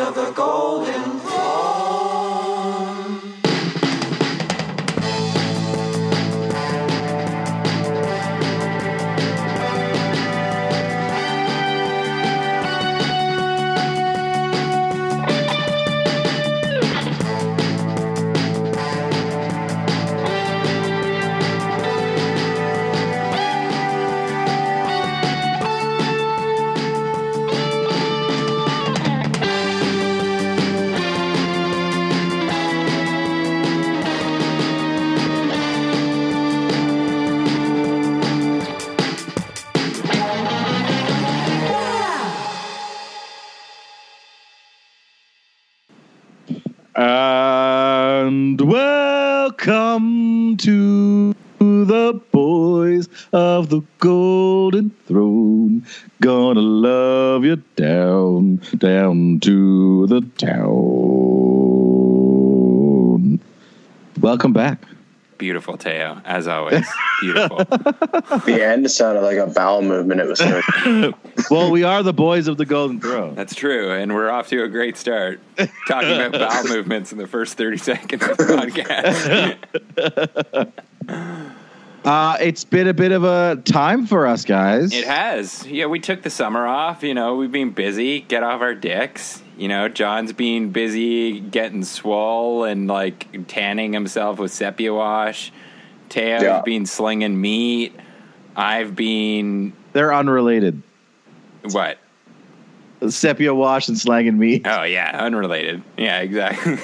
[0.00, 1.67] of the golden
[65.78, 66.86] Teo, as always.
[67.20, 67.58] Beautiful.
[68.44, 70.20] The end sounded like a bowel movement.
[70.20, 71.12] It was so
[71.50, 73.34] Well, we are the boys of the golden throne.
[73.34, 75.40] That's true, and we're off to a great start.
[75.86, 80.72] Talking about bowel movements in the first 30 seconds of the podcast.
[82.04, 84.92] Uh, it's been a bit of a time for us, guys.
[84.92, 85.66] It has.
[85.66, 87.02] Yeah, we took the summer off.
[87.02, 88.20] You know, we've been busy.
[88.20, 89.42] Get off our dicks.
[89.58, 95.52] You know, John's been busy getting swole and like tanning himself with sepia wash.
[96.08, 96.62] Teo's Yeah.
[96.64, 97.94] been slinging meat.
[98.56, 100.82] I've been They're unrelated.
[101.70, 101.98] what?
[103.08, 104.60] Sepia wash and slanging me.
[104.64, 105.82] Oh yeah, unrelated.
[105.96, 106.76] Yeah, exactly.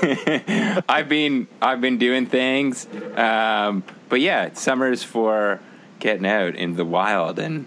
[0.89, 5.59] I've been I've been doing things, um, but yeah, summer's for
[5.99, 7.67] getting out in the wild and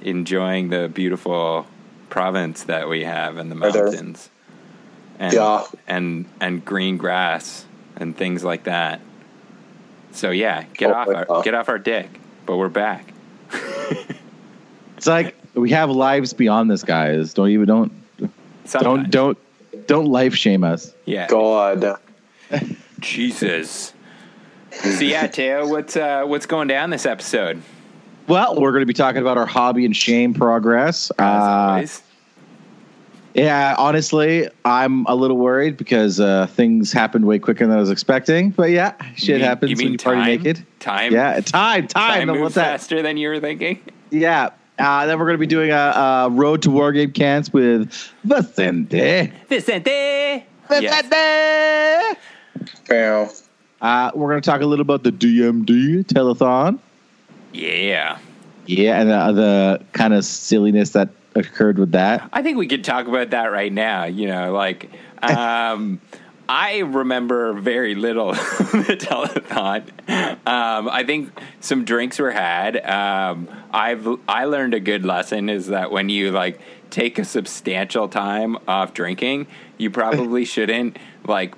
[0.00, 1.66] enjoying the beautiful
[2.08, 4.30] province that we have in the mountains,
[5.18, 5.64] and Yeah.
[5.86, 9.00] and and green grass and things like that.
[10.14, 11.44] So yeah, get Oh, off our God.
[11.44, 12.08] get off our dick.
[12.46, 13.12] But we're back.
[14.96, 17.34] It's like we have lives beyond this, guys.
[17.34, 17.92] Don't even don't
[18.64, 19.10] Sometimes.
[19.10, 20.94] don't don't don't life shame us.
[21.04, 21.26] Yeah.
[21.26, 21.98] God.
[23.00, 23.92] Jesus.
[24.70, 27.60] So yeah, Teo, what's uh, what's going down this episode?
[28.28, 31.10] Well, we're going to be talking about our hobby and shame progress.
[31.18, 32.02] As Uh, always.
[33.34, 37.90] Yeah, honestly, I'm a little worried because uh, things happened way quicker than I was
[37.90, 38.50] expecting.
[38.50, 40.26] But yeah, shit You mean- happens you mean when you party time?
[40.28, 40.66] naked.
[40.80, 41.12] Time?
[41.12, 41.88] Yeah, time, time.
[41.88, 42.64] Time What's moves that?
[42.80, 43.80] faster than you were thinking.
[44.10, 44.50] Yeah.
[44.78, 47.92] Uh, then we're going to be doing a, a road to War Games Camp with
[48.24, 49.32] Vicente.
[49.48, 50.44] Vicente.
[50.70, 51.04] Yes.
[51.04, 52.20] Vicente.
[52.88, 53.30] Bow.
[53.80, 56.78] Uh, we're going to talk a little about the DMD telethon.
[57.52, 58.18] Yeah.
[58.66, 62.28] Yeah, and the, the kind of silliness that occurred with that.
[62.32, 64.04] I think we could talk about that right now.
[64.04, 64.90] You know, like
[65.22, 66.00] um,
[66.48, 69.88] I remember very little of the telethon.
[70.46, 71.30] Um, I think
[71.60, 72.76] some drinks were had.
[72.84, 78.08] Um, I've I learned a good lesson is that when you like take a substantial
[78.08, 79.46] time off drinking,
[79.78, 81.54] you probably shouldn't like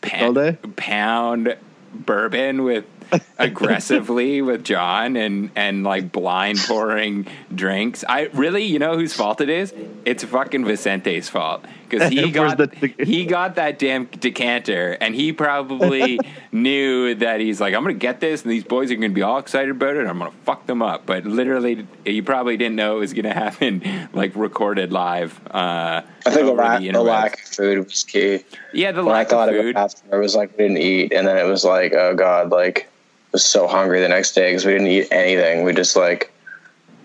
[0.00, 1.56] pound, pound
[1.94, 2.84] bourbon with
[3.38, 8.04] aggressively with John and and like blind pouring drinks.
[8.08, 9.72] I really, you know whose fault it is?
[10.04, 15.32] It's fucking Vicente's fault because he got the- he got that damn decanter and he
[15.32, 16.18] probably
[16.52, 19.38] knew that he's like I'm gonna get this and these boys are gonna be all
[19.38, 20.00] excited about it.
[20.00, 23.34] and I'm gonna fuck them up, but literally, he probably didn't know it was gonna
[23.34, 25.40] happen like recorded live.
[25.48, 27.04] Uh, I think the over lack, the interwebs.
[27.06, 28.44] lack of food was key.
[28.72, 29.76] yeah, the When I lack thought of of food.
[29.76, 32.50] it after, it was like we didn't eat, and then it was like, oh god,
[32.50, 33.01] like I
[33.32, 35.64] was so hungry the next day because we didn't eat anything.
[35.64, 36.32] We just like,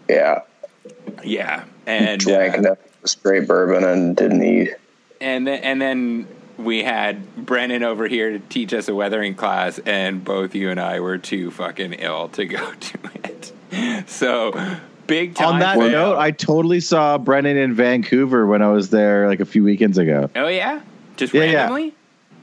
[0.09, 0.41] yeah,
[1.23, 4.75] Yeah, and drank uh, enough straight bourbon and didn't eat.
[5.21, 6.27] and then and then
[6.57, 10.79] we had Brennan over here to teach us a weathering class, and both you and
[10.79, 13.53] I were too fucking ill to go to it.
[14.09, 14.51] So
[15.05, 15.47] big time.
[15.55, 15.89] On that fail.
[15.89, 19.97] note, I totally saw Brennan in Vancouver when I was there like a few weekends
[19.97, 20.29] ago.
[20.35, 20.81] oh yeah,
[21.15, 21.53] just Yeah, yeah.
[21.61, 21.85] randomly.
[21.85, 21.91] Yeah,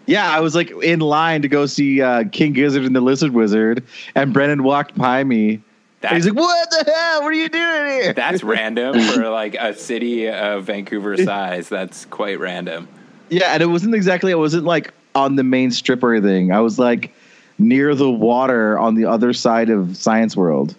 [0.08, 3.84] I was like in line to go see uh, King Gizzard and the Lizard Wizard,
[4.14, 5.62] and Brennan walked by me.
[6.02, 7.22] And he's like, "What the hell?
[7.22, 11.68] What are you doing here?" that's random for like a city of Vancouver size.
[11.68, 12.88] That's quite random.
[13.30, 14.32] Yeah, and it wasn't exactly.
[14.32, 16.52] I wasn't like on the main strip or anything.
[16.52, 17.14] I was like
[17.58, 20.74] near the water on the other side of Science World.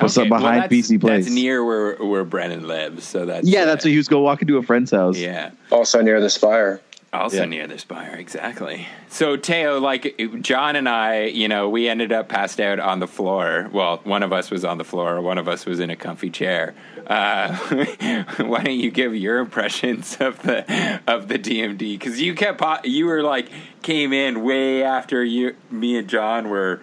[0.00, 1.24] What's up well, behind that's- BC Place?
[1.26, 3.04] That's near where where Brennan lives.
[3.04, 5.16] So that's yeah, uh, that's what he was going walking to a friend's house.
[5.16, 5.50] Yeah.
[5.70, 6.80] Also near the spire.
[7.12, 7.44] Also Yeah.
[7.46, 8.86] near the spire, exactly.
[9.08, 13.08] So Teo, like John and I, you know, we ended up passed out on the
[13.08, 13.68] floor.
[13.72, 16.30] Well, one of us was on the floor, one of us was in a comfy
[16.30, 16.72] chair.
[17.08, 17.56] Uh,
[18.36, 21.78] why don't you give your impressions of the of the DMD?
[21.98, 23.48] Because you kept po- you were like
[23.82, 26.80] came in way after you, me and John were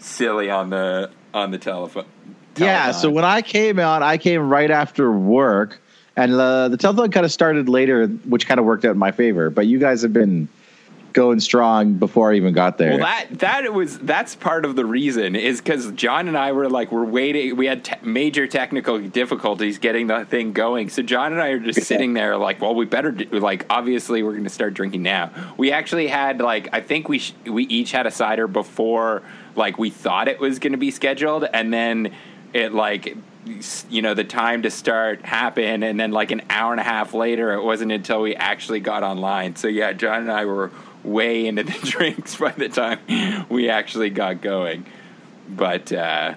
[0.00, 2.06] silly on the on the telephone.
[2.56, 5.80] Yeah, so when I came out, I came right after work,
[6.18, 9.12] and uh, the telethon kind of started later, which kind of worked out in my
[9.12, 9.50] favor.
[9.50, 10.48] But you guys have been
[11.12, 12.90] going strong before I even got there.
[12.90, 16.68] Well, that that was that's part of the reason is because John and I were
[16.68, 17.54] like we're waiting.
[17.54, 20.88] We had te- major technical difficulties getting the thing going.
[20.88, 24.24] So John and I are just sitting there like, well, we better do, like obviously
[24.24, 25.30] we're going to start drinking now.
[25.56, 29.22] We actually had like I think we sh- we each had a cider before
[29.54, 32.12] like we thought it was going to be scheduled, and then
[32.52, 33.16] it like
[33.90, 37.14] you know the time to start happened and then like an hour and a half
[37.14, 40.70] later it wasn't until we actually got online so yeah john and i were
[41.04, 42.98] way into the drinks by the time
[43.48, 44.84] we actually got going
[45.48, 46.34] but uh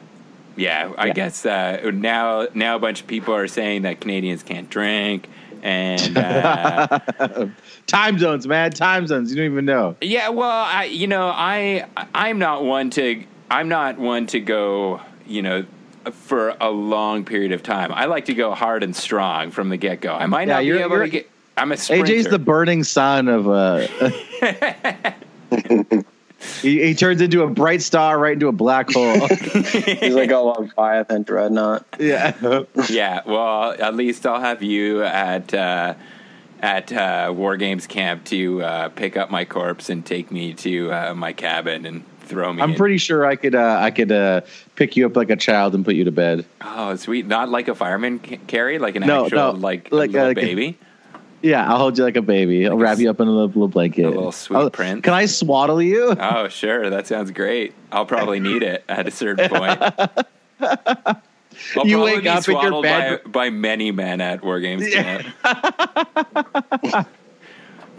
[0.55, 1.13] yeah i Yeah.
[1.13, 5.27] guess uh now now a bunch of people are saying that canadians can't drink
[5.63, 6.99] and uh
[7.87, 9.29] time zones, man, time zones.
[9.29, 9.95] You don't even know.
[10.01, 11.85] Yeah, well, I you know, I
[12.15, 15.63] I'm not one to I'm not one to go, you know,
[16.11, 17.91] for a long period of time.
[17.93, 20.13] I like to go hard and strong from the get go.
[20.13, 21.29] I might Yeah, not be you're- able you're- to get.
[21.57, 22.05] I'm a sprinter.
[22.13, 23.85] AJ's the burning sun of uh
[26.61, 29.27] he, he turns into a bright star right into a black hole.
[29.27, 31.85] He's like a Leviathan dreadnought.
[31.99, 32.63] yeah.
[32.89, 33.21] yeah.
[33.25, 35.93] Well, at least I'll have you at uh,
[36.61, 40.91] at uh, War Games camp to uh, pick up my corpse and take me to
[40.91, 42.61] uh, my cabin and throw me.
[42.61, 42.75] I'm in.
[42.77, 44.41] pretty sure I could uh, I could uh,
[44.75, 46.45] pick you up like a child and put you to bed.
[46.61, 47.27] Oh, sweet!
[47.27, 50.77] Not like a fireman carry, like an No, actual no, like, like, a- baby.
[51.43, 52.67] Yeah, I'll hold you like a baby.
[52.67, 54.05] I'll Like a wrap s- you up in a little, little blanket.
[54.05, 55.01] a little sweet I'll- prince.
[55.03, 56.15] Can I swaddle you?
[56.19, 56.89] Oh, sure.
[56.91, 57.73] That sounds great.
[57.91, 59.81] I'll probably need it at a certain point.
[61.75, 64.59] I'll You wake be up in your swaddled bed- by, by many men at War
[64.59, 65.23] Games Yeah.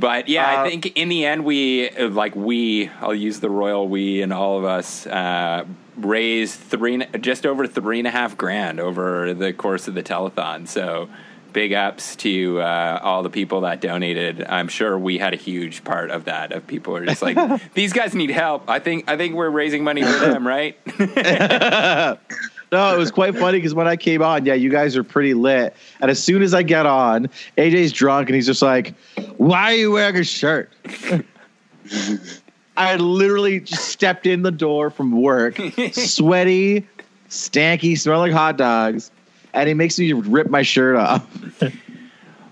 [0.02, 2.90] but yeah, Uh, I think in the end, we like we.
[3.00, 5.64] I'll use the royal we and all of us uh,
[5.96, 10.68] raised three, just over three and a half grand over the course of the telethon.
[10.68, 11.08] So.
[11.52, 14.42] Big ups to uh, all the people that donated.
[14.42, 16.50] I'm sure we had a huge part of that.
[16.50, 17.36] Of people are just like,
[17.74, 18.70] these guys need help.
[18.70, 20.78] I think I think we're raising money for them, right?
[22.72, 25.34] No, it was quite funny because when I came on, yeah, you guys are pretty
[25.34, 25.76] lit.
[26.00, 27.28] And as soon as I get on,
[27.58, 28.94] AJ's drunk and he's just like,
[29.36, 30.72] "Why are you wearing a shirt?"
[32.78, 35.60] I literally just stepped in the door from work,
[35.92, 36.86] sweaty,
[37.28, 39.10] stanky, smell like hot dogs,
[39.52, 41.26] and he makes me rip my shirt off.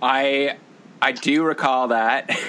[0.03, 0.57] I
[1.03, 2.31] I do recall that.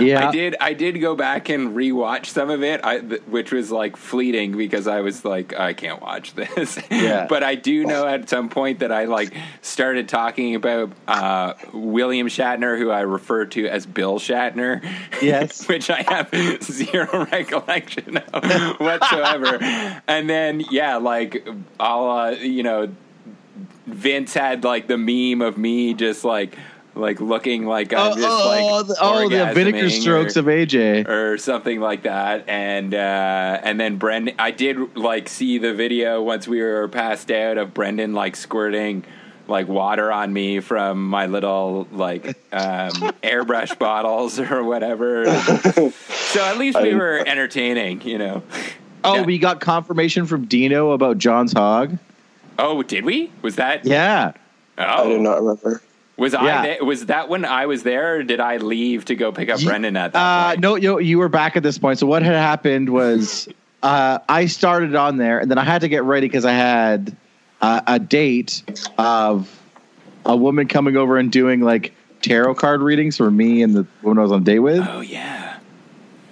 [0.00, 0.28] Yeah.
[0.28, 0.56] I did.
[0.60, 4.56] I did go back and rewatch some of it, I, th- which was like fleeting
[4.56, 6.78] because I was like, I can't watch this.
[6.90, 7.26] Yeah.
[7.28, 9.32] but I do know at some point that I like
[9.62, 14.82] started talking about uh, William Shatner, who I refer to as Bill Shatner.
[15.22, 15.66] Yes.
[15.68, 19.56] which I have zero recollection of whatsoever.
[20.08, 21.46] and then yeah, like
[21.78, 22.92] I'll uh, you know
[23.86, 26.56] Vince had like the meme of me just like
[26.94, 28.48] like looking like I'm Oh, just oh,
[28.78, 31.08] like the, oh, the vinegar strokes or, of AJ.
[31.08, 36.22] or something like that and uh and then Brendan I did like see the video
[36.22, 39.04] once we were passed out of Brendan like squirting
[39.46, 42.90] like water on me from my little like um
[43.22, 48.42] airbrush bottles or whatever so at least we were entertaining you know
[49.02, 49.22] Oh, Yeah.
[49.22, 51.96] we got confirmation from Dino about John's hog.
[52.58, 54.32] oh did we was that Yeah.
[54.76, 54.82] Oh.
[54.82, 55.82] I do oh not remember.
[56.20, 59.32] Was I there, was that when I was there or did I leave to go
[59.32, 60.60] pick up Ye- Brendan at that Uh, point?
[60.60, 61.98] no, you you were back at this point.
[61.98, 63.48] So what had happened was
[63.82, 67.16] uh, I started on there, and then I had to get ready because I had
[67.60, 68.62] uh, a date
[68.98, 69.48] of
[70.26, 74.18] a woman coming over and doing like tarot card readings for me and the woman
[74.18, 74.86] I was on a date with.
[74.86, 75.56] oh yeah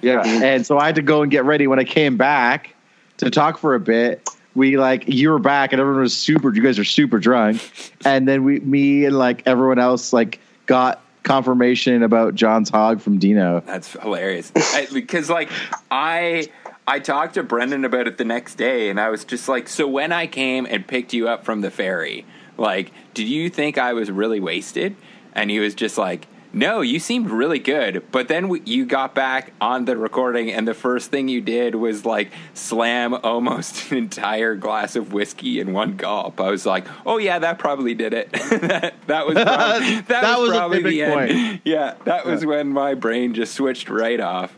[0.02, 1.66] Yeah, and so I had to go and get ready.
[1.66, 2.74] When I came back
[3.16, 4.28] to talk for a bit,
[4.58, 6.54] we like you were back, and everyone was super.
[6.54, 7.62] You guys are super drunk,
[8.04, 13.18] and then we, me and like everyone else, like got confirmation about John's hog from
[13.18, 13.60] Dino.
[13.66, 14.50] That's hilarious.
[14.92, 15.50] Because like
[15.90, 16.48] I
[16.86, 19.86] I talked to Brendan about it the next day and I was just like, so
[19.86, 22.24] when I came and picked you up from the ferry,
[22.56, 24.96] like, did you think I was really wasted?
[25.34, 29.14] And he was just like, No, you seemed really good, but then we, you got
[29.14, 33.98] back on the recording, and the first thing you did was like slam almost an
[33.98, 36.40] entire glass of whiskey in one gulp.
[36.40, 40.38] I was like, "Oh yeah, that probably did it." that, that was probably, that, That
[40.38, 41.12] was, was probably the end.
[41.12, 41.60] point.
[41.64, 44.56] Yeah, that was when my brain just switched right off.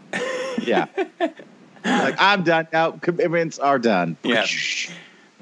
[0.63, 0.87] Yeah.
[1.19, 2.93] like I'm done now.
[2.93, 4.17] Commitments are done.
[4.23, 4.47] Yeah.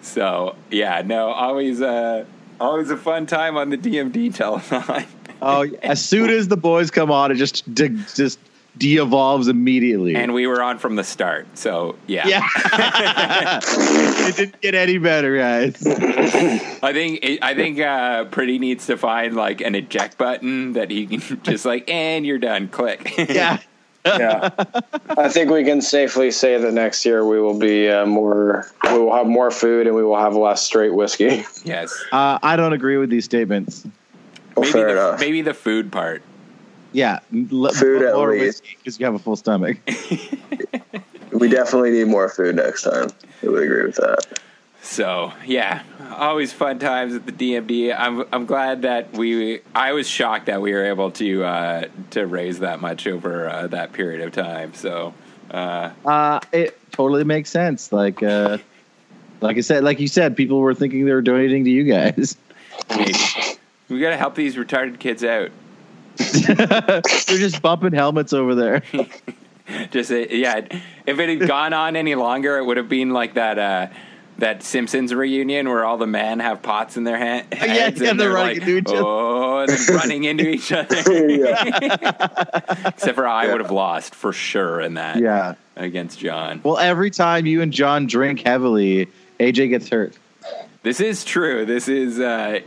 [0.00, 2.24] So yeah, no, always uh,
[2.58, 5.06] always a fun time on the DMD telethon.
[5.40, 8.38] Oh, as soon as the boys come on, it just de- just
[8.76, 10.14] de-evolves immediately.
[10.14, 11.46] and we were on from the start.
[11.58, 12.48] So yeah, yeah,
[14.28, 15.84] it didn't get any better, guys.
[15.86, 20.90] I think it, I think uh, Pretty needs to find like an eject button that
[20.90, 22.68] he can just like, and you're done.
[22.68, 23.14] Click.
[23.28, 23.58] Yeah,
[24.06, 24.50] yeah.
[25.18, 28.66] I think we can safely say that next year we will be uh, more.
[28.84, 31.44] We will have more food and we will have less straight whiskey.
[31.64, 31.92] yes.
[32.12, 33.86] uh, I don't agree with these statements.
[34.60, 35.20] Well, Maybe fair the, enough.
[35.20, 36.22] maybe the food part.
[36.92, 37.20] Yeah,
[37.52, 38.62] l- Food at more least.
[38.78, 39.78] because you have a full stomach.
[41.30, 43.10] We definitely need more food next time.
[43.42, 44.40] I would agree with that.
[44.82, 45.82] So yeah,
[46.16, 47.94] always fun times at the DMD.
[47.96, 49.60] I'm I'm glad that we.
[49.74, 53.66] I was shocked that we were able to uh, to raise that much over uh,
[53.68, 54.72] that period of time.
[54.74, 55.12] So
[55.50, 57.92] uh, Uh, it totally makes sense.
[57.92, 58.58] Like, uh,
[59.42, 62.36] like I said, like you said, people were thinking they were donating to you guys.
[63.88, 65.50] We got to help these retarded kids out.
[66.16, 67.02] They're
[67.38, 68.82] just bumping helmets over there.
[69.90, 70.66] Just uh, yeah,
[71.06, 73.58] if it had gone on any longer, it would have been like that.
[73.58, 73.86] Uh,
[74.38, 78.14] that Simpsons reunion where all the men have pots in their hand, yeah, heads they're
[78.14, 79.02] they're running like, into each other.
[79.04, 80.96] oh, and running into each other.
[82.86, 85.54] Except for I would have lost for sure in that Yeah.
[85.76, 86.60] against John.
[86.62, 89.08] Well, every time you and John drink heavily,
[89.40, 90.14] AJ gets hurt.
[90.84, 91.66] This is true.
[91.66, 92.60] This is uh,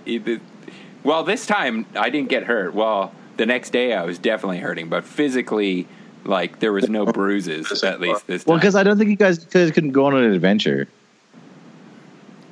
[1.04, 1.24] well.
[1.24, 2.74] This time I didn't get hurt.
[2.74, 5.88] Well, the next day I was definitely hurting, but physically,
[6.26, 8.52] like there was no bruises at least this time.
[8.52, 10.88] Well, because I don't think you guys guys couldn't go on an adventure.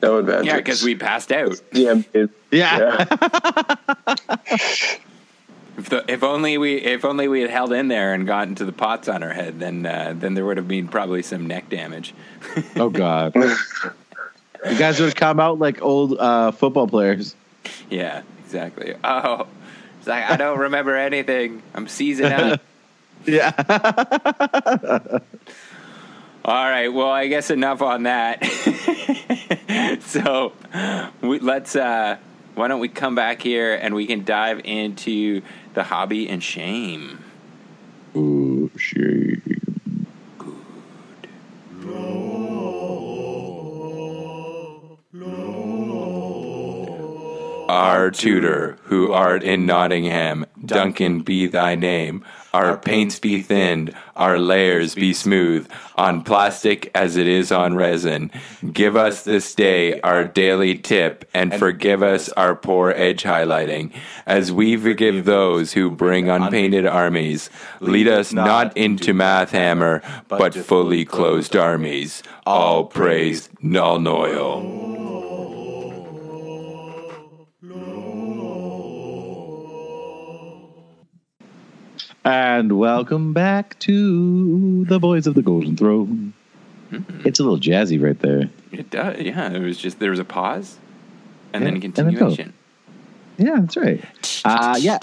[0.01, 0.45] No adventure.
[0.45, 1.59] yeah, because we passed out.
[1.73, 3.05] Yeah, it- Yeah.
[4.07, 4.15] yeah.
[5.77, 8.65] If, the, if only we if only we had held in there and gotten to
[8.65, 11.69] the pots on our head, then uh, then there would have been probably some neck
[11.69, 12.13] damage.
[12.75, 13.33] oh God.
[13.35, 17.33] you guys would have come out like old uh, football players.
[17.89, 18.95] Yeah, exactly.
[19.03, 19.47] Oh,
[19.99, 21.61] it's like I don't remember anything.
[21.75, 22.61] I'm seasoned up.
[23.25, 23.51] Yeah.
[26.45, 26.87] All right.
[26.87, 28.41] Well, I guess enough on that.
[30.05, 30.53] so
[31.21, 31.75] we, let's.
[31.75, 32.15] Uh,
[32.55, 35.41] why don't we come back here and we can dive into
[35.73, 37.21] the hobby and shame.
[38.15, 39.29] Ooh, shit.
[47.69, 52.25] Our tutor, who art in Nottingham, Duncan be thy name.
[52.51, 58.31] Our paints be thinned, our layers be smooth, on plastic as it is on resin.
[58.73, 63.93] Give us this day our daily tip, and forgive us our poor edge highlighting,
[64.25, 67.51] as we forgive those who bring unpainted armies.
[67.81, 72.23] Lead us not into math hammer, but fully closed armies.
[72.47, 75.18] All praise Nuln Oil.
[82.31, 86.33] And welcome back to the Boys of the Golden Throne.
[87.25, 88.51] It's a little jazzy right there.
[88.71, 89.49] It does, yeah.
[89.51, 90.77] It was just there was a pause,
[91.53, 91.81] and Yeah, then go.
[91.81, 92.53] continuation.
[93.39, 94.05] Yeah, that's right.
[94.45, 94.99] Uh, yeah.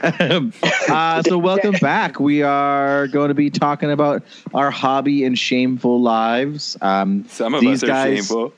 [0.88, 2.20] uh, so welcome back.
[2.20, 4.22] We are going to be talking about
[4.54, 6.76] our hobby and shameful lives.
[6.80, 8.52] Um, Some of these us are guys, shameful.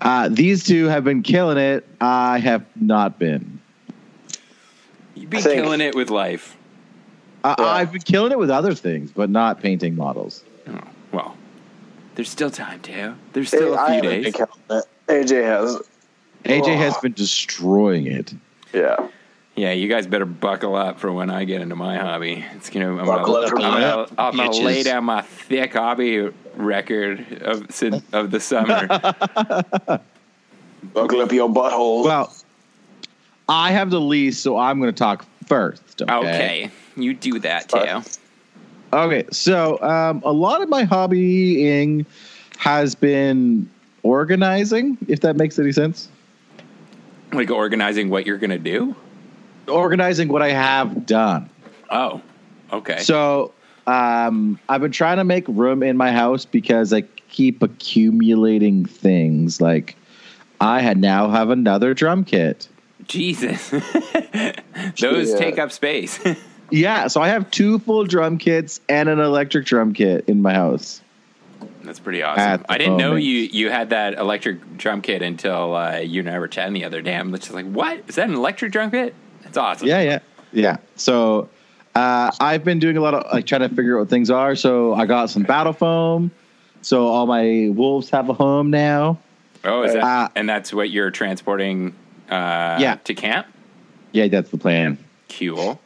[0.00, 1.86] Uh, these two have been killing it.
[2.00, 3.60] I have not been.
[5.14, 6.56] You've been think- killing it with life.
[7.44, 7.64] Uh, Yeah.
[7.66, 10.44] I've been killing it with other things, but not painting models.
[10.68, 10.78] Oh,
[11.12, 11.36] well,
[12.14, 13.14] there's still time, Teo.
[13.32, 14.24] There's still I a few haven't days.
[14.24, 14.84] been counting it.
[15.08, 15.82] AJ has.
[16.44, 17.00] AJ has Oh.
[17.02, 18.34] been destroying it.
[18.72, 18.96] Yeah.
[19.56, 22.44] Yeah, you guys better buckle up for when I get into my hobby.
[22.56, 22.96] It's gonna.
[22.96, 27.42] I'm Buckle gonna, up I'm my gonna, I'm gonna lay down my thick hobby record
[27.42, 28.86] of sin- of the summer.
[30.94, 32.04] Buckle up your butthole.
[32.04, 32.34] Well,
[33.48, 36.02] I have the least, so I'm going to talk first.
[36.02, 36.14] Okay.
[36.14, 38.02] okay, you do that, too.
[38.92, 42.06] Okay, so um, a lot of my hobbying
[42.58, 43.68] has been
[44.02, 46.08] organizing, if that makes any sense.
[47.32, 48.96] Like organizing what you're gonna do.
[49.68, 51.48] Organizing what I have done.
[51.90, 52.20] Oh,
[52.72, 52.98] okay.
[52.98, 53.52] So
[53.86, 59.60] um, I've been trying to make room in my house because I keep accumulating things.
[59.60, 59.96] Like
[60.60, 62.68] I had now have another drum kit.
[63.06, 63.70] Jesus,
[65.00, 65.36] those Yeah.
[65.36, 66.18] take up space.
[66.72, 70.54] Yeah, so I have two full drum kits and an electric drum kit in my
[70.54, 71.00] house.
[71.82, 72.64] That's pretty awesome.
[72.68, 76.38] I didn't know you you had that electric drum kit until uh, you and I
[76.38, 77.16] were chatting the other day.
[77.16, 78.28] I'm just like, what is that?
[78.28, 79.16] An electric drum kit?
[79.42, 79.88] That's awesome.
[79.88, 80.18] Yeah, yeah,
[80.52, 80.76] yeah.
[80.94, 81.48] So
[81.94, 84.54] uh, I've been doing a lot of like trying to figure out what things are.
[84.54, 86.30] So I got some battle foam.
[86.82, 89.18] So all my wolves have a home now.
[89.64, 90.02] Oh, is that?
[90.02, 91.94] Uh, and that's what you're transporting?
[92.30, 92.94] Uh, Yeah.
[93.04, 93.46] To camp.
[94.12, 94.96] Yeah, that's the plan.
[95.28, 95.78] Cool.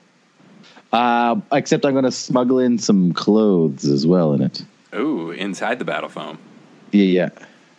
[0.92, 4.64] Uh, except I'm going to smuggle in some clothes as well in it.
[4.94, 6.38] Ooh, inside the battle foam.
[6.92, 7.28] Yeah, yeah,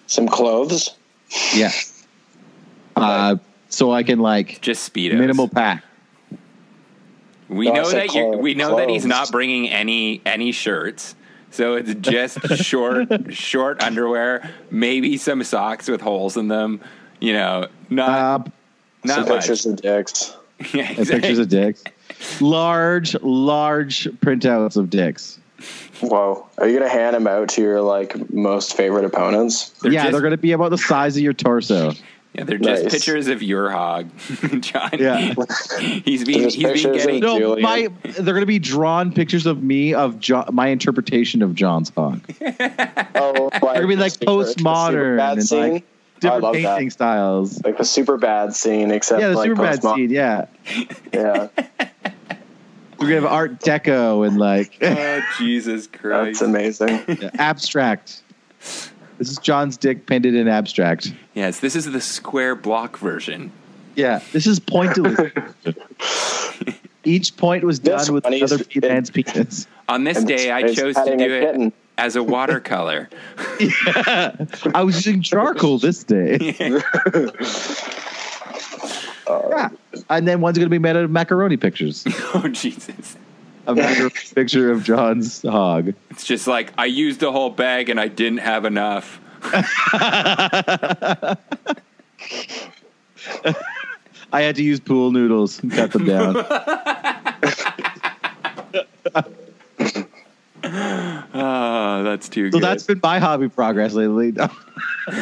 [0.08, 0.89] Some clothes.
[1.53, 1.72] yeah.
[2.98, 3.36] Uh,
[3.67, 5.17] so I can like Just speedos.
[5.17, 5.84] minimal pack.
[7.49, 10.51] We No, know said that you clo- we know that he's not bringing any any
[10.51, 11.15] shirts.
[11.51, 16.81] So it's just short short underwear, maybe some socks with holes in them.
[17.19, 18.09] You know, not
[18.47, 18.49] Uh,
[19.03, 19.39] not Some much.
[19.41, 20.35] pictures of dicks.
[20.73, 21.83] Yeah, and pictures of dicks.
[22.39, 25.37] Large, large printouts of dicks.
[26.01, 26.47] Whoa.
[26.57, 29.69] Are you gonna hand them out to your like most favorite opponents?
[29.81, 31.91] They're yeah, just- they're going to be about the size of your torso.
[32.37, 32.93] Yeah, they're just Nice.
[32.93, 34.09] pictures of your hog,
[34.59, 34.89] John.
[34.99, 35.17] Yeah.
[35.79, 37.61] he's being he's being getting No, Julian.
[37.61, 41.89] my they're going to be drawn pictures of me of John, my interpretation of John's
[41.95, 42.21] hog.
[43.17, 45.59] Oh, like, They're gonna be like super- postmodern and, scene.
[45.73, 46.91] like, I Different love painting that.
[46.91, 47.63] styles.
[47.63, 50.09] Like the super bad scene, except Yeah, the like super bad scene.
[50.09, 50.45] Yeah,
[51.13, 51.47] Yeah,
[52.99, 56.81] we're gonna have Art Deco and like Oh Jesus Christ, that's Christ!
[56.81, 57.29] amazing.
[57.39, 58.21] abstract.
[59.17, 61.13] This is John's dick painted in abstract.
[61.34, 63.51] Yes, this is the square block version.
[63.95, 65.31] Yeah, this is pointillist.
[67.05, 68.38] Each point was That's done with funny.
[68.41, 69.67] another It's- man's penis.
[69.88, 73.07] On this And day, I chose to do it as a watercolor.
[73.60, 74.36] yeah.
[74.74, 76.55] I was using charcoal this day.
[79.27, 79.69] Yeah,
[80.10, 82.03] and then one's gonna be made out of macaroni pictures.
[82.36, 83.17] oh Jesus!
[83.67, 85.93] A macaroni picture of John's hog.
[86.12, 89.19] It's just like I used the whole bag and I didn't have enough.
[94.31, 96.36] I had to use pool noodles and cut them down.
[100.63, 102.63] Oh, that's too so good.
[102.63, 104.31] that's been my hobby progress lately.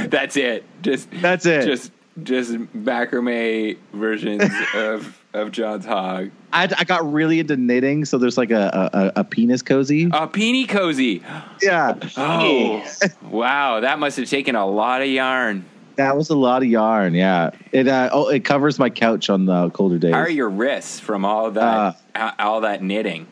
[0.07, 0.63] that's it.
[0.81, 1.65] Just That's it.
[1.65, 4.43] Just just macrame versions
[4.75, 6.29] of of John's hog.
[6.51, 10.09] I, I got really into knitting, so there's like a a, a penis cozy.
[10.11, 11.23] A peenie cozy.
[11.61, 12.85] Yeah, Oh,
[13.23, 13.79] wow!
[13.79, 15.65] That must have taken a lot of yarn.
[15.95, 17.13] that was a lot of yarn.
[17.15, 20.13] Yeah, it uh, oh it covers my couch on the colder days.
[20.13, 23.27] How are your wrists from all that all- all that knitting?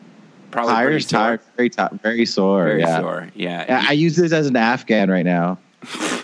[0.50, 1.18] Probably pretty Tires sore.
[1.20, 2.64] tired, very tired, very sore.
[2.64, 3.00] Very yeah.
[3.00, 3.28] sore.
[3.34, 3.64] Yeah.
[3.68, 5.58] Yeah, I use this as an Afghan right now.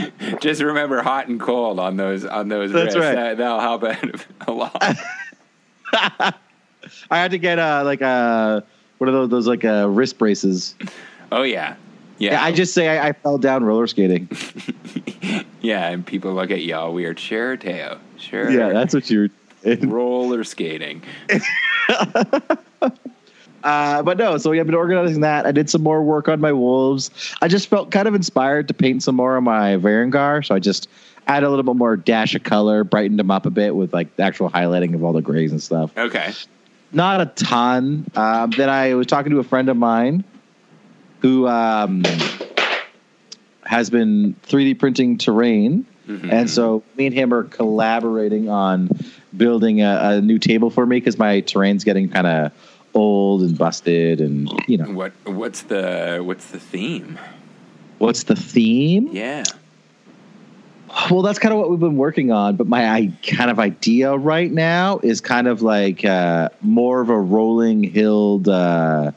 [0.40, 3.00] Just remember hot and cold on those on those That's wrists.
[3.00, 3.14] right.
[3.14, 4.96] That, that'll help out a lot.
[7.10, 8.64] I had to get uh like a
[8.98, 10.74] what are those those like uh, wrist braces.
[11.30, 11.76] oh yeah.
[12.18, 12.32] Yeah.
[12.32, 14.28] Yeah, I just say I, I fell down roller skating.
[15.60, 17.18] Yeah, and people look at you all weird.
[17.18, 17.98] Sure, Teo.
[18.16, 18.50] Sure.
[18.50, 19.28] Yeah, that's what you're.
[19.64, 21.02] roller skating.
[23.62, 25.46] Uh, but no, so we have been organizing that.
[25.46, 27.10] I did some more work on my wolves.
[27.40, 30.58] I just felt kind of inspired to paint some more on my Varagyr, so I
[30.58, 30.88] just
[31.26, 34.16] add a little bit more dash of color, brightened them up a bit with like
[34.16, 35.96] the actual highlighting of all the grays and stuff.
[35.96, 36.32] Okay.
[36.92, 38.06] Not a ton.
[38.14, 40.24] Um, then I was talking to a friend of mine
[41.20, 42.02] who um,
[43.64, 45.86] has been 3D printing terrain.
[46.30, 48.90] And so me and him are collaborating on
[49.34, 52.52] building a, a new table for me because my terrain's getting kind of
[52.94, 54.20] old and busted.
[54.20, 57.18] And, you know, What what's the what's the theme?
[57.98, 59.08] what's the theme?
[59.12, 59.44] Yeah.
[61.10, 62.56] Well, that's kind of what we've been working on.
[62.56, 67.08] But my I, kind of idea right now is kind of like uh, more of
[67.08, 69.12] a rolling hilled uh,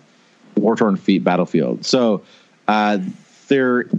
[0.56, 1.86] war torn feet battlefield.
[1.86, 2.22] So
[2.68, 3.00] uh,
[3.50, 3.90] there,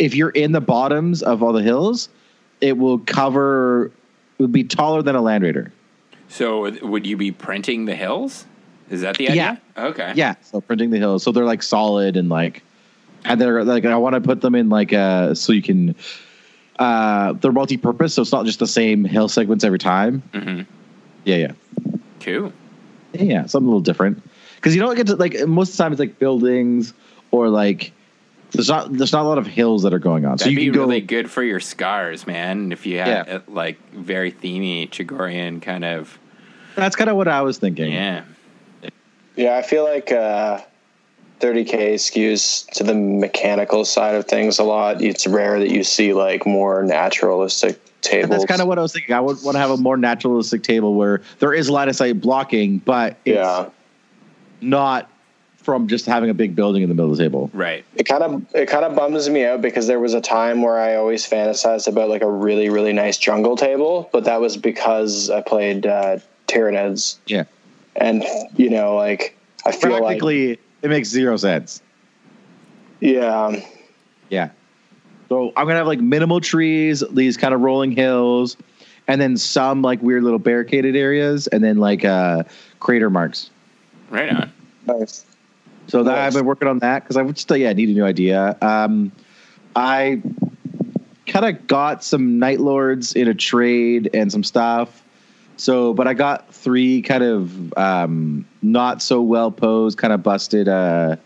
[0.00, 2.08] if you're in the bottoms of all the hills,
[2.60, 3.92] it will cover.
[4.38, 5.72] It would be taller than a Land Raider.
[6.28, 8.46] So would you be printing the hills?
[8.90, 9.60] Is that the idea?
[9.76, 9.84] Yeah.
[9.86, 10.12] Okay.
[10.14, 12.62] Yeah, so printing the hills, so they're like solid and like,
[13.24, 15.94] and they're like I want to put them in like uh so you can.
[16.78, 20.20] Uh, they're multi-purpose, so it's not just the same hill segments every time.
[20.34, 20.60] hmm
[21.24, 21.52] Yeah, yeah.
[22.20, 22.52] Cool.
[23.14, 24.22] Yeah, yeah, something a little different.
[24.56, 26.92] Because you don't get to like most of the time it's like buildings
[27.30, 27.92] or like
[28.50, 30.32] there's not there's not a lot of hills that are going on.
[30.32, 32.72] That'd so you be can go really good for your scars, man.
[32.72, 33.34] If you had Yeah.
[33.36, 36.18] uh, like very themey Chogorian kind of
[36.74, 37.90] That's kind of what I was thinking.
[37.92, 38.24] yeah.
[39.36, 40.60] Yeah, I feel like uh,
[41.40, 45.02] 30k skews to the mechanical side of things a lot.
[45.02, 48.30] It's rare that you see like more naturalistic tables.
[48.30, 49.14] That's kind of what I was thinking.
[49.14, 52.20] I would want to have a more naturalistic table where there is line of sight
[52.20, 53.68] blocking, but it's yeah.
[54.60, 55.10] not
[55.66, 57.50] from just having a big building in the middle of the table.
[57.52, 57.84] Right.
[57.96, 60.78] It kind of it kind of bums me out because there was a time where
[60.78, 65.28] I always fantasized about like a really really nice jungle table, but that was because
[65.28, 67.44] I played uh, Tyranids, Yeah.
[67.98, 68.24] And
[68.56, 71.82] you know like I feel like Practically, it makes zero sense.
[73.00, 73.60] yeah
[74.28, 74.50] Yeah.
[75.28, 78.56] So I'm gonna have like minimal trees, these kind of rolling hills,
[79.08, 82.44] and then some like weird little barricaded areas, and then like uh,
[82.78, 83.50] crater marks.
[84.10, 84.52] Right on.
[84.86, 85.24] nice.
[85.88, 86.26] So that Nice.
[86.28, 88.56] I've been working on that because I would still yeah need a new idea.
[88.62, 89.10] Um,
[89.74, 90.22] I
[91.26, 95.02] kind of got some night lords in a trade and some stuff.
[95.56, 100.68] So, but I got three kind of um, not so well posed, kind of busted
[100.68, 101.16] uh,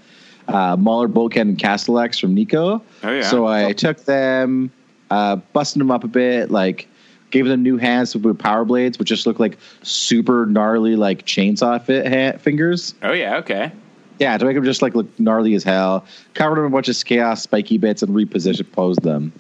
[0.49, 2.83] uh, Mauler Bolt Cannon and Castellax from Nico.
[3.03, 3.23] Oh, yeah.
[3.23, 4.71] So I took them,
[5.11, 6.87] uh, busted them up a bit, like
[7.31, 11.83] gave them new hands with power blades, which just look like super gnarly, like chainsaw
[11.83, 12.95] fit ha- fingers.
[13.03, 13.37] Oh yeah.
[13.39, 13.73] Okay.
[14.19, 16.05] Yeah, to make them just like look gnarly as hell.
[16.35, 19.33] Covered them in a bunch of chaos spiky bits and repositioned posed them.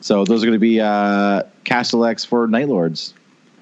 [0.00, 3.14] So those are going to be uh, Castellax for Night Lords.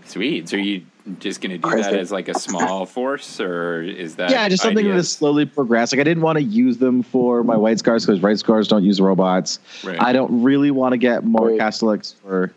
[0.07, 0.49] Sweet.
[0.49, 0.83] So you
[1.19, 4.31] just gonna do that as like a small force, or is that?
[4.31, 5.11] yeah, just something to ideas?
[5.13, 5.93] slowly progress.
[5.93, 8.85] Like I didn't want to use them for my white scars because white scars don't
[8.85, 9.59] use robots.
[9.85, 10.01] Right.
[10.01, 11.61] I don't really want to get more Wait.
[11.61, 12.53] Castellax for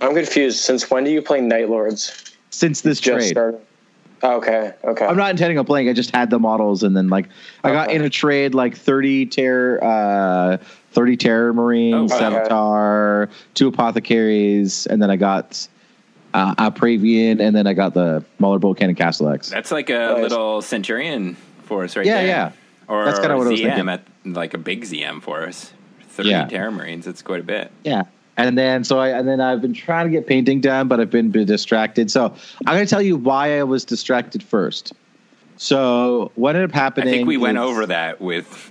[0.00, 0.58] I'm confused.
[0.60, 2.32] Since when do you play Night Lords?
[2.50, 3.30] since this Just trade.
[3.30, 3.60] started.
[4.22, 4.72] Okay.
[4.84, 5.04] Okay.
[5.04, 5.88] I'm not intending on playing.
[5.88, 7.28] I just had the models, and then like
[7.64, 10.56] I got in a trade like 30 terror, uh,
[10.92, 12.30] 30 terror marines, Oh, wow.
[12.30, 15.66] Sevatar, two apothecaries, and then I got
[16.34, 19.48] uh, a Pravian, and then I got the Mauler Bolt Cannon Castellax.
[19.48, 20.22] That's like a Nice.
[20.22, 22.26] little Centurion force, right Yeah, there.
[22.26, 22.50] yeah.
[22.88, 23.88] Or That's kinda what I was ZM thinking.
[23.88, 25.72] at like a big ZM force.
[26.10, 26.46] Thirty Yeah.
[26.46, 27.06] Terra Marines.
[27.06, 27.70] That's quite a bit.
[27.84, 28.02] Yeah.
[28.36, 31.08] And then so I and then I've been trying to get painting done, but I've
[31.10, 32.10] been, been distracted.
[32.10, 32.34] So
[32.66, 34.92] I'm going to tell you why I was distracted first.
[35.56, 37.08] So what ended up happening?
[37.08, 38.70] I think we went over that with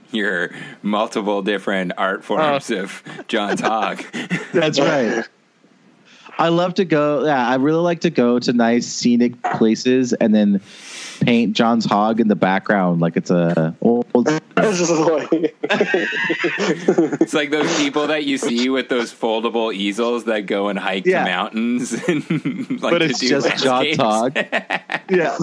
[0.12, 0.50] your
[0.82, 2.82] multiple different art forms Oh.
[2.82, 4.02] of John's Hog.
[4.52, 5.26] That's right.
[6.42, 7.24] I love to go.
[7.24, 10.60] Yeah, I really like to go to nice scenic places and then
[11.20, 14.06] paint John's hog in the background like it's a old.
[14.56, 15.54] This is like-
[17.20, 21.06] It's like those people that you see with those foldable easels that go and hike
[21.06, 21.22] Yeah.
[21.24, 24.36] the mountains and like But it's do just John's hog.
[25.08, 25.38] yeah.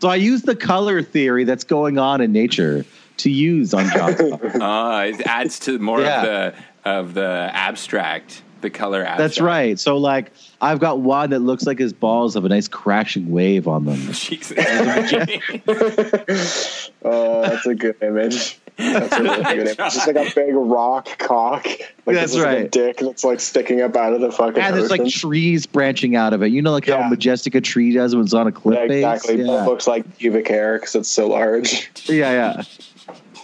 [0.00, 2.84] So I use the color theory that's going on in nature
[3.18, 4.44] to use on John's hog.
[4.44, 6.20] Uh, it adds to more Yeah.
[6.20, 6.54] of the
[6.88, 9.18] of the abstract, the color abstract.
[9.18, 9.78] That's right.
[9.78, 13.68] So like I've got one that looks like his balls have a nice crashing wave
[13.68, 13.96] on them.
[14.12, 14.58] Jesus.
[17.04, 18.58] oh, that's a good image.
[18.76, 19.76] That's a really good image.
[19.76, 21.66] Just like a big rock cock.
[22.04, 22.70] Like That's this is like a right.
[22.70, 24.60] dick that's like sticking up out of the fucking.
[24.60, 26.48] And there's like trees branching out of it.
[26.48, 29.04] You know, like how majestic a tree does when it's on a cliff Yeah, face.
[29.04, 29.42] exactly.
[29.44, 29.62] Yeah.
[29.62, 31.90] It looks like pubic hair because it's so large.
[32.06, 32.62] yeah, yeah.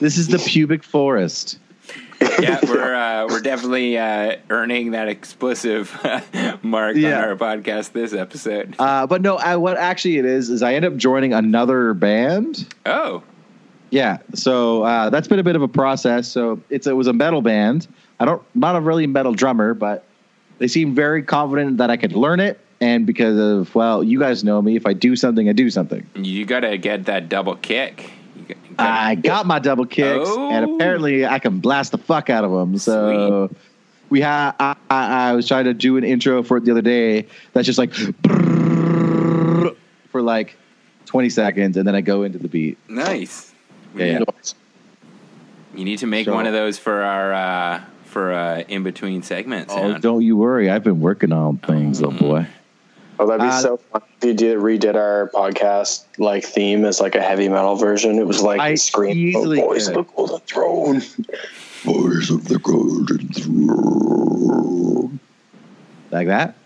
[0.00, 1.58] This is the pubic forest.
[2.40, 5.90] yeah, we're uh, we're definitely uh, earning that explosive
[6.62, 7.18] mark Yeah.
[7.22, 8.74] on our podcast this episode.
[8.78, 12.72] Uh, but no, I, what actually it is is I end up joining another band.
[12.86, 13.22] Oh,
[13.90, 16.28] Yeah, so uh, that's been a bit of a process.
[16.28, 17.88] So it's it was a metal band.
[18.20, 20.04] I don't not a really metal drummer, but
[20.58, 22.58] they seem very confident that I could learn it.
[22.80, 24.74] And because of well, you guys know me.
[24.76, 26.04] If I do something, I do something.
[26.16, 28.10] you got to get that double kick.
[28.56, 30.50] You got- you gotta- I got my double kicks, Oh.
[30.52, 32.76] and apparently I can blast the fuck out of them.
[32.78, 33.50] So
[34.10, 36.82] we had I, I, I was trying to do an intro for it the other
[36.82, 37.26] day.
[37.52, 37.92] That's just like
[40.10, 40.56] for like
[41.06, 42.78] twenty seconds, and then I go into the beat.
[42.88, 43.52] nice.
[43.94, 44.18] Yeah, yeah.
[45.74, 49.72] You need to make one of those for our uh, for uh, in between segments.
[49.76, 50.70] Oh, don't you worry.
[50.70, 52.02] I've been working on things, Mm.
[52.12, 52.46] little boy.
[53.22, 57.00] Oh, that'd be Uh, so fun if you did redid our podcast like theme as
[57.00, 58.18] like a heavy metal version.
[58.18, 59.98] It was like I scream easily oh, boys could.
[59.98, 61.00] of the golden throne.
[61.84, 65.20] Voice of the golden throne.
[66.10, 66.56] Like that?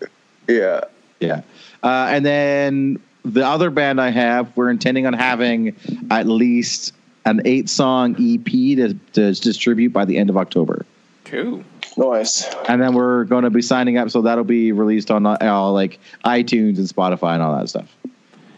[0.47, 0.85] Yeah.
[1.19, 1.41] Yeah.
[1.83, 5.75] Uh, and then the other band I have, we're intending on having
[6.09, 6.91] at least
[7.25, 10.87] an eight song EP to, to distribute by the end of October.
[11.25, 11.63] Cool.
[11.97, 12.45] Nice.
[12.69, 15.73] And then we're going to be signing up, so that'll be released on uh, all
[15.73, 17.93] like iTunes and Spotify and all that stuff.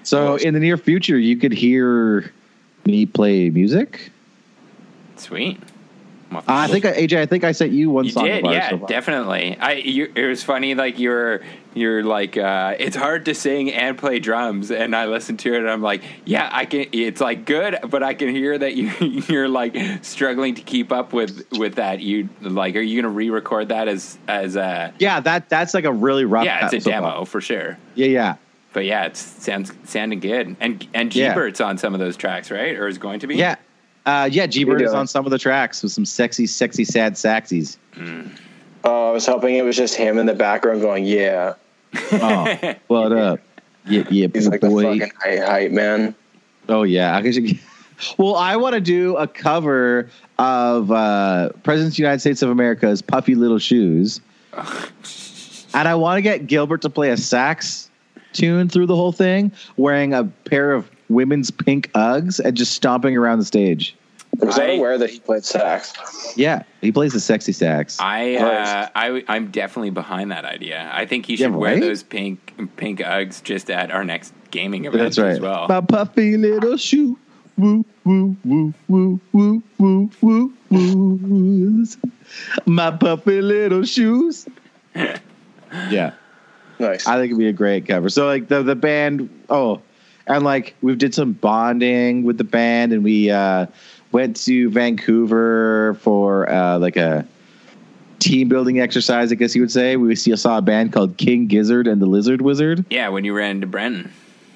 [0.04, 2.34] So in the near future, you could hear
[2.86, 4.12] me play music.
[5.16, 5.60] Sweet.
[6.32, 8.26] I'm I think I, AJ, I think I sent you one You song.
[8.26, 9.58] did, yeah, definitely.
[9.60, 11.42] I you, it was funny, like you're
[11.74, 15.60] you're like uh, it's hard to sing and play drums, and I listened to it,
[15.60, 16.86] and I'm like, yeah, I can.
[16.92, 18.90] It's like good, but I can hear that you
[19.28, 22.00] you're like struggling to keep up with with that.
[22.00, 25.92] You like, are you gonna re-record that as as a Yeah, that that's like a
[25.94, 26.46] really rough.
[26.46, 27.26] yeah, it's a so demo far.
[27.26, 27.78] for sure.
[27.96, 28.36] Yeah, yeah.
[28.72, 31.30] But yeah, it sounds sounding good, and and Yeah.
[31.30, 32.76] G-Bert's on some of those tracks, right?
[32.78, 33.36] Or is going to be?
[33.36, 33.56] Yeah.
[34.10, 37.14] Uh, yeah, G Bird is on some of the tracks with some sexy, sexy, sad
[37.14, 37.78] saxies.
[38.84, 41.54] Oh, I was hoping it was just him in the background going, "Yeah."
[42.14, 43.40] Oh, what up?
[43.86, 46.16] Yeah, yeah, He's like the fucking hype, hype man.
[46.68, 47.38] Oh yeah, I guess
[48.18, 52.50] Well, I want to do a cover of uh, President of the United States of
[52.50, 54.22] America's "Puffy Little Shoes,"
[54.56, 57.92] and I want to get Gilbert to play a sax
[58.34, 63.16] tune through the whole thing, wearing a pair of women's pink Uggs and just stomping
[63.16, 63.96] around the stage.
[64.38, 65.94] Was I, I- aware that he played sax?
[66.38, 68.00] Yeah, he plays the sexy sax.
[68.00, 70.90] I, uh, I I'm definitely behind that idea.
[70.94, 71.82] I think he should Yeah, wear right?
[71.82, 75.32] those pink pink Uggs just at our next gaming event That's right.
[75.32, 75.68] as well.
[75.68, 77.18] My puffy little shoe.
[77.58, 81.86] Woo, woo, woo, woo, woo, woo, woo, woo.
[82.66, 84.48] My puffy little shoes.
[84.96, 86.12] yeah.
[86.80, 87.06] Nice.
[87.08, 88.10] I think it'd be a great cover.
[88.10, 89.82] So like the the band, oh,
[90.28, 93.66] and like we've did some bonding with the band, and we uh,
[94.12, 97.28] went to Vancouver for uh, like a
[98.20, 99.32] team building exercise.
[99.32, 99.96] I guess you would say.
[99.96, 102.86] We see, saw a band called King Gizzard and the Lizard Wizard.
[102.90, 104.12] Yeah, when you ran into Brenton.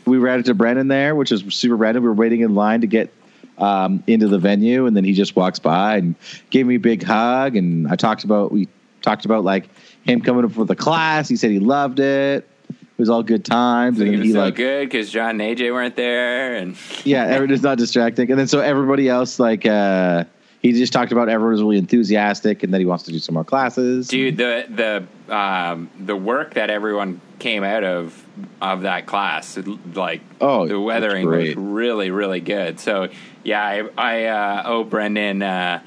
[0.05, 2.03] We ran into Brennan there, which is super random.
[2.03, 3.13] We were waiting in line to get
[3.57, 6.15] um, into the venue, and then he just walks by and
[6.49, 7.55] gave me a big hug.
[7.55, 8.67] And I talked about we
[9.01, 9.69] talked about like
[10.03, 11.29] him coming up for the class.
[11.29, 12.47] He said he loved it.
[12.95, 13.99] It was all good times.
[13.99, 17.63] It And he so like good because John and AJ weren't there, and yeah, everyone's
[17.63, 18.29] not distracting.
[18.29, 20.25] And then so everybody else like uh,
[20.63, 23.33] he just talked about everyone was really enthusiastic and that he wants to do some
[23.33, 24.07] more classes.
[24.07, 28.25] dude, the the um, the work that everyone came out of
[28.61, 29.57] of that class,
[29.93, 32.79] like Oh, the weathering was really really good.
[32.79, 33.09] So
[33.43, 35.41] yeah, I, I uh, owe Brendan.
[35.41, 35.81] Uh,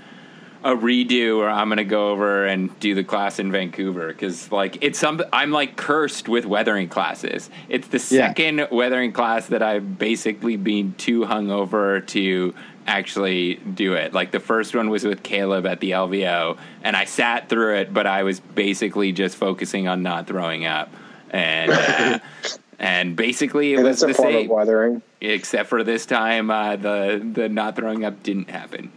[0.66, 4.78] a redo or I'm gonna go over and do the class in Vancouver because like
[4.82, 7.48] it's some I'm like cursed with weathering classes.
[7.68, 8.28] It's the Yeah.
[8.28, 12.52] second weathering class that I've basically been too hungover to
[12.84, 14.12] actually do it.
[14.12, 17.94] Like the first one was with Caleb at the LVO, and I sat through it,
[17.94, 20.92] but I was basically just focusing on not throwing up,
[21.30, 22.18] and uh,
[22.80, 25.00] and basically it And was it's a the same, of weathering.
[25.20, 28.90] except for this time uh, the the not throwing up didn't happen.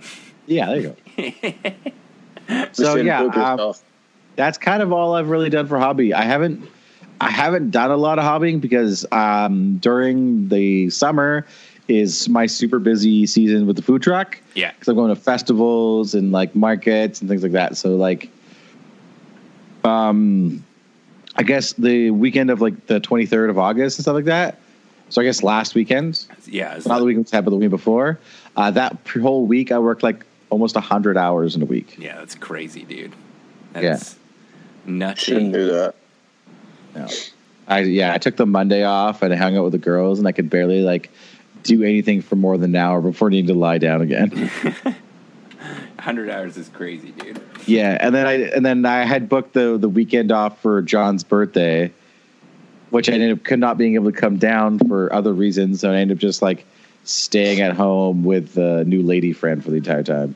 [0.48, 0.96] Yeah, there you go.
[2.72, 3.74] So yeah, um,
[4.36, 6.14] that's kind of all I've really done for hobby.
[6.14, 6.68] I haven't
[7.22, 11.46] I haven't done a lot of hobbying because um, during the summer
[11.88, 14.72] is my super busy season with the food truck Yeah.
[14.72, 17.76] because I'm going to festivals and like markets and things like that.
[17.78, 18.30] So like,
[19.84, 20.64] um,
[21.36, 24.60] I guess the weekend of like the 23rd of August and stuff like that.
[25.10, 28.20] So I guess last weekend, Yeah, not the weekend happened the week before.
[28.56, 31.98] Uh, that whole week I worked like almost hundred hours in a week.
[32.00, 33.14] Yeah, that's crazy, dude.
[33.74, 34.16] That's
[34.86, 35.24] nuts.
[35.24, 35.96] Shouldn't do that.
[36.96, 37.08] Yeah.
[37.68, 40.28] I yeah, I took the Monday off and I hung out with the girls and
[40.28, 41.12] I could barely like
[41.64, 44.50] do anything for more than an hour before needing to lie down again.
[46.00, 47.42] 100 hours is crazy, dude.
[47.68, 51.24] yeah, and then I and then I had booked the the weekend off for John's
[51.24, 51.92] birthday,
[52.90, 55.92] which I ended up could not being able to come down for other reasons, so
[55.92, 56.66] I ended up just like
[57.10, 60.36] staying at home with a new lady friend for the entire time.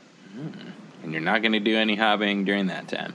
[1.02, 3.12] And you're not going to do any hobbying during that time.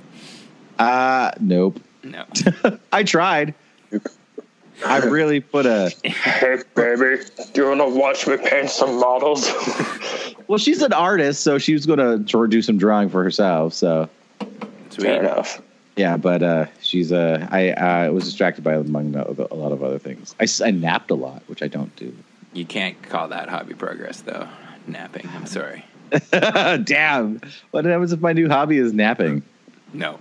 [0.78, 1.80] Uh nope.
[2.04, 2.26] No.
[2.93, 3.54] I tried.
[4.86, 7.22] I really put a Hey, baby,
[7.54, 9.52] do you want to watch me paint some models?
[10.48, 10.58] well.
[10.58, 13.74] She's an artist, so she was going to do some drawing for herself.
[13.74, 14.08] So
[14.89, 15.04] Sweet.
[15.04, 15.62] Fair enough.
[15.98, 19.84] Yeah, but uh, she's uh, I uh, was distracted by among the- a lot of
[19.84, 20.34] other things.
[20.39, 22.15] I, I napped a lot, which I don't do.
[22.53, 24.47] You can't call that hobby progress, though.
[24.88, 25.29] Napping.
[25.35, 25.85] I'm sorry.
[26.31, 27.39] Damn,
[27.71, 29.43] what happens if my new hobby is napping?
[29.93, 30.19] No.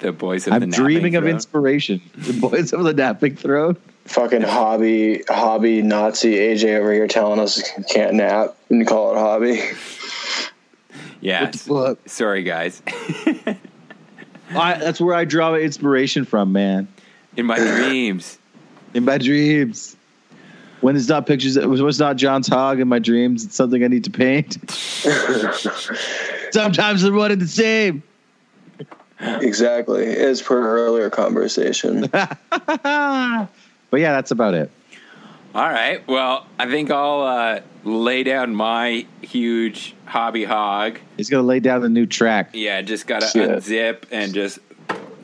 [0.00, 1.34] The boys of the I'm napping dreaming of throne.
[1.34, 2.00] inspiration.
[2.16, 3.76] The boys of the napping throne.
[4.06, 9.62] Fucking hobby, hobby Nazi AJ over here telling us can't nap and call it hobby.
[11.20, 11.50] Yeah.
[12.06, 12.82] Sorry, guys.
[14.50, 16.88] I, that's where I draw my inspiration from, man.
[17.36, 18.38] In my dreams.
[18.94, 19.96] In my dreams.
[20.80, 23.44] When it's not pictures, it was it's not John's hog in my dreams.
[23.44, 24.58] It's something I need to paint.
[26.52, 28.02] Sometimes they're one and the same.
[29.20, 32.02] Exactly, as per earlier conversation.
[32.12, 32.28] but
[33.92, 34.70] yeah, that's about it.
[35.54, 36.06] All right.
[36.06, 41.00] Well, I think I'll uh, lay down my huge hobby hog.
[41.16, 42.50] He's gonna lay down the new track.
[42.52, 43.50] Yeah, just got to Shit.
[43.50, 44.60] unzip and just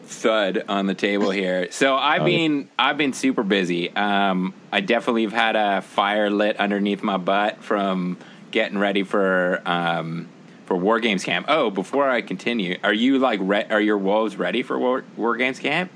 [0.05, 1.71] thud on the table here.
[1.71, 2.37] So I've Oh, yeah.
[2.39, 3.95] been I've been super busy.
[3.95, 8.17] Um, I definitely have had a fire lit underneath my butt from
[8.51, 10.29] getting ready for um,
[10.67, 11.47] for War Games Camp.
[11.49, 15.37] Oh, before I continue, are you like re- are your wolves ready for War, War
[15.37, 15.91] Games Camp?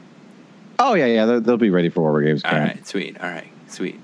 [0.78, 1.26] Oh yeah, yeah.
[1.26, 2.44] They'll, they'll be ready for War Games.
[2.44, 2.74] All camp.
[2.74, 3.20] right, sweet.
[3.20, 4.00] All right, sweet.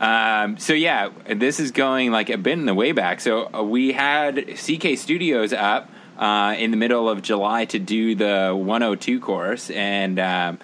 [0.00, 3.20] Um, so yeah, this is going like a bit in the way back.
[3.20, 5.88] So uh, we had CK Studios up
[6.22, 10.58] uh, in the middle of July to do the 102 course, and um,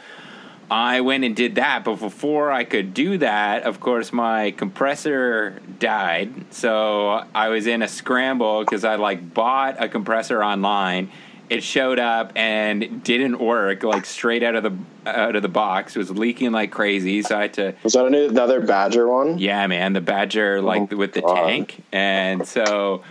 [0.71, 1.83] I went and did that.
[1.85, 6.53] But before I could do that, of course, my compressor died.
[6.55, 11.11] So I was in a scramble because I like bought a compressor online.
[11.51, 14.77] It showed up and didn't work like straight out of the
[15.11, 15.97] out of the box.
[15.97, 19.39] It was leaking like crazy, so I had to Was that another Badger one?
[19.39, 21.35] yeah, man, the Badger like Oh, with the God.
[21.47, 23.03] tank, and so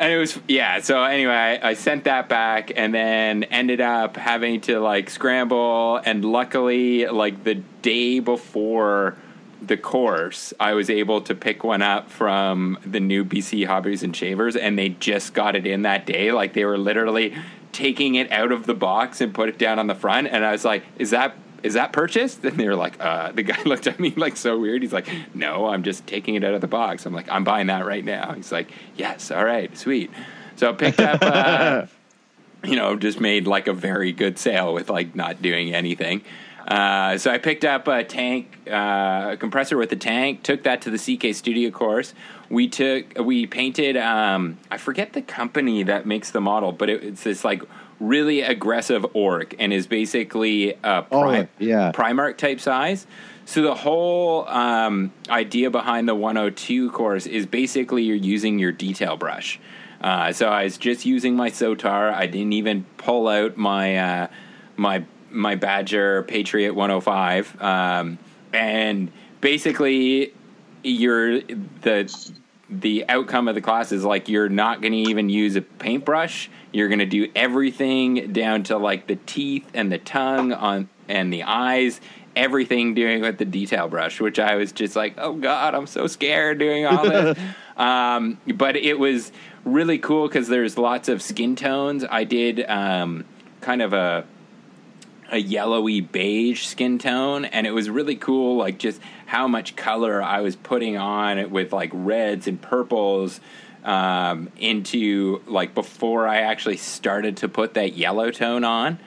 [0.00, 0.80] and it was yeah.
[0.80, 6.24] So anyway, I, sent that back, and then ended up having to like scramble, and
[6.24, 9.16] luckily, like the day before
[9.60, 14.16] the course, I was able to pick one up from the new BC Hobbies and
[14.16, 16.32] Shavers, and they just got it in that day.
[16.32, 17.36] Like they were literally
[17.72, 20.52] taking it out of the box and put it down on the front, and I
[20.52, 22.44] was like, "Is that is that purchased?
[22.50, 24.82] And they were like, uh, the guy looked at me like so weird.
[24.82, 27.06] He's like, no, I'm just taking it out of the box.
[27.06, 28.32] I'm like, I'm buying that right now.
[28.32, 30.10] He's like, yes, all right, sweet.
[30.56, 31.86] So I picked up, uh,
[32.64, 36.22] you know, just made like a very good sale with like not doing anything.
[36.66, 40.82] Uh, so I picked up a tank, uh, a compressor with a tank, took that
[40.82, 42.14] to the CK Studio course.
[42.48, 47.02] We took, we painted, um, I forget the company that makes the model, but it,
[47.02, 47.62] it's this like
[48.00, 51.92] really aggressive orc and is basically a Oh, pri- yeah.
[51.92, 53.06] Primarch type size.
[53.44, 59.16] So the whole um, idea behind the 102 course is basically you're using your detail
[59.16, 59.60] brush.
[60.00, 62.12] Uh, so I was just using my Sotar.
[62.14, 64.26] I didn't even pull out my uh,
[64.76, 68.18] my my Badger Patriot 105, um,
[68.52, 69.10] and
[69.40, 70.32] basically
[70.82, 72.30] you're the
[72.70, 76.48] the outcome of the class is like you're not going to even use a paintbrush.
[76.72, 81.32] You're going to do everything down to like the teeth and the tongue on and
[81.32, 82.00] the eyes.
[82.36, 86.06] Everything doing with the detail brush, which I was just like, oh god, I'm so
[86.06, 87.36] scared doing all this.
[87.76, 89.32] um, but it was
[89.64, 92.04] really cool because there's lots of skin tones.
[92.08, 93.24] I did um,
[93.60, 94.24] kind of a
[95.32, 99.00] a yellowy beige skin tone and it was really cool like just
[99.30, 103.40] how much color i was putting on with like reds and purples
[103.84, 108.98] um, into like before i actually started to put that yellow tone on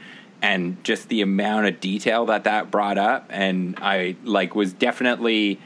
[0.41, 5.59] and just the amount of detail that that brought up and i like was definitely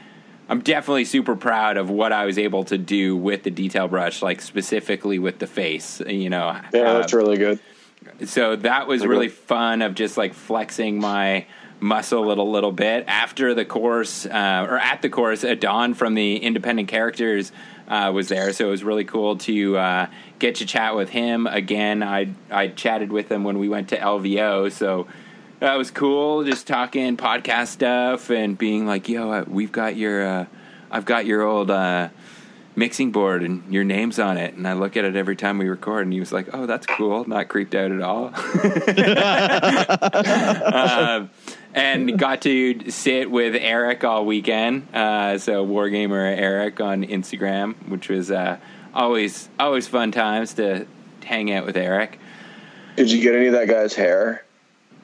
[0.48, 4.22] i'm definitely super proud of what i was able to do with the detail brush
[4.22, 7.60] like specifically with the face you know Yeah, uh, that's really good.
[8.26, 11.46] so that was really fun of just like flexing my
[11.80, 16.14] muscle it a little, bit after the course uh, or at the course Adon from
[16.14, 17.52] the independent characters
[17.88, 20.06] uh, was there so it was really cool to uh,
[20.38, 23.98] get to chat with him again I I chatted with him when we went to
[23.98, 25.06] LVO so
[25.60, 30.26] that was cool just talking podcast stuff and being like yo uh, we've got your
[30.26, 30.46] uh,
[30.90, 32.10] I've got your old uh,
[32.78, 34.54] mixing board and your name's on it.
[34.54, 36.04] And I look at it every time we record.
[36.04, 37.28] And he was like, oh, that's cool.
[37.28, 38.28] Not creeped out at all.
[40.74, 41.30] um,
[41.74, 44.88] and got to sit with Eric all weekend.
[44.94, 48.58] Uh, so Wargamer Eric on Instagram, which was uh,
[48.94, 50.86] always always fun times to
[51.24, 52.18] hang out with Eric.
[52.96, 54.44] Did you get any of that guy's hair?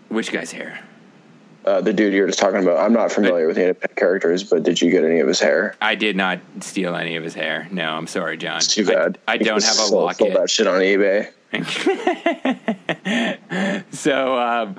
[0.08, 0.80] Which guy's hair?
[1.64, 2.76] Uh, the dude you were just talking about.
[2.78, 5.74] I'm not familiar with the independent characters, but did you get any of his hair?
[5.80, 7.66] I did not steal any of his hair.
[7.70, 8.58] No, I'm sorry, John.
[8.58, 9.18] It's too I- bad.
[9.26, 10.32] I, You don't have a sell- locket.
[10.32, 11.30] Sell that shit on eBay.
[13.90, 14.76] so um,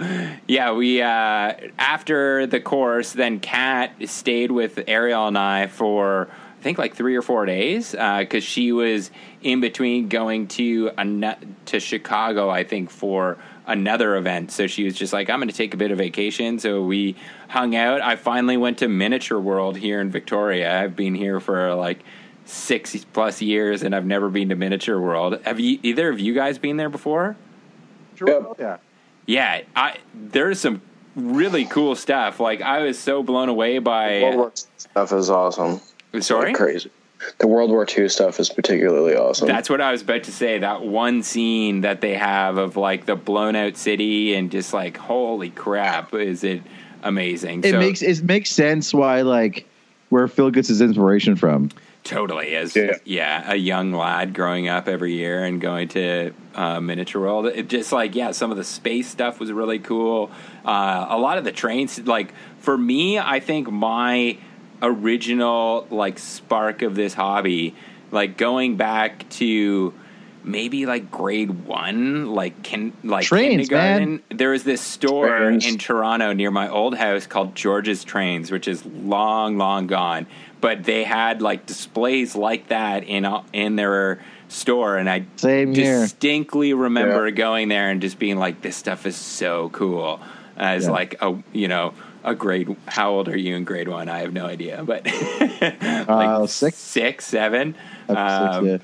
[0.48, 6.28] yeah, we uh, after the course, then Kat stayed with Ariel and I for
[6.60, 9.12] I think like three or four days because she was
[9.42, 14.52] in between going to a, to Chicago, I think for another event.
[14.52, 16.60] So she was just like, I'm going to take a bit of vacation.
[16.60, 17.16] So we
[17.48, 18.02] hung out.
[18.02, 20.82] I finally went to Miniature World here in Victoria.
[20.82, 22.04] I've been here for like
[22.46, 25.40] six plus years and I've never been to Miniature World.
[25.46, 27.36] Have you either of you guys been there before?
[28.26, 28.56] Yep.
[28.60, 28.78] Yeah.
[29.28, 30.82] Yeah, I there's some
[31.16, 32.40] really cool stuff.
[32.40, 35.82] Like I was so blown away by World by War II stuff is awesome.
[36.22, 36.48] sorry.
[36.50, 36.92] Like crazy.
[37.40, 39.48] The World War II stuff is particularly awesome.
[39.48, 40.60] That's what I was about to say.
[40.60, 44.96] That one scene that they have of like the blown out city and just like
[44.98, 46.62] holy crap, is it
[47.02, 47.64] amazing?
[47.64, 49.66] It So- makes it makes sense why like
[50.10, 51.72] where Phil gets his inspiration from.
[52.06, 52.98] Totally, as Yeah.
[53.04, 53.52] yeah.
[53.52, 57.48] a young lad growing up every year and going to uh, Miniature World.
[57.48, 60.30] It just like yeah, some of the space stuff was really cool.
[60.64, 64.38] Uh, a lot of the trains, like for me, I think my
[64.84, 67.74] original like spark of this hobby,
[68.12, 69.92] like going back to
[70.46, 74.10] maybe like grade one, like kin, like Trains, kindergarten.
[74.30, 74.38] man.
[74.38, 75.66] There was this store Trains.
[75.66, 80.28] in Toronto near my old house called George's Trains, which is long, long gone.
[80.62, 85.74] But they had like displays like that in uh, in their store, and I Same
[85.74, 86.02] here.
[86.02, 87.32] distinctly remember Yeah.
[87.36, 90.20] going there and just being like, "This stuff is so cool."
[90.58, 90.92] As Yeah.
[90.92, 91.94] like a you know
[92.24, 92.76] a grade.
[92.88, 94.10] How old are you in grade one?
[94.10, 95.06] I have no idea, but
[95.62, 96.78] like Uh, six.
[96.78, 97.76] six, seven.
[98.08, 98.82] That's Um, it,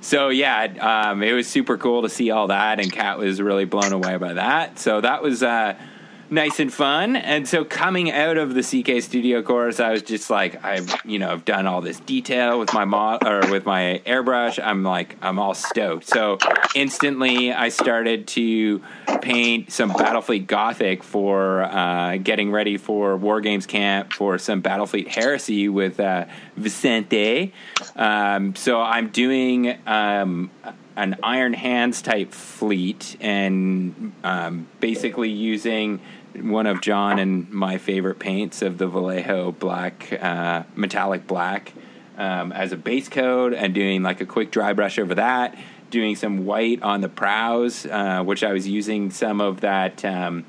[0.00, 3.64] so yeah, um, it was super cool to see all that, and Kat was really
[3.64, 4.78] blown away by that.
[4.78, 5.74] So that was uh,
[6.30, 7.16] nice and fun.
[7.16, 11.18] And so coming out of the CK Studio course, I was just like, I've you
[11.18, 14.62] know I've done all this detail with my mo- or with my airbrush.
[14.62, 16.06] I'm like I'm all stoked.
[16.06, 16.38] So
[16.74, 18.82] instantly, I started to
[19.20, 25.08] paint some Battlefleet Gothic for uh, getting ready for War Games Camp for some Battlefleet
[25.08, 26.26] Heresy with uh,
[26.56, 27.52] Vicente.
[27.96, 30.50] Um, so I'm doing um,
[30.96, 36.00] an Iron Hands type fleet and um, basically using
[36.34, 41.72] one of John and my favorite paints of the Vallejo black, uh, metallic black,
[42.16, 45.58] um, as a base coat and doing like a quick dry brush over that.
[45.90, 50.04] Doing some white on the prows, uh, which I was using some of that.
[50.04, 50.44] Um,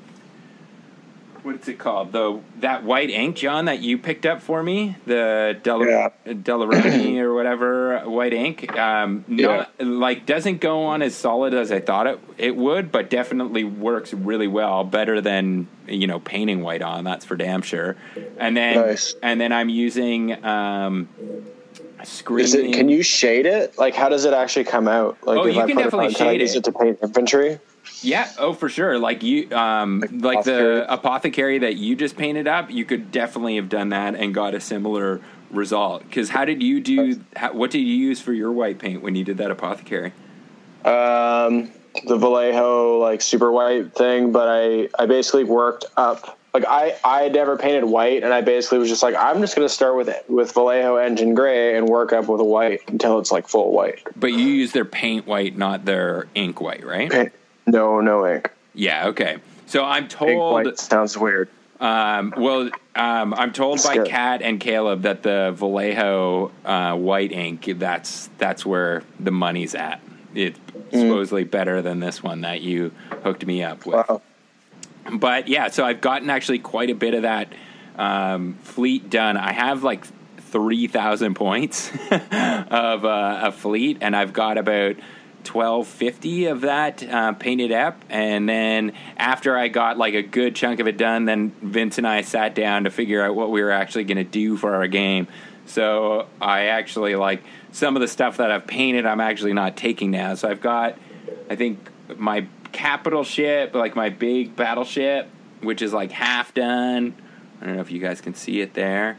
[1.42, 2.12] what's it called?
[2.12, 6.08] The that white ink, John, that you picked up for me, the Del Yeah.
[6.26, 8.76] Daler-Rowney or whatever white ink.
[8.78, 13.10] Um, not like doesn't go on as solid as I thought it it would, but
[13.10, 17.04] definitely works really well, better than you know painting white on.
[17.04, 17.96] That's for damn sure.
[18.38, 19.14] And then Nice.
[19.22, 21.08] and then I'm using um,
[22.04, 22.44] screening.
[22.44, 22.72] Is it?
[22.72, 23.78] Can you shade it?
[23.78, 25.18] Like, how does it actually come out?
[25.26, 26.58] Like, Oh, if you I can definitely it on, can I shade use it.
[26.58, 27.58] it to paint infantry?
[28.00, 28.98] Yeah, oh for sure.
[28.98, 30.74] Like you um like, apothecary.
[30.74, 34.54] the apothecary that you just painted up, you could definitely have done that and got
[34.54, 35.20] a similar
[35.50, 36.10] result.
[36.10, 39.14] Cuz how did you do how, what did you use for your white paint when
[39.14, 40.12] you did that apothecary?
[40.84, 41.70] Um,
[42.06, 46.38] the Vallejo like super white thing, but I I basically worked up.
[46.54, 49.54] Like I I had never painted white, and I basically was just like I'm just
[49.54, 53.18] gonna start with it with Vallejo engine gray and work up with a white until
[53.18, 54.02] it's like full white.
[54.16, 57.10] But you use their paint white, not their ink white, right?
[57.10, 57.32] Paint-
[57.66, 58.50] No, no ink.
[58.74, 59.38] Yeah, okay.
[59.66, 61.48] So I'm told white sounds weird.
[61.80, 64.08] Um, well, um, I'm told by Scary.
[64.08, 70.00] Kat and Caleb that the Vallejo uh, white ink that's that's where the money's at.
[70.34, 70.58] It's
[70.92, 71.08] Mm.
[71.08, 72.92] supposedly better than this one that you
[73.22, 73.94] hooked me up with.
[73.96, 74.20] Wow.
[75.10, 77.50] But yeah, so I've gotten actually quite a bit of that
[77.96, 79.38] um, fleet done.
[79.38, 80.04] I have like
[80.38, 84.96] three thousand points of uh, a fleet, and I've got about
[85.44, 88.02] twelve fifty of that uh, painted up.
[88.08, 92.06] And then after I got like a good chunk of it done, then Vince and
[92.06, 94.86] I sat down to figure out what we were actually going to do for our
[94.86, 95.26] game.
[95.66, 99.06] So I actually like some of the stuff that I've painted.
[99.06, 100.34] I'm actually not taking now.
[100.34, 100.98] So I've got,
[101.48, 105.28] I think my capital ship, like my big battleship,
[105.60, 107.14] which is like half done.
[107.60, 109.18] I don't know if you guys can see it there,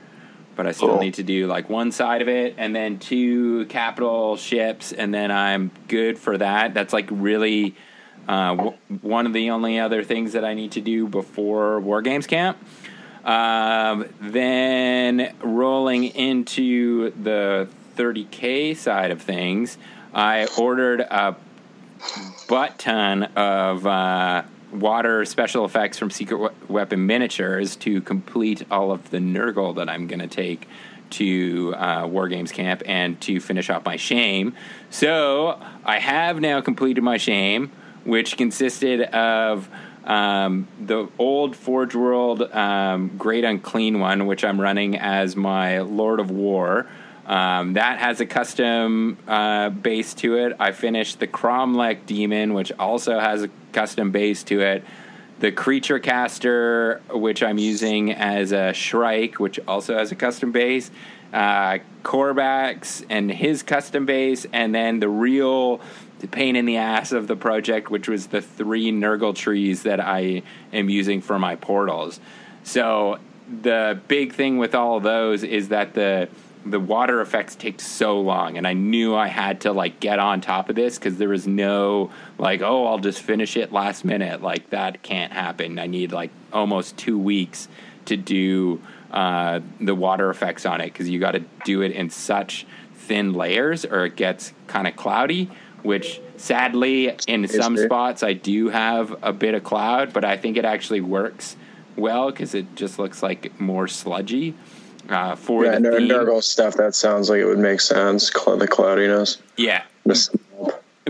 [0.56, 4.38] but I still need to do like one side of it and then two capital
[4.38, 6.74] ships, and then I'm good for that.
[6.74, 7.76] That's like really
[8.28, 12.02] uh, w- one of the only other things that I need to do before War
[12.02, 12.58] Games Camp.
[13.24, 19.78] Um, then rolling into the 30k side of things,
[20.14, 21.36] I ordered a
[22.50, 24.44] butt ton of uh,
[24.74, 29.90] water special effects from Secret we- Weapon Miniatures to complete all of the Nurgle that
[29.90, 30.68] I'm going to take
[31.12, 34.56] to uh, War Games Camp and to finish off my shame.
[34.90, 37.72] So I have now completed my shame,
[38.04, 39.70] which consisted of
[40.06, 46.20] um, the old Forge World um, Great Unclean one, which I'm running as my Lord
[46.20, 46.88] of War.
[47.26, 50.58] Um, that has a custom uh, base to it.
[50.60, 54.84] I finished the Cromlech Demon, which also has a custom base to it.
[55.40, 60.92] The Creature Caster, which I'm using as a Shrike, which also has a custom base.
[61.34, 65.82] Uh, Cor'bax and his custom base, and then the real
[66.32, 70.44] pain in the ass of the project, which was the three Nurgle trees that I
[70.72, 72.20] am using for my portals.
[72.64, 73.20] So
[73.62, 76.30] the big thing with all those is that the
[76.66, 80.40] the water effects take so long and i knew i had to like get on
[80.40, 84.42] top of this because there was no like oh i'll just finish it last minute
[84.42, 87.68] like that can't happen i need like almost two weeks
[88.06, 92.10] to do uh, the water effects on it because you got to do it in
[92.10, 95.50] such thin layers or it gets kind of cloudy.
[95.84, 100.56] Which sadly, in some spots, I do have a bit of cloud, but I think
[100.56, 101.58] it actually works
[101.98, 104.56] well because it just looks like more sludgy.
[105.10, 106.00] Uh, for Yeah, the Ner-.
[106.00, 106.76] Nurgle stuff.
[106.76, 108.30] That sounds like it would make sense.
[108.30, 109.38] The cloudiness.
[109.58, 110.36] yeah, Just-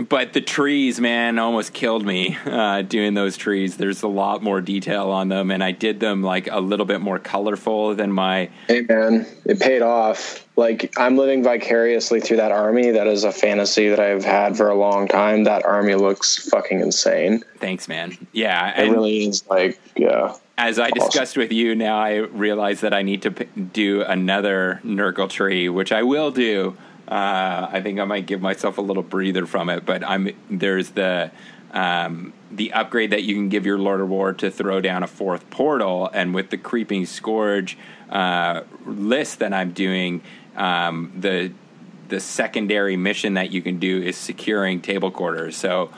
[0.08, 3.76] but the trees, man, almost killed me uh, doing those trees.
[3.76, 7.00] There's a lot more detail on them, and I did them like a little bit
[7.00, 8.50] more colorful than my.
[8.66, 10.44] Hey man, it paid off.
[10.56, 12.90] Like I'm living vicariously through that army.
[12.90, 15.44] That is a fantasy that I've had for a long time.
[15.44, 17.44] That army looks fucking insane.
[17.58, 18.18] Thanks, man.
[18.32, 20.34] Yeah, It and really is like yeah.
[20.56, 24.80] As I discussed with you, now I realize that I need to p- do another
[24.84, 26.76] Nurgle tree, which I will do.
[27.08, 30.90] Uh, I think I might give myself a little breather from it, but I'm there's
[30.90, 31.30] the
[31.72, 35.06] um, the upgrade that you can give your Lord of War to throw down a
[35.08, 37.76] fourth portal, and with the Creeping Scourge
[38.10, 40.22] uh, list that I'm doing,
[40.56, 41.52] um, the
[42.08, 45.56] the secondary mission that you can do is securing table quarters.
[45.56, 45.90] So.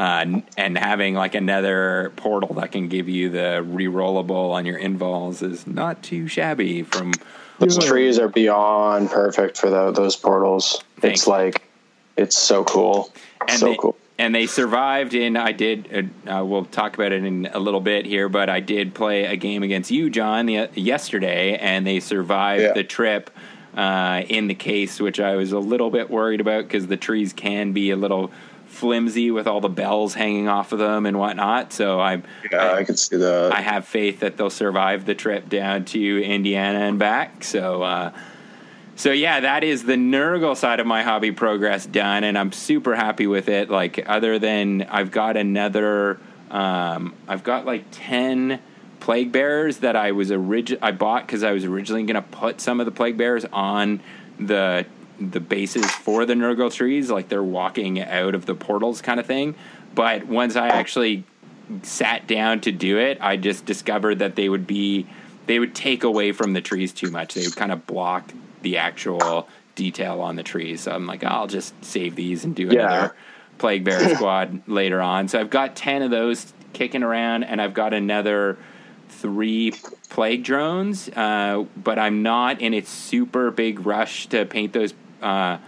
[0.00, 5.42] Uh, and having like another portal that can give you the re-rollable on your invols
[5.42, 7.12] is not too shabby from
[7.58, 10.82] Those trees are beyond perfect for tho- those portals.
[11.00, 11.32] Thank it's you.
[11.34, 11.62] like
[12.16, 13.12] it's so cool.
[13.46, 13.96] and so they, cool.
[14.18, 15.36] And they survived in.
[15.36, 16.08] I did.
[16.26, 19.36] Uh, we'll talk about it in a little bit here, but I did play a
[19.36, 22.72] game against you, John, the, yesterday, and they survived Yeah.
[22.72, 23.28] the trip
[23.76, 27.34] uh, in the case, which I was a little bit worried about because the trees
[27.34, 28.30] can be a little
[28.70, 31.72] flimsy with all the bells hanging off of them and whatnot.
[31.72, 33.52] So I, Yeah, I, I, can see that.
[33.52, 37.44] I have faith that they'll survive the trip down to Indiana and back.
[37.44, 38.12] So, uh,
[38.96, 42.94] so yeah, that is the Nurgle side of my hobby progress done, and I'm super
[42.94, 43.70] happy with it.
[43.70, 46.18] Like, other than I've got another,
[46.50, 48.60] um, I've got like ten
[49.00, 52.60] plague bearers that I was orig- I bought because I was originally going to put
[52.60, 54.00] some of the plague bearers on
[54.38, 54.86] the
[55.20, 59.26] the bases for the Nurgle trees, like they're walking out of the portals kind of
[59.26, 59.54] thing.
[59.94, 61.24] But once I actually
[61.82, 65.06] sat down to do it, I just discovered that they would be
[65.46, 67.34] they would take away from the trees too much.
[67.34, 70.82] They would kind of block the actual detail on the trees.
[70.82, 72.86] So I'm like, I'll just save these and do Yeah.
[72.86, 73.16] another
[73.58, 75.28] plague bear squad later on.
[75.28, 78.56] So I've got ten of those kicking around, and I've got another
[79.08, 79.72] three
[80.08, 81.08] plague drones.
[81.10, 85.58] Uh, but I'm not in a super big rush to paint those uh,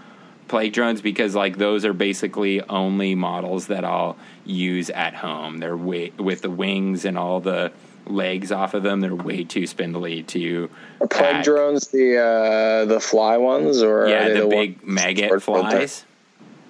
[0.48, 5.58] plague drones because like those are basically only models that I'll use at home.
[5.58, 7.72] They're way with the wings and all the
[8.06, 9.00] legs off of them.
[9.00, 11.44] They're way too spindly to Are plague pack.
[11.44, 16.04] drones the uh, the fly ones or Yeah, the, the, big maggot flies.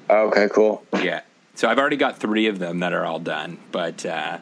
[0.08, 1.22] Oh, okay, cool, Yeah.
[1.54, 4.38] So I've already got three of them that are all done, but uh,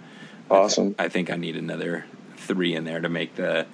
[0.50, 0.94] awesome.
[0.98, 3.66] I think I need another three in there to make the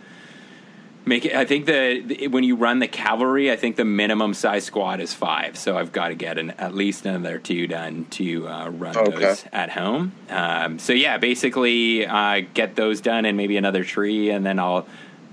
[1.06, 1.34] make it.
[1.34, 5.00] I think the, the when you run the cavalry, I think the minimum size squad
[5.00, 5.56] is five.
[5.56, 9.18] So I've got to get an, at least another two done to uh, run Okay.
[9.18, 10.12] those at home.
[10.28, 14.86] Um, so yeah, basically uh, get those done and maybe another tree, and then I'll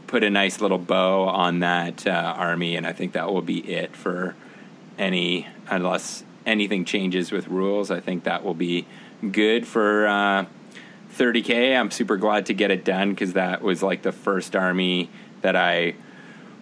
[0.08, 3.60] put a nice little bow on that uh, army, and I think that will be
[3.74, 4.36] it for
[4.98, 7.90] any unless anything changes with rules.
[7.90, 8.86] I think that will be
[9.32, 10.46] good for uh,
[11.18, 11.76] 30k.
[11.80, 15.10] I'm super glad to get it done because that was like the first army
[15.44, 15.94] that I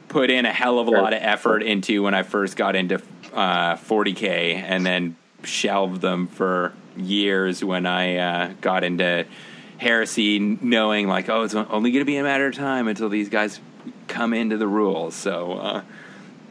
[0.09, 3.01] put in a hell of a lot of effort into when I first got into
[3.33, 9.25] uh, 40k, and then shelved them for years when I uh, got into
[9.77, 13.29] heresy, knowing like, oh, it's only going to be a matter of time until these
[13.29, 13.59] guys
[14.07, 15.15] come into the rules.
[15.15, 15.53] So.
[15.53, 15.81] Uh,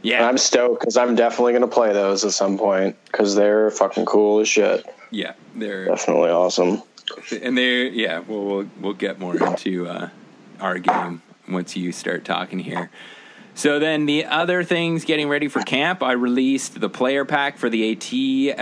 [0.02, 4.06] yeah, I'm stoked because I'm definitely gonna play those at some point because they're fucking
[4.06, 4.86] cool as shit.
[5.10, 6.82] yeah, they're Definitely awesome.
[7.42, 10.08] and they yeah we'll, we'll we'll get more into uh,
[10.58, 11.20] our game
[11.50, 12.90] once you start talking here
[13.54, 17.68] so then the other things getting ready for camp i released the player pack for
[17.68, 18.12] the at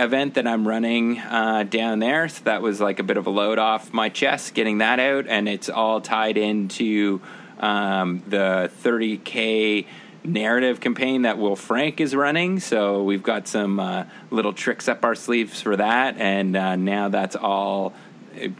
[0.03, 3.29] event that i'm running uh, down there so that was like a bit of a
[3.29, 7.21] load off my chest getting that out and it's all tied into
[7.59, 9.85] um, the 30k
[10.23, 12.59] narrative campaign that Will Frank is running.
[12.59, 17.09] So we've got some uh, little tricks up our sleeves for that, and uh, now
[17.09, 17.93] that's all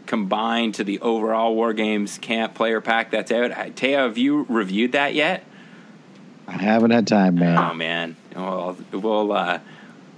[0.06, 3.76] combined to the overall War Games Camp Player Pack that's out.
[3.76, 5.44] Teo, have you reviewed that yet?
[6.46, 7.56] I haven't had time, man.
[7.58, 9.60] Oh man, well, we'll uh,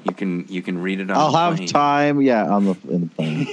[0.04, 1.16] you can you can read it on.
[1.16, 1.68] I'll the have plane.
[1.68, 2.20] time.
[2.22, 3.46] Yeah, on the in the plane.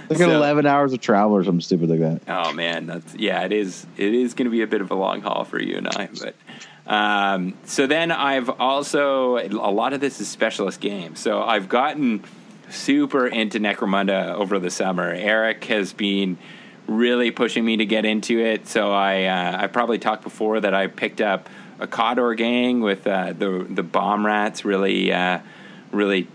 [0.08, 2.20] like So- eleven hours of travel or something stupid like that.
[2.26, 3.44] Oh man, that's yeah.
[3.44, 3.86] It is.
[3.96, 6.08] It is going to be a bit of a long haul for you and I.
[6.20, 6.34] But
[6.92, 11.20] um, so then I've also a lot of this is specialist games.
[11.20, 12.24] So I've gotten
[12.70, 15.10] super into Necromunda over the summer.
[15.10, 16.38] Eric has been
[16.86, 18.66] really pushing me to get into it.
[18.66, 21.48] So I uh, I probably talked before that I picked up
[21.78, 24.64] a Cawdor gang with uh, the the bomb rats.
[24.64, 25.40] Really, uh,
[25.92, 26.26] really,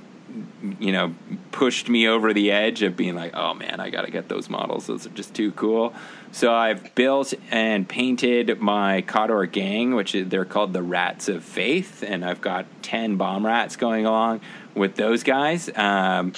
[0.79, 1.15] you know,
[1.51, 4.49] pushed me over the edge of being like, oh man, I got to get those
[4.49, 4.87] models.
[4.87, 5.93] Those are just too cool.
[6.31, 12.03] So I've built and painted my Cawdor gang, which they're called the Rats of Faith,
[12.03, 14.41] and I've got ten bomb rats going along
[14.75, 15.69] with those guys.
[15.75, 16.33] Um,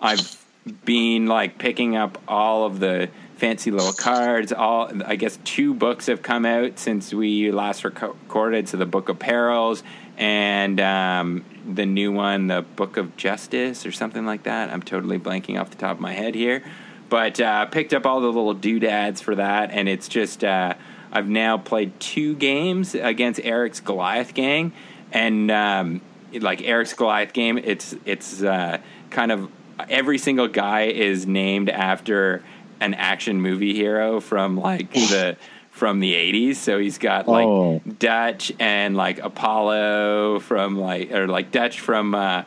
[0.00, 0.44] I've
[0.84, 4.52] been like picking up all of the fancy little cards.
[4.52, 8.68] All I guess two books have come out since we last recorded.
[8.68, 9.82] So the Book of Perils
[10.16, 14.70] and um, the new one, the Book of Justice or something like that.
[14.70, 16.64] I'm totally blanking off the top of my head here,
[17.08, 20.74] but uh, picked up all the little doodads for that, and it's just uh,
[21.12, 24.72] I've now played two games against Eric's Goliath gang,
[25.12, 26.00] and um,
[26.32, 28.78] like Eric's Goliath game, it's it's uh,
[29.10, 29.50] kind of
[29.88, 32.42] every single guy is named after
[32.80, 35.36] an action movie hero from like the
[35.70, 37.80] from the 80s so he's got like oh.
[38.00, 42.42] dutch and like apollo from like or like dutch from uh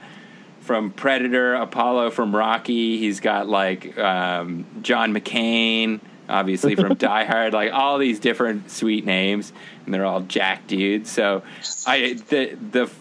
[0.59, 2.97] from predator apollo from rocky.
[2.97, 6.01] He's got like um john mccain
[6.31, 7.53] obviously from die hard.
[7.53, 9.53] Like all these different sweet names
[9.85, 11.11] and they're all jack dudes.
[11.11, 11.43] So
[11.85, 12.91] i the the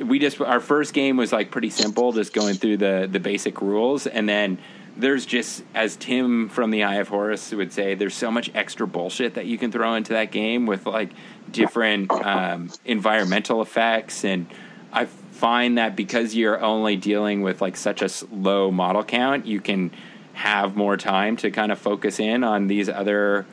[0.00, 3.60] we just our first game was like pretty simple, just going through the the basic
[3.60, 4.58] rules, and then
[4.96, 8.86] there's just as Tim from the Eye of Horus would say, there's so much extra
[8.86, 11.10] bullshit that you can throw into that game with like
[11.50, 14.46] different um, environmental effects, and
[14.92, 19.60] I find that because you're only dealing with like such a low model count, you
[19.60, 19.90] can
[20.34, 23.46] have more time to kind of focus in on these other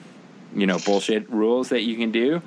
[0.53, 2.41] you know bullshit rules that you can do.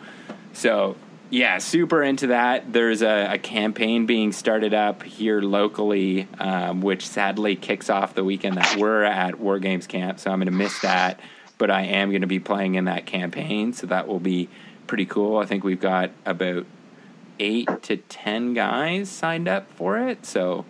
[0.52, 0.96] So
[1.30, 2.72] yeah, super into that.
[2.72, 8.24] There's a, a, campaign being started up here locally, um, which sadly kicks off the
[8.24, 10.20] weekend that we're at War Games Camp.
[10.20, 11.20] So I'm going to miss that,
[11.58, 13.72] but I am going to be playing in that campaign.
[13.72, 14.48] So that will be
[14.86, 15.38] pretty cool.
[15.38, 16.66] I think we've got about
[17.40, 20.24] eight to ten guys signed up for it.
[20.26, 20.64] So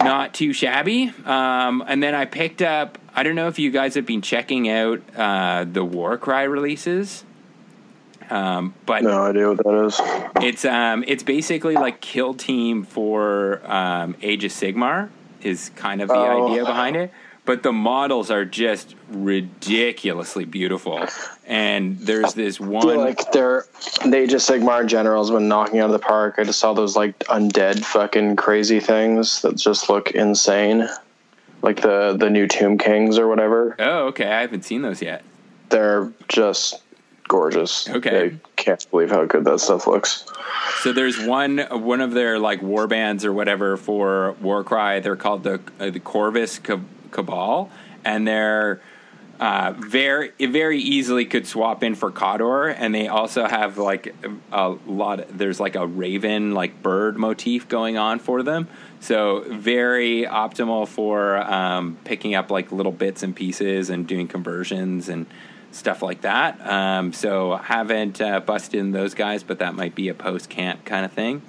[0.00, 1.12] not too shabby.
[1.24, 2.98] Um, and then I picked up.
[3.14, 7.24] I don't know if you guys have been checking out uh, the Warcry releases.
[8.30, 10.00] Um, but no idea what that is.
[10.44, 15.10] It's um, it's basically like Kill Team for um, Age of Sigmar
[15.42, 16.48] is kind of the oh.
[16.48, 17.12] idea behind it.
[17.44, 21.06] But the models are just ridiculously beautiful,
[21.46, 23.66] and there's this one like they're
[24.04, 26.34] the Age of Sigmar generals been knocking out of the park.
[26.38, 30.88] I just saw those like undead fucking crazy things that just look insane,
[31.62, 33.76] like the the new Tomb Kings or whatever.
[33.78, 35.22] Oh, okay, I haven't seen those yet.
[35.68, 36.82] They're just
[37.28, 37.88] gorgeous.
[37.88, 40.24] Okay, I can't believe how good that stuff looks.
[40.82, 45.00] So there's one one of their like war bands or whatever for Warcry.
[45.00, 46.58] They're called the uh, the Corvus
[47.10, 47.70] Cabal,
[48.04, 48.80] and they're
[49.38, 54.14] uh, very very easily could swap in for Cawdor, and they also have like
[54.52, 55.20] a lot.
[55.20, 58.68] Of, there's like a raven like bird motif going on for them.
[59.00, 65.08] So very optimal for um, picking up like little bits and pieces and doing conversions
[65.08, 65.26] and
[65.72, 66.60] stuff like that.
[66.66, 70.84] Um, so haven't uh, busted in those guys, but that might be a post camp
[70.84, 71.42] kind of thing.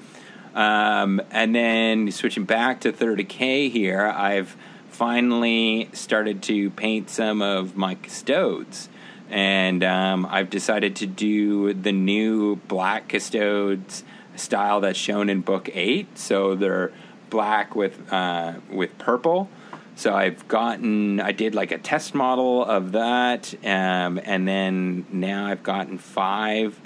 [0.54, 4.56] Um, and then switching back to 30k here, I've
[4.90, 8.90] finally started to paint some of my custodes.
[9.30, 14.04] And um, I've decided to do the new black custodes
[14.36, 16.18] style that's shown in book eight.
[16.18, 16.92] So they're
[17.30, 19.50] black with uh, with purple.
[19.98, 25.48] So I've gotten, I did like a test model of that, um, and then now
[25.48, 26.80] I've gotten five,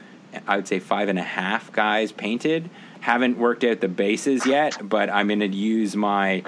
[0.47, 2.70] I would say five and a half guys painted.
[3.01, 6.41] Haven't worked out the bases yet, but I'm going to use my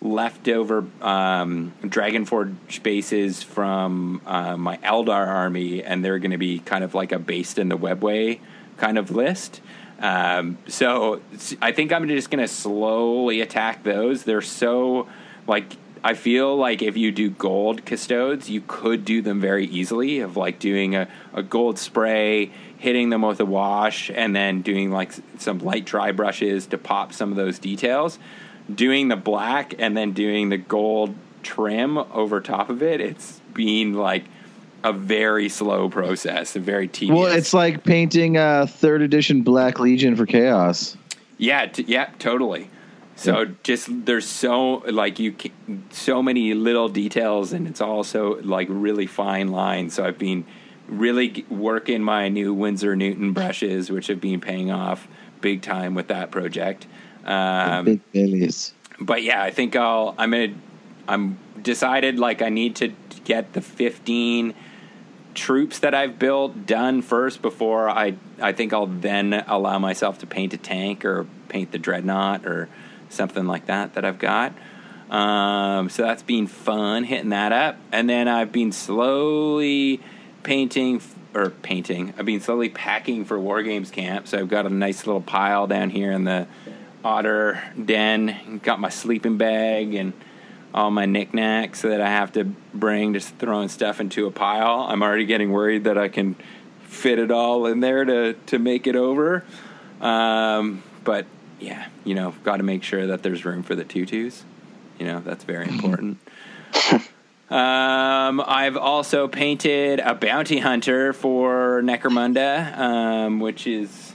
[0.00, 6.84] leftover um, Dragonforge bases from uh, my Eldar army, and they're going to be kind
[6.84, 8.38] of like a based in the webway
[8.76, 9.60] kind of list.
[9.98, 11.22] Um, so
[11.60, 14.22] I think I'm just going to slowly attack those.
[14.22, 15.08] They're so
[15.48, 20.20] like I feel like if you do gold custodes, you could do them very easily
[20.20, 24.90] of like doing a, a gold spray, hitting them with a wash, and then doing
[24.90, 28.18] like some light dry brushes to pop some of those details.
[28.72, 33.94] Doing the black and then doing the gold trim over top of it, it's been
[33.94, 34.24] like
[34.82, 37.18] a very slow process, a very tedious.
[37.18, 40.98] Well, it's like painting a third edition Black Legion for Chaos.
[41.38, 42.68] Yeah, t- yeah, totally.
[43.16, 45.34] So just there's so like you
[45.90, 49.94] so many little details and it's also like really fine lines.
[49.94, 50.44] So I've been
[50.88, 55.06] really working my new Winsor Newton brushes, which have been paying off
[55.40, 56.86] big time with that project.
[57.24, 58.74] Um, big bellies.
[59.00, 60.54] But yeah, I think I'll I'm gonna
[61.06, 62.92] I'm decided like I need to
[63.24, 64.54] get the 15
[65.34, 70.26] troops that I've built done first before I I think I'll then allow myself to
[70.26, 72.68] paint a tank or paint the dreadnought or
[73.08, 74.52] something like that that I've got.
[75.10, 80.00] Um, so that's been fun hitting that up, and then I've been slowly
[80.42, 81.00] painting
[81.34, 82.14] or painting.
[82.16, 84.28] I've been slowly packing for War Games camp.
[84.28, 86.46] So I've got a nice little pile down here in the
[87.04, 88.60] otter den.
[88.62, 90.12] Got my sleeping bag and
[90.72, 94.86] all my knickknacks that I have to bring, just throwing stuff into a pile.
[94.88, 96.36] I'm already getting worried that I can
[96.84, 99.44] fit it all in there to to make it over.
[100.00, 101.26] Um, but
[101.60, 104.44] yeah, you know, got to make sure that there's room for the tutus.
[104.98, 106.18] You know, that's very important.
[107.50, 114.12] um, I've also painted a bounty hunter for Necromunda, um, which is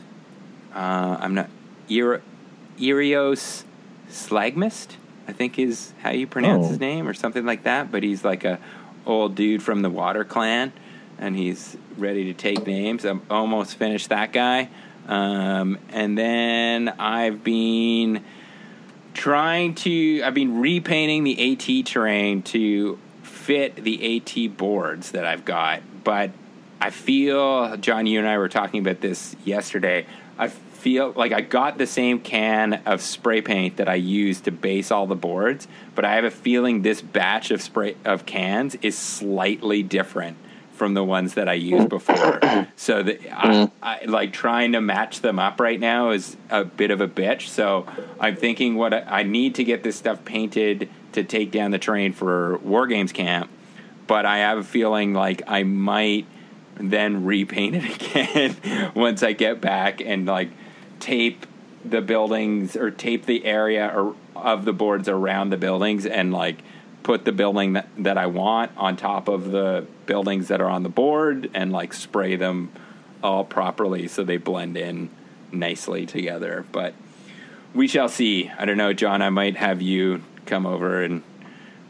[0.74, 1.50] uh, I'm not
[1.90, 2.22] Ir-
[2.80, 3.64] Eyros
[4.10, 4.96] Slagmyst.
[5.28, 6.70] I think is how you pronounce Oh.
[6.70, 7.92] his name or something like that.
[7.92, 8.60] But he's like a
[9.06, 10.74] old dude from the Water Clan,
[11.20, 13.06] and he's ready to take names.
[13.06, 14.70] I'm almost finished that guy,
[15.10, 18.24] um, and then I've been
[19.16, 20.22] trying to.
[20.24, 26.30] I've been repainting the AT terrain to fit the AT boards that I've got, but
[26.80, 30.06] I feel John, you and I were talking about this yesterday.
[30.38, 34.52] I feel like I got the same can of spray paint that I used to
[34.52, 38.76] base all the boards, but I have a feeling this batch of spray of cans
[38.76, 40.38] is slightly different
[40.80, 41.90] from the ones that I used mm.
[41.90, 42.40] before.
[42.76, 43.72] so that I, mm.
[43.84, 47.50] I like trying to match them up right now is a bit of a bitch.
[47.50, 47.86] So
[48.20, 51.78] I'm thinking what I, I need to get this stuff painted to take down the
[51.78, 53.52] terrain for War Games camp,
[54.08, 56.26] but I have a feeling like I might
[56.78, 60.50] then repaint it again once I get back and like
[61.00, 61.46] tape
[61.84, 66.60] the buildings or tape the area or, of the boards around the buildings and like
[67.04, 70.84] put the building that, that I want on top of the buildings that are on
[70.84, 72.72] the board and like spray them
[73.24, 75.10] all properly so they blend in
[75.52, 76.66] nicely together.
[76.72, 76.94] But
[77.74, 78.50] we shall see.
[78.58, 79.22] I don't know, John.
[79.22, 81.24] I might have you come over and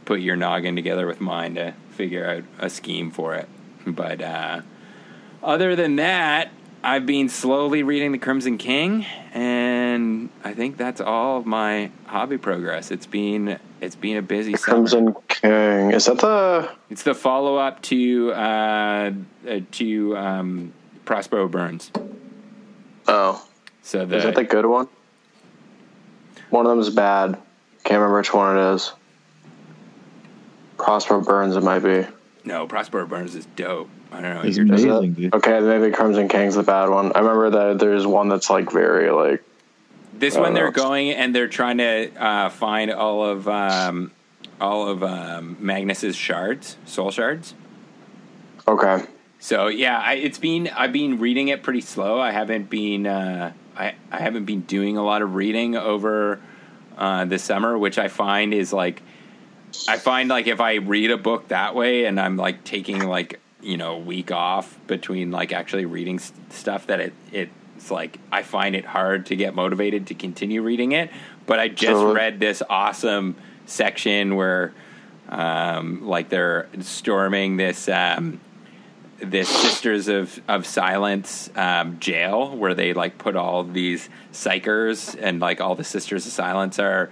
[0.05, 3.47] put your noggin together with mine to figure out a scheme for it.
[3.85, 4.61] But uh,
[5.41, 6.51] other than that,
[6.83, 12.37] I've been slowly reading The Crimson King, and I think that's all of my hobby
[12.37, 12.89] progress.
[12.89, 14.77] It's been it's been a busy summer.
[14.87, 15.91] Crimson King.
[15.91, 16.69] Is that the?
[16.89, 19.11] It's the follow up to uh,
[19.47, 20.73] uh, to um,
[21.05, 21.91] Prospero Burns.
[23.07, 23.43] Oh,
[23.81, 24.87] So the, is that the good one?
[26.51, 27.33] One of them is bad.
[27.83, 28.91] Can't remember which one it is.
[30.77, 32.05] Prospero Burns, it might be.
[32.45, 33.89] no Prospero Burns is dope.
[34.11, 34.41] I don't know.
[34.41, 34.89] It's You're Is just, it?
[34.89, 35.35] amazing, dude.
[35.35, 37.11] Okay, maybe Crimson King's the bad one.
[37.13, 39.43] I remember that there's one that's like very like
[40.19, 40.71] this one they're know.
[40.71, 44.11] going and they're trying to uh, find all of um,
[44.61, 47.53] all of um, Magnus's shards, soul shards.
[48.67, 49.03] okay.
[49.41, 52.19] So yeah, I, it's been I've been reading it pretty slow.
[52.19, 56.41] I haven't been uh, I I haven't been doing a lot of reading over
[56.97, 59.01] uh, the summer, which I find is like
[59.87, 63.39] I find like if I read a book that way and I'm like taking like
[63.61, 67.49] you know a week off between like actually reading s- stuff that it it
[67.79, 71.09] it's like I find it hard to get motivated to continue reading it.
[71.45, 72.13] But I just Totally.
[72.13, 74.73] read this awesome section where
[75.29, 78.41] um, like they're storming this um,
[79.19, 85.39] this Sisters of of Silence um, jail where they like put all these psykers and
[85.39, 87.09] like all the Sisters of Silence are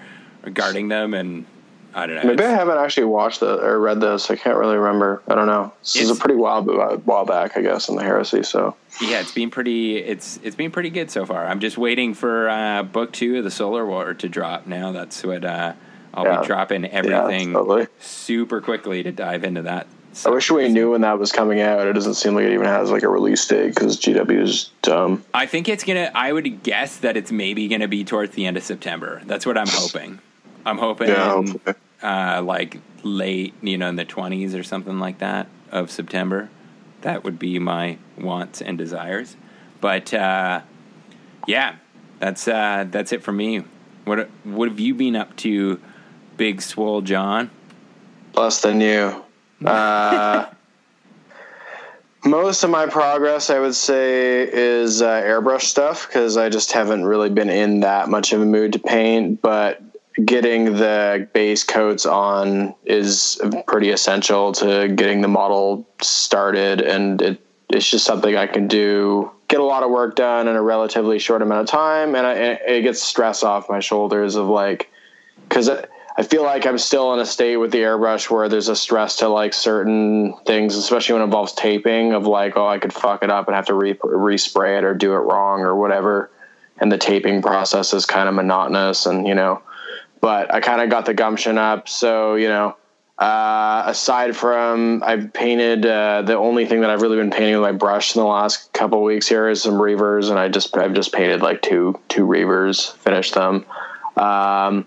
[0.53, 1.45] guarding them and
[1.94, 2.24] I don't know.
[2.24, 4.30] Maybe I haven't actually watched it or read this.
[4.30, 5.22] I can't really remember.
[5.28, 5.74] I don't know.
[5.82, 8.44] This is a pretty while while back, I guess, in the heresy.
[8.44, 9.98] So yeah, it's been pretty.
[9.98, 11.46] It's it's been pretty good so far.
[11.46, 14.68] I'm just waiting for uh, book two of the Solar War to drop.
[14.68, 15.74] Now that's what uh,
[16.14, 16.42] I'll Yeah.
[16.42, 17.88] be dropping everything totally.
[18.00, 19.88] super quickly to dive into that.
[20.26, 21.86] I wish we knew when that was coming out.
[21.86, 25.24] It doesn't seem like it even has like a release date because GW is dumb.
[25.34, 26.12] I think it's gonna.
[26.16, 29.22] I would guess that it's maybe gonna be towards the end of September.
[29.26, 30.20] That's what I'm hoping.
[30.68, 31.76] I'm hoping, Yeah, hopefully.
[32.03, 36.49] uh, like late, you know, in the 20s or something like that of September.
[37.01, 39.36] That would be my wants and desires.
[39.80, 40.61] But uh,
[41.47, 41.76] yeah,
[42.20, 43.63] that's uh, that's it for me.
[44.05, 45.80] What what have you been up to,
[46.38, 47.49] Big Swole John?
[48.36, 49.24] Less than you.
[49.65, 50.45] Uh,
[52.26, 57.05] most of my progress, I would say, is uh, airbrush stuff because I just haven't
[57.05, 59.41] really been in that much of a mood to paint.
[59.41, 59.82] But
[60.24, 67.41] getting the base coats on is pretty essential to getting the model started, and it,
[67.70, 69.32] it's just something I can do.
[69.47, 72.34] Get a lot of work done in a relatively short amount of time, and I,
[72.34, 74.89] it gets stress off my shoulders of like
[75.47, 78.76] because I feel like I'm still in a state with the airbrush where there's a
[78.76, 82.13] stress to like certain things, especially when it involves taping.
[82.13, 84.95] Of like, oh, I could fuck it up and have to re respray it or
[84.95, 86.32] do it wrong or whatever.
[86.80, 89.61] And the taping process is kind of monotonous, and you know.
[90.22, 92.76] But I kind of got the gumption up, so you know.
[93.20, 97.63] Uh, aside from I've painted, uh, the only thing that I've really been painting with
[97.63, 100.93] my brush in the last couple weeks here is some reavers, and I just I've
[100.93, 103.65] just painted like two two reavers, finished them.
[104.15, 104.86] Um,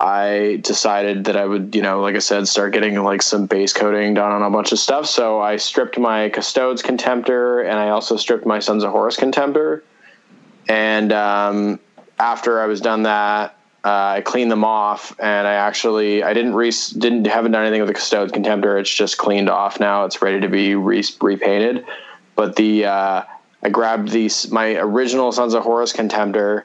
[0.00, 3.74] I decided that I would, you know, like I said, start getting like some base
[3.74, 5.04] coating done on a bunch of stuff.
[5.04, 9.82] So I stripped my Custodes Contemptor and I also stripped my Sons of Horus Contemptor.
[10.68, 11.80] And um,
[12.18, 16.54] after I was done that, uh, I cleaned them off and I actually I didn't
[16.54, 18.78] re- didn't haven't done anything with the Custodes Contemptor.
[18.78, 20.04] It's just cleaned off now.
[20.04, 21.86] It's ready to be re- repainted.
[22.36, 23.22] But the uh,
[23.62, 26.64] I grabbed these my original Sons of Horus Contemptor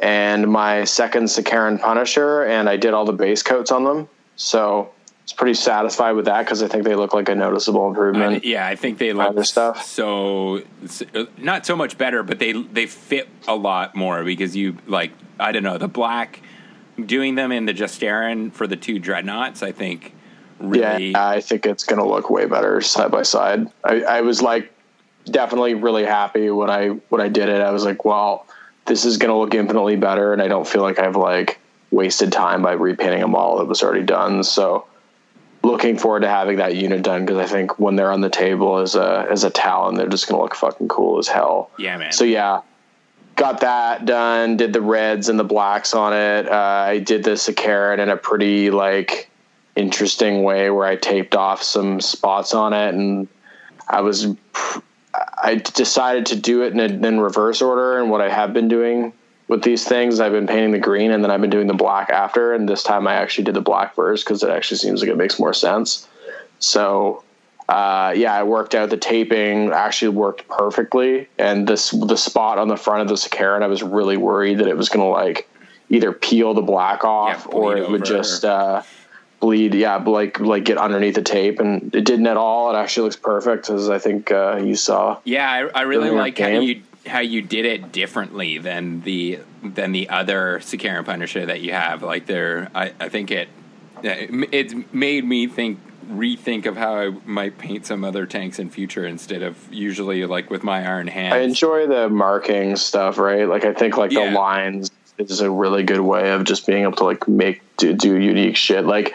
[0.00, 4.08] and my second Sicaran Punisher, and I did all the base coats on them.
[4.36, 4.90] So
[5.22, 8.44] it's pretty satisfied with that because I think they look like a noticeable improvement.
[8.44, 9.84] I, yeah, I think they look stuff.
[9.84, 10.62] so
[11.36, 15.52] not so much better, but they they fit a lot more because you like I
[15.52, 16.40] don't know the black
[17.04, 19.62] doing them in the Justaerin for the two dreadnoughts.
[19.62, 20.14] I think
[20.58, 23.66] really Yeah, I think it's going to look way better side by side.
[23.84, 24.72] I, I was like
[25.24, 27.60] definitely really happy when I when I did it.
[27.60, 28.46] I was like, well,
[28.86, 32.32] this is going to look infinitely better, and I don't feel like I've like wasted
[32.32, 34.42] time by repainting them all that was already done.
[34.44, 34.86] So
[35.62, 38.78] looking forward to having that unit done because I think when they're on the table
[38.78, 41.70] as a as a Talon, they're just going to look fucking cool as hell.
[41.78, 42.12] yeah man.
[42.12, 42.60] So yeah,
[43.38, 44.56] got that done.
[44.58, 46.48] Did the reds and the blacks on it.
[46.48, 46.54] Uh,
[46.88, 49.30] I did the Sicaran in a pretty like
[49.76, 53.28] interesting way where I taped off some spots on it, and
[53.88, 54.26] I was
[55.42, 57.98] I decided to do it in, a, in reverse order.
[57.98, 59.12] And what I have been doing
[59.46, 62.10] with these things, I've been painting the green, and then I've been doing the black
[62.10, 62.52] after.
[62.52, 65.16] And this time I actually did the black first because it actually seems like it
[65.16, 66.08] makes more sense.
[66.58, 67.22] So
[67.68, 72.68] uh, yeah, I worked out the taping actually worked perfectly, and this the spot on
[72.68, 75.48] the front of the Sicaran, I was really worried that it was going to like
[75.90, 78.82] either peel the black off Yeah, or it would just uh,
[79.40, 79.74] bleed.
[79.74, 82.74] Yeah, like like get underneath the tape, and it didn't at all.
[82.74, 85.18] It actually looks perfect, as I think uh, you saw.
[85.24, 89.92] Yeah, I, I really like how you how you did it differently than the than
[89.92, 92.02] the other Sicaran Punisher that you have.
[92.02, 93.50] Like there, I, I think it
[94.02, 99.06] it's made me think rethink of how I might paint some other tanks in future
[99.06, 101.34] instead of usually like with my iron hand.
[101.34, 103.48] I enjoy the marking stuff, right?
[103.48, 104.30] Like I think like Yeah.
[104.30, 107.92] the lines is a really good way of just being able to like make do,
[107.92, 108.84] do unique shit.
[108.84, 109.14] Like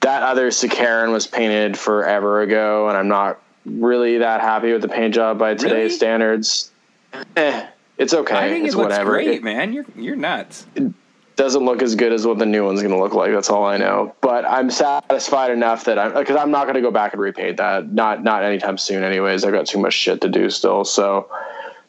[0.00, 4.88] that other Sicaran was painted forever ago, and I'm not really that happy with the
[4.88, 5.88] paint job by today's Really?
[5.90, 6.70] standards.
[7.36, 7.66] Eh,
[7.98, 8.34] it's okay.
[8.36, 9.10] I think it's it looks whatever.
[9.12, 9.72] great, It man.
[9.72, 10.66] You're you're nuts.
[11.40, 13.32] Doesn't look as good as what the new one's going to look like.
[13.32, 14.14] That's all I know.
[14.20, 17.56] But I'm satisfied enough that I'm because I'm not going to go back and repaint
[17.56, 17.90] that.
[17.90, 19.02] Not not anytime soon.
[19.02, 20.84] Anyways, I've got too much shit to do still.
[20.84, 21.30] So,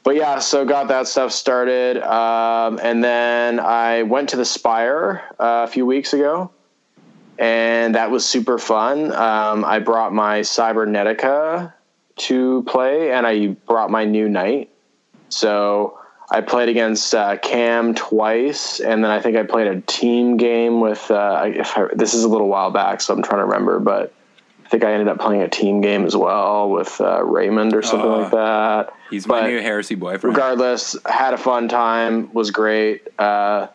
[0.03, 5.21] but yeah, so got that stuff started, um, and then I went to the Spire
[5.37, 6.49] uh, a few weeks ago,
[7.37, 9.11] and that was super fun.
[9.11, 11.73] Um, I brought my Cybernetica
[12.15, 14.69] to play, and I brought my new Knight.
[15.27, 16.00] So
[16.33, 20.79] I played against uh, Cam twice, and then I think I played a team game
[20.79, 21.11] with.
[21.11, 24.13] Uh, if I, this is a little while back, so I'm trying to remember, but
[24.65, 27.81] I think I ended up playing a team game as well with uh, Raymond or
[27.81, 28.19] something Oh.
[28.21, 28.93] like that.
[29.09, 30.33] He's my new heresy boyfriend.
[30.37, 32.31] regardless, had a fun time.
[32.31, 33.09] Was great.
[33.19, 33.67] Uh,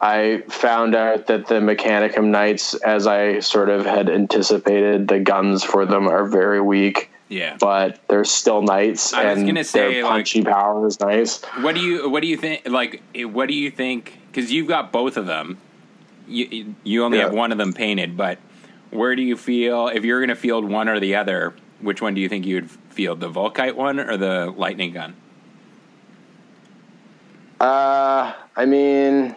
[0.00, 5.62] I found out that the Mechanicum Knights, as I sort of had anticipated, the guns
[5.62, 7.10] for them are very weak.
[7.28, 7.56] Yeah.
[7.60, 11.42] But they're still knights, I was and gonna say, their like- punchy power is nice.
[11.60, 12.68] What do you What do you think?
[12.68, 14.18] Like, what do you think?
[14.30, 15.58] Because you've got both of them.
[16.26, 17.24] You you only Yeah.
[17.24, 18.38] have one of them painted, but
[18.90, 21.54] where do you feel if you're going to field one or the other?
[21.80, 25.14] Which one do you think you would field, the Volkite one or the lightning gun?
[27.60, 29.34] Uh, I mean,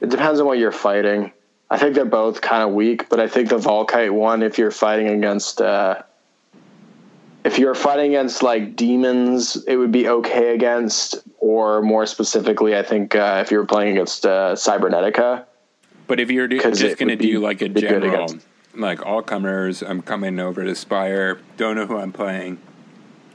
[0.00, 1.32] it depends on what you're fighting.
[1.70, 4.70] I think they're both kind of weak, but I think the Volkite one, if you're
[4.70, 6.02] fighting against, uh,
[7.44, 11.16] if you're fighting against like demons, it would be okay against.
[11.38, 15.44] Or more specifically, I think uh, if you were playing against uh, Cybernetica,
[16.06, 19.82] But if you're do, just going to do like a general, against- like all comers,
[19.82, 22.58] I'm coming over to Spire, don't know who I'm playing.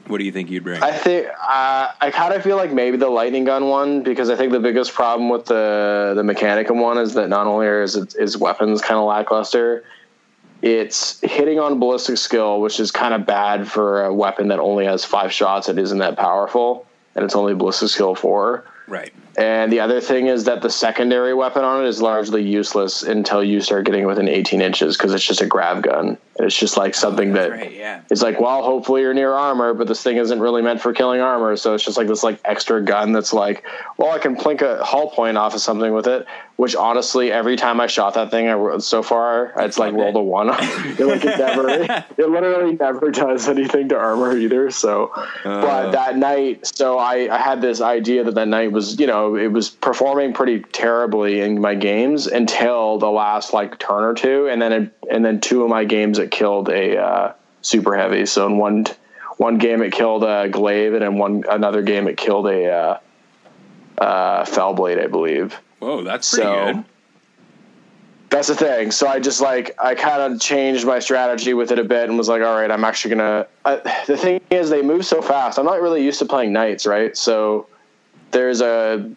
[0.07, 0.81] What do you think you'd bring?
[0.81, 4.37] I think uh, I kind of feel like maybe the lightning gun one because I
[4.37, 8.15] think the biggest problem with the the Mechanicum one is that not only is it,
[8.17, 9.83] is weapons kind of lackluster,
[10.61, 14.85] it's hitting on ballistic skill, which is kind of bad for a weapon that only
[14.85, 15.69] has five shots.
[15.69, 16.85] It isn't that powerful,
[17.15, 18.65] and it's only ballistic skill four.
[18.87, 19.13] Right.
[19.37, 23.43] And the other thing is that the secondary weapon on it is largely useless until
[23.43, 26.17] you start getting within 18 inches because it's just a grav gun.
[26.37, 27.71] It's just like something That's that right.
[27.71, 28.01] Yeah.
[28.09, 31.21] it's like, well, hopefully you're near armor, but this thing isn't really meant for killing
[31.21, 31.55] armor.
[31.57, 33.63] So it's just like this like extra gun that's like,
[33.97, 36.25] well, I can plink a hull point off of something with it.
[36.57, 40.21] Which honestly, every time I shot that thing, I so far it's like rolled a
[40.21, 40.49] one.
[40.51, 41.69] it like it never,
[42.17, 44.71] it literally never does anything to armor either.
[44.71, 45.11] So,
[45.43, 49.35] but that night, so I, I had this idea that that night was, you know,
[49.35, 54.47] it was performing pretty terribly in my games until the last like turn or two,
[54.47, 58.25] and then it, and then two of my games it killed a uh, super heavy.
[58.25, 58.87] So in one
[59.37, 62.99] one game it killed a glaive, and in one another game it killed a uh,
[63.97, 65.59] uh, Fellblade, I believe.
[65.79, 66.85] Whoa, that's pretty So- good.
[68.29, 68.91] That's the thing.
[68.91, 72.17] So I just like I kind of changed my strategy with it a bit and
[72.17, 73.47] was like, all right, I'm actually gonna.
[73.63, 75.57] Uh, the thing is, they move so fast.
[75.57, 77.15] I'm not really used to playing knights, right?
[77.15, 77.67] So
[78.31, 79.09] there's a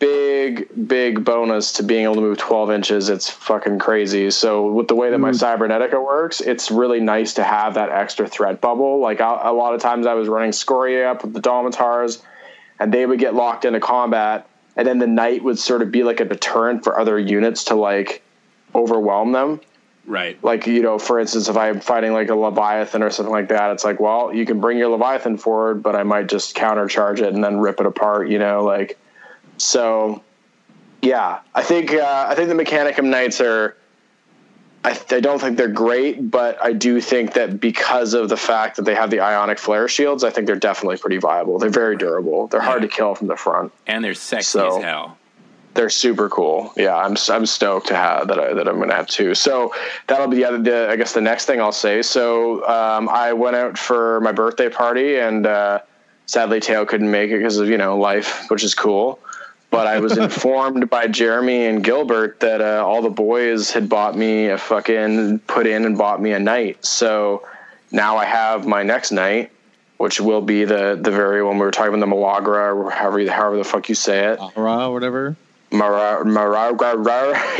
[0.00, 3.08] big, big bonus to being able to move 12 inches.
[3.08, 4.30] It's fucking crazy.
[4.30, 8.28] So with the way that my cybernetica works, it's really nice to have that extra
[8.28, 9.00] threat bubble.
[9.00, 12.22] Like I, a lot of times, I was running Scoria up with the Domitars,
[12.78, 14.46] and they would get locked into combat,
[14.78, 17.74] and then the knight would sort of be like a deterrent for other units to
[17.74, 18.22] like
[18.74, 19.60] overwhelm them.
[20.06, 20.42] Right.
[20.42, 23.72] Like, you know, for instance, if I'm fighting like a Leviathan or something like that,
[23.72, 27.34] it's like, well, you can bring your Leviathan forward, but I might just countercharge it
[27.34, 28.96] and then rip it apart, you know, like
[29.58, 30.22] so
[31.02, 33.76] yeah, I think uh, I think the Mechanicum Knights are
[34.84, 38.76] I, I don't think they're great, but I do think that because of the fact
[38.76, 41.58] that they have the ionic flare shields, I think they're definitely pretty viable.
[41.58, 42.46] They're very durable.
[42.46, 43.72] They're hard to kill from the front.
[43.86, 45.18] And they're sexy So- as hell.
[45.74, 46.72] They're super cool.
[46.76, 48.38] Yeah, I'm I'm stoked to have that.
[48.40, 49.36] I, that I'm gonna have two.
[49.36, 49.72] So
[50.08, 50.58] that'll be the other.
[50.60, 52.02] The, I guess the next thing I'll say.
[52.02, 55.80] So um, I went out for my birthday party, and uh,
[56.26, 59.20] sadly Teo couldn't make it because of you know life, which is cool.
[59.70, 64.16] But I was informed by Jeremy and Gilbert that uh, all the boys had bought
[64.16, 66.84] me a fucking put in and bought me a knight.
[66.84, 67.46] So
[67.92, 69.50] now I have my next knight,
[69.98, 73.30] which will be the the very one we were talking about the Malagra, or however
[73.30, 74.38] however the fuck you say it.
[74.40, 75.36] Ahra or whatever.
[75.70, 76.72] Mara, Mara,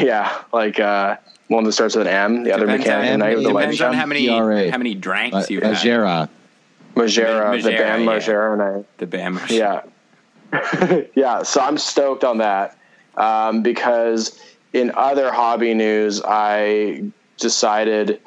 [0.03, 1.17] yeah, like uh,
[1.49, 2.43] one that starts with an M.
[2.45, 4.71] The other Depends mechanic on- night with the light Depends on how many TRA.
[4.71, 5.77] how many drinks Uh, you have.
[5.77, 6.29] Ajera.
[6.97, 8.11] Magaera, the Magaera, band yeah.
[8.11, 8.87] Magaera knight.
[8.99, 9.41] The Bam.
[9.51, 9.83] Yeah,
[11.15, 11.43] yeah.
[11.43, 12.79] So I'm stoked on that
[13.17, 14.41] um, because
[14.73, 18.21] in other hobby news, I decided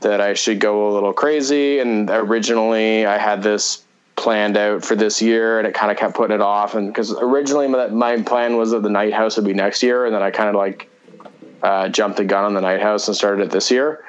[0.00, 1.80] that I should go a little crazy.
[1.80, 3.84] And originally, I had this
[4.16, 6.74] planned out for this year, and it kind of kept putting it off.
[6.74, 10.06] And because originally my, my plan was that the Knight House would be next year,
[10.06, 10.90] and then I kind of like
[11.62, 14.04] uh, jumped the gun on the Knight House and started it this year.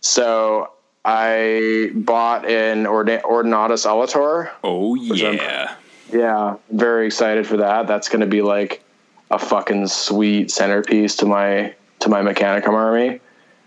[0.00, 0.72] So
[1.04, 4.50] I bought an Ord- Ordinatus Ulator.
[4.62, 5.76] Oh yeah.
[6.12, 7.86] Yeah, very excited for that.
[7.86, 8.82] That's going to be like
[9.30, 13.20] a fucking sweet centerpiece to my to my Mechanicum army,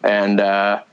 [0.03, 0.83] and uh,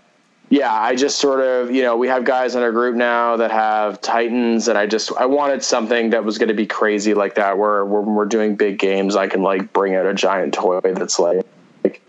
[0.48, 3.50] yeah, I just sort of you know we have guys in our group now that
[3.50, 7.36] have Titans, and I just I wanted something that was going to be crazy like
[7.36, 7.58] that.
[7.58, 11.18] Where when we're doing big games, I can like bring out a giant toy that's
[11.18, 11.44] like,
[11.84, 12.00] like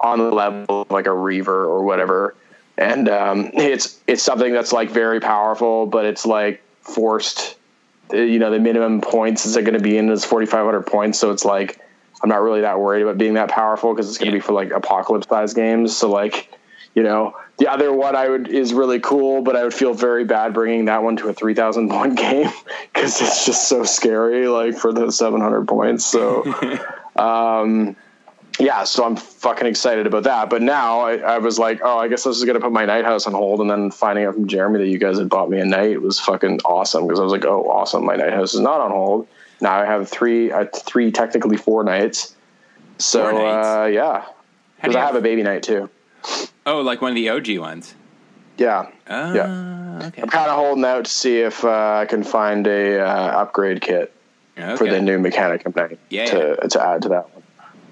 [0.00, 2.36] on the level of like a Reaver or whatever,
[2.78, 7.56] and um, it's it's something that's like very powerful, but it's like forced
[8.12, 11.18] you know the minimum points is it going to be in is 4500 points?
[11.18, 11.80] So it's like
[12.22, 14.40] i'm not really that worried about being that powerful because it's going to Yeah.
[14.40, 15.96] be for like apocalypse size games.
[15.96, 16.48] So like
[16.94, 20.24] you know the other one i would is really cool but i would feel very
[20.24, 22.48] bad bringing that one to a 3000 point game
[22.92, 26.04] because it's just so scary like for the 700 points.
[26.06, 26.44] So
[27.16, 27.96] um
[28.58, 30.50] yeah, so I'm fucking excited about that.
[30.50, 33.04] But now I, I was like, oh, I guess this is gonna put my knight
[33.04, 33.60] house on hold.
[33.60, 36.18] And then finding out from Jeremy that you guys had bought me a knight was
[36.20, 39.28] fucking awesome because I was like, oh, awesome, my knight house is not on hold.
[39.60, 42.34] Now I have three, uh, three technically four knights.
[42.98, 43.66] So Four knights?
[43.66, 44.24] Uh, yeah,
[44.76, 45.90] because I have a baby knight too.
[46.64, 47.94] Oh, like one of the OG ones.
[48.58, 50.06] Yeah, Oh, Yeah.
[50.06, 50.22] okay.
[50.22, 53.82] I'm kind of holding out to see if uh, I can find a uh, upgrade
[53.82, 54.12] kit
[54.58, 54.76] okay.
[54.76, 57.35] for the new Mechanicum Knight Yeah, to to add to that one.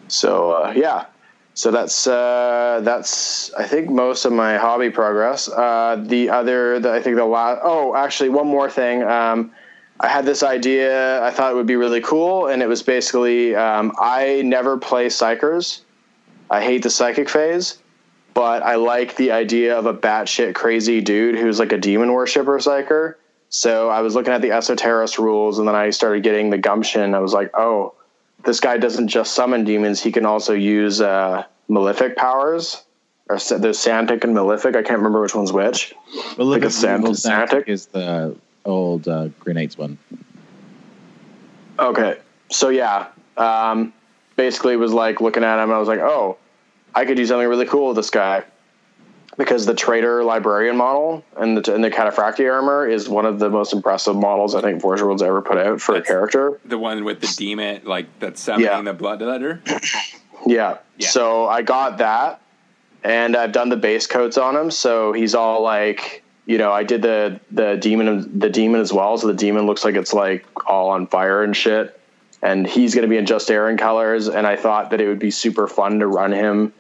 [0.08, 1.06] So uh, yeah,
[1.54, 5.48] so that's uh, that's I think most of my hobby progress.
[5.48, 7.60] Uh, the other, the, I think the last.
[7.62, 9.04] Oh, actually, one more thing.
[9.04, 9.52] Um,
[10.00, 11.22] I had this idea.
[11.22, 15.06] I thought it would be really cool, and it was basically um, I never play
[15.06, 15.82] psykers.
[16.50, 17.78] I hate the psychic phase,
[18.34, 22.58] but I like the idea of a batshit crazy dude who's like a demon worshiper
[22.58, 23.14] psyker.
[23.48, 27.14] So I was looking at the Esoterist rules, and then I started getting the gumption.
[27.14, 27.94] I was like, oh,
[28.44, 32.84] this guy doesn't just summon demons; he can also use uh, malefic powers.
[33.28, 34.76] Or there's Sanctic and Malefic.
[34.76, 35.94] I can't remember which one's which.
[36.36, 37.18] Well, look Like a at Sant- Sanctic?
[37.18, 38.36] Sanctic is the
[38.66, 39.96] old uh, grenades one.
[41.78, 42.18] Okay.
[42.50, 43.06] so yeah,
[43.38, 43.94] um,
[44.36, 45.70] basically was like looking at him.
[45.72, 46.36] I was like, oh,
[46.94, 48.44] I could do something really cool with this guy
[49.36, 53.50] because the traitor librarian model and the and the cataphractii armor is one of the
[53.50, 56.60] most impressive models I think Forge Worlds ever put out for That's- a character.
[56.64, 58.82] The one with the demon, like that's summoning Yeah.
[58.82, 59.60] the bloodletter.
[60.46, 60.78] Yeah.
[60.98, 61.08] Yeah.
[61.08, 62.40] So I got that,
[63.02, 64.70] and I've done the base coats on him.
[64.70, 69.16] So he's all like, you know, I did the the demon the demon as well.
[69.18, 71.98] So the demon looks like it's like all on fire and shit.
[72.42, 74.28] And he's going to be in Justaerin colors.
[74.28, 76.74] And I thought that it would be super fun to run him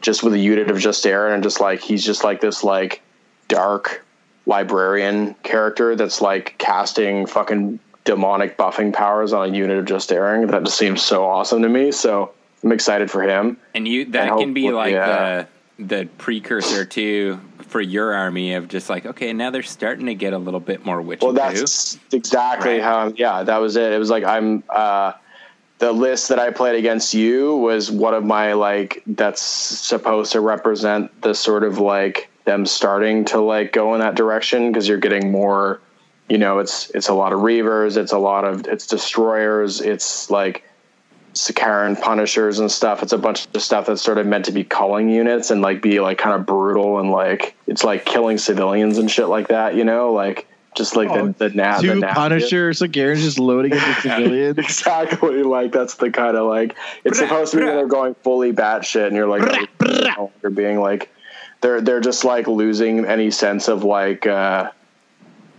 [0.00, 3.02] just with a unit of Justaerin and just like he's just like this like
[3.48, 4.04] dark
[4.46, 10.50] librarian character that's like casting fucking demonic buffing powers on a unit of Justaerin.
[10.50, 11.92] That just seems so awesome to me.
[11.92, 12.32] So
[12.64, 13.56] I'm excited for him.
[13.74, 15.44] And you that And can be like yeah.
[15.78, 20.14] the the precursor to for your army of just like okay now they're starting to
[20.14, 21.40] get a little bit more witchy Well, too.
[21.40, 22.82] that's exactly Right.
[22.82, 23.12] how.
[23.16, 23.92] Yeah, that was it.
[23.92, 24.64] It was like I'm.
[24.68, 25.12] uh
[25.80, 30.40] The list that I played against you was one of my like that's supposed to
[30.40, 34.98] represent the sort of like them starting to like go in that direction because you're
[34.98, 35.80] getting more.
[36.28, 40.30] You know, it's it's a lot of reavers, it's a lot of it's destroyers, it's
[40.30, 40.64] like
[41.32, 43.02] Sakaran punishers and stuff.
[43.02, 45.80] It's a bunch of stuff that's sort of meant to be culling units and like
[45.80, 49.76] be like kind of brutal and like it's like killing civilians and shit like that.
[49.76, 53.22] You know, like just like Oh, the the na- the Two nasty- Punishers, like Garen's
[53.22, 54.58] just loading into civilians.
[54.58, 58.52] Exactly, like that's the kind of like it's supposed to be when they're going fully
[58.52, 59.68] batshit, and you're like
[60.42, 61.10] you're being like
[61.60, 64.70] they're they're just like losing any sense of like uh,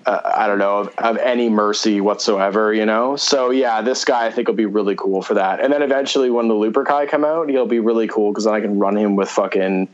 [0.05, 3.16] uh, I don't know of, of any mercy whatsoever, you know.
[3.18, 5.59] So yeah, this guy I think will be really cool for that.
[5.59, 8.62] And then eventually when the Luperkai come out, he'll be really cool because then I
[8.62, 9.89] can run him with fucking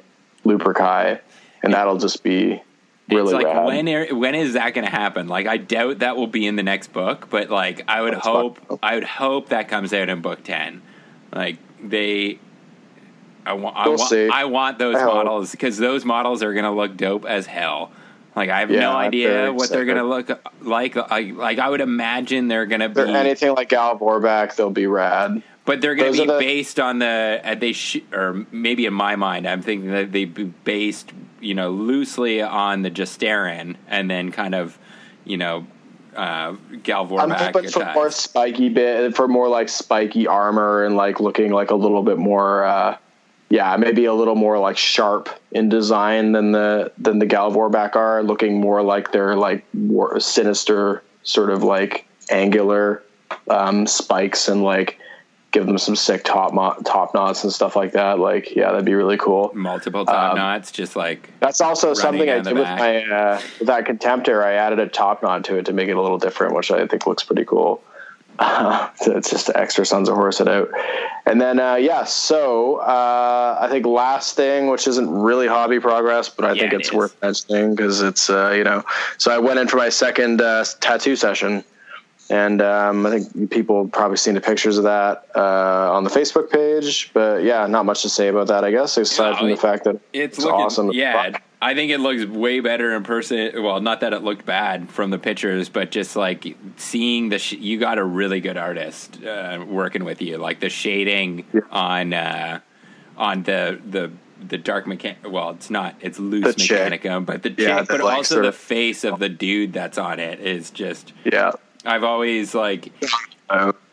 [0.45, 1.19] Luperkai,
[1.63, 2.61] and that'll just be
[3.09, 3.65] really it's like rad.
[3.65, 5.27] when are, when is that going to happen?
[5.27, 8.59] Like I doubt that will be in the next book, but like I would hope.
[8.83, 10.81] I would hope that comes out in book ten.
[11.33, 12.39] Like they,
[13.45, 14.11] I want I want.
[14.13, 17.91] I want those I models because those models are going to look dope as hell.
[18.35, 20.29] Like I have Yeah, no idea what they're going to look
[20.61, 20.95] like.
[20.95, 24.55] I, like I would imagine they're going to If they're be anything like Gal Vorbak,
[24.55, 25.41] they'll be rad.
[25.65, 28.93] But they're Those to be the- based on the uh, they sh- or maybe in
[28.93, 34.09] my mind, I'm thinking that they be based, you know, loosely on the Justaerin, and
[34.09, 34.77] then kind of,
[35.25, 35.67] you know,
[36.15, 37.19] uh, Gal Vorbak.
[37.21, 41.69] I'm hoping for more spiky bit for more like spiky armor and like looking like
[41.69, 42.97] a little bit more uh
[43.49, 47.95] yeah, maybe a little more like sharp in design than the than the Gal Vorbak
[47.95, 53.03] are, looking more like they're like war, sinister sort of like angular
[53.49, 54.99] um spikes and like
[55.51, 58.19] give them some sick top mo- top knots and stuff like that.
[58.19, 59.51] Like yeah, that'd be really cool.
[59.53, 62.79] multiple top Um, knots, just like That's also something I did with back.
[62.79, 64.43] my uh, with that contemptor.
[64.43, 66.85] I added a top knot to it to make it a little different, which I
[66.87, 67.83] think looks pretty cool.
[68.39, 70.69] Uh, it's just extra Sons of Horus it out,
[71.25, 72.03] and then uh, yeah.
[72.03, 76.73] So uh, I think last thing, which isn't really hobby progress, but I Yeah, think
[76.73, 76.93] it's is.
[76.93, 78.83] worth mentioning because it's uh, you know.
[79.17, 81.63] So I went in for my second uh, tattoo session.
[82.29, 86.09] And um, I think people have probably seen the pictures of that uh, on the
[86.09, 89.49] Facebook page, but yeah, not much to say about that, I guess, aside No, from
[89.49, 90.91] the fact that it's, it's looking, awesome.
[90.91, 91.37] Yeah.
[91.61, 93.63] I think it looks way better in person.
[93.63, 97.53] Well, not that it looked bad from the pictures, but just like seeing the sh-
[97.53, 100.37] you got a really good artist uh, working with you.
[100.37, 101.61] Like the shading Yeah.
[101.71, 102.59] on uh,
[103.17, 104.11] on the the
[104.47, 105.17] the dark mechanic.
[105.27, 105.95] Well, it's not.
[105.99, 109.29] It's loose The mechanicum, but the Yeah, chick, but like, also the face of the
[109.29, 111.11] dude that's on it is just.
[111.25, 111.53] Yeah.
[111.87, 112.91] I've always like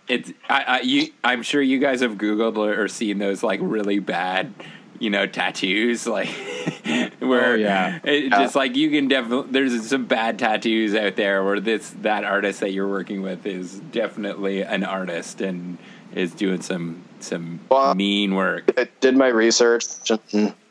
[0.09, 3.61] it's I, I you I'm sure you guys have googled or, or seen those like
[3.62, 4.53] really bad
[4.99, 6.28] you know tattoos like
[7.20, 7.99] where Oh, yeah.
[8.05, 8.42] it, Yeah.
[8.42, 12.61] just like you can definitely there's some bad tattoos out there where this that artist
[12.61, 15.78] that you're working with is definitely an artist and
[16.14, 19.84] is doing some some Well, mean work I did my research,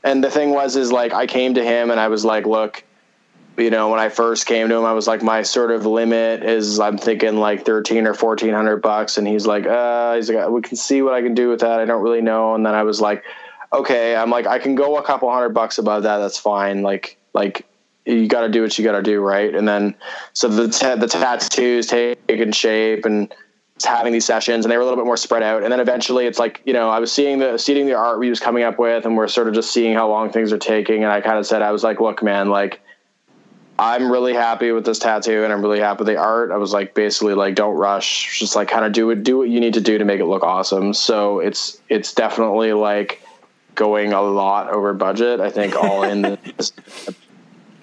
[0.03, 2.83] and the thing was, is like I came to him and I was like, look,
[3.57, 6.43] you know, when I first came to him, I was like, my sort of limit
[6.43, 10.49] is I'm thinking like thirteen or fourteen hundred bucks, and he's like, uh, he's like,
[10.49, 11.79] we can see what I can do with that.
[11.79, 13.23] I don't really know, and then I was like,
[13.71, 16.17] okay, I'm like, I can go a couple hundred bucks above that.
[16.17, 16.81] That's fine.
[16.81, 17.65] Like, like
[18.05, 19.53] you got to do what you got to do, right?
[19.53, 19.95] And then
[20.33, 23.33] so the ta- the tattoos taking shape and
[23.83, 26.25] having these sessions and they were a little bit more spread out and then eventually
[26.25, 28.79] it's like you know i was seeing the seeing the art we was coming up
[28.79, 31.37] with and we're sort of just seeing how long things are taking and i kind
[31.37, 32.79] of said i was like look man like
[33.79, 36.51] i'm really happy with this tattoo and i'm really happy with the art.
[36.51, 38.39] I was like basically like don't rush.
[38.39, 40.25] Just like kind of do it do what you need to do to make it
[40.25, 40.93] look awesome.
[40.93, 43.21] So it's it's definitely like
[43.75, 46.21] going a lot over budget i think all in
[46.57, 46.71] this.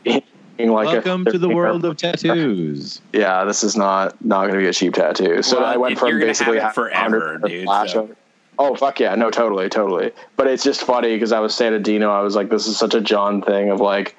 [0.04, 0.24] Like
[0.58, 3.00] a- Welcome to the world of tattoos.
[3.14, 5.42] yeah, this is not not going to be a cheap tattoo.
[5.42, 8.10] So Well, I went from you're basically have it having forever, dude, so-
[8.58, 10.12] Oh fuck yeah, no, totally, totally.
[10.36, 12.76] But it's just funny because I was saying to Dino, I was like, this is
[12.78, 14.16] such a John thing of like,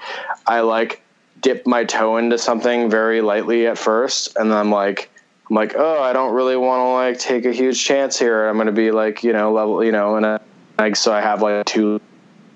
[0.48, 1.04] I like
[1.42, 5.10] dip my toe into something very lightly at first, and then I'm like,
[5.50, 8.48] I'm like, oh, I don't really want to like take a huge chance here.
[8.48, 10.40] I'm going to be like, you know, level, you know, and uh,
[10.78, 12.00] like so I have like two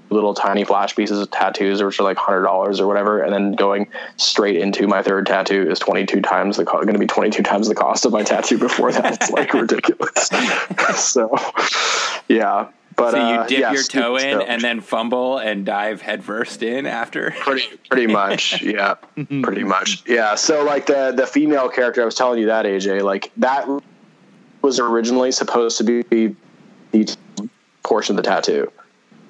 [0.10, 3.54] little tiny flash pieces of tattoos, which are like hundred dollars or whatever, and then
[3.54, 3.88] going
[4.18, 7.30] straight into my third tattoo is twenty two times the co- going to be twenty
[7.30, 9.16] two times the cost of my tattoo before that.
[9.16, 10.30] It's like ridiculous.
[10.96, 11.36] so,
[12.28, 16.02] yeah, but So you uh, dip yeah, your toe in and then fumble and dive
[16.02, 17.32] headfirst in after.
[17.32, 18.96] pretty pretty much yeah.
[19.42, 20.36] Pretty much yeah.
[20.36, 23.68] So like the the female character i was telling you that aj like that
[24.62, 26.36] was originally supposed to be
[26.92, 27.16] the
[27.84, 28.72] portion of the tattoo.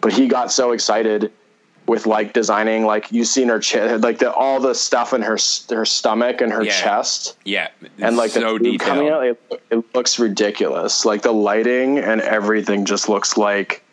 [0.02, 1.32] But he got so excited
[1.88, 5.38] with like designing like you've seen her chest like the all the stuff in her
[5.70, 6.72] her stomach and her Yeah.
[6.72, 7.38] chest.
[7.45, 7.68] Yeah,
[7.99, 11.06] and like so the tube coming out it, it looks ridiculous.
[11.06, 13.84] Like the lighting and everything just looks like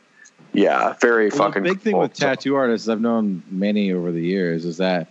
[0.55, 4.23] yeah very Well, fucking the big thing with tattoo artists, I've known many over the
[4.23, 5.07] years, is that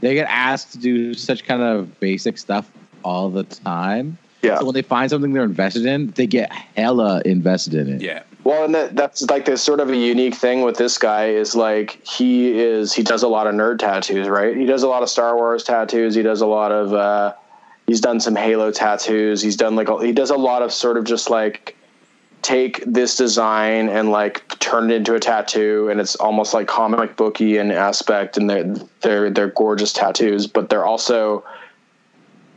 [0.00, 2.70] they get asked to do such kind of basic stuff
[3.04, 4.16] all the time.
[4.42, 4.58] yeah.
[4.58, 8.00] So when they find something they're invested in, they get hella invested in it.
[8.02, 11.26] Yeah, Well, and that, that's like the sort of a unique thing with this guy
[11.26, 14.56] is like he is he does a lot of nerd tattoos, right?
[14.56, 16.14] He does a lot of Star Wars tattoos.
[16.14, 17.34] He does a lot of uh,
[17.86, 19.42] he's done some Halo tattoos.
[19.42, 21.76] He's done like he does a lot of sort of just like
[22.40, 27.16] take this design and like turn it into a tattoo, and it's almost like comic
[27.16, 31.44] booky in aspect, and they're they're they're gorgeous tattoos, but they're also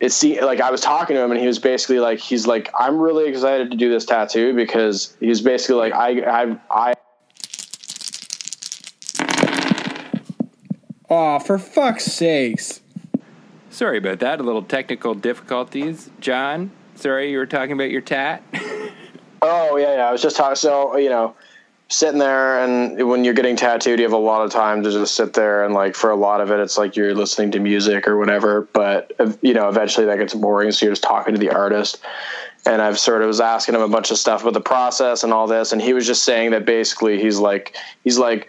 [0.02, 2.70] it see like I was talking to him and he was basically like he's like
[2.78, 6.94] I'm really excited to do this tattoo because he's basically like I I I
[11.14, 12.80] Oh, for fuck's sakes.
[13.70, 14.40] sorry about that.
[14.40, 16.72] A little technical difficulties, John.
[16.96, 18.42] Sorry, you were talking about your tat.
[19.44, 21.36] oh yeah yeah I was just talking so you know
[21.92, 25.14] sitting there and when you're getting tattooed you have a lot of time to just
[25.14, 28.08] sit there and like for a lot of it it's like you're listening to music
[28.08, 29.12] or whatever but
[29.42, 32.02] you know eventually that gets boring so you're just talking to the artist.
[32.64, 35.34] And I've sort of was asking him a bunch of stuff about the process and
[35.34, 38.48] all this and he was just saying that basically he's like he's like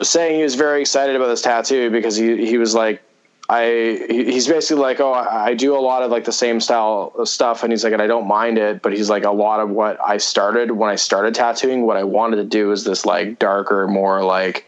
[0.00, 3.02] saying he was very excited about this tattoo because he he was like
[3.50, 7.62] I he's basically like oh I, do a lot of like the same style stuff
[7.62, 9.98] and he's like and I don't mind it but he's like a lot of what
[10.06, 13.88] I started when I started tattooing what I wanted to do is this like darker
[13.88, 14.66] more like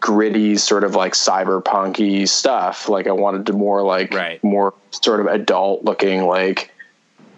[0.00, 4.42] gritty sort of like cyberpunky stuff like I wanted to more like Right.
[4.42, 6.71] more sort of adult looking like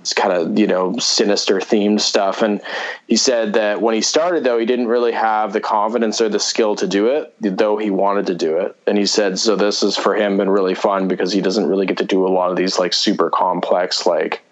[0.05, 2.43] it's kind of you know sinister themed stuff.
[2.43, 2.61] And
[3.09, 6.39] he said that when he started though he didn't really have the confidence or the
[6.39, 8.77] skill to do it though he wanted to do it.
[8.87, 11.87] And he said so this has for him been really fun because he doesn't really
[11.87, 14.43] get to do a lot of these like super complex like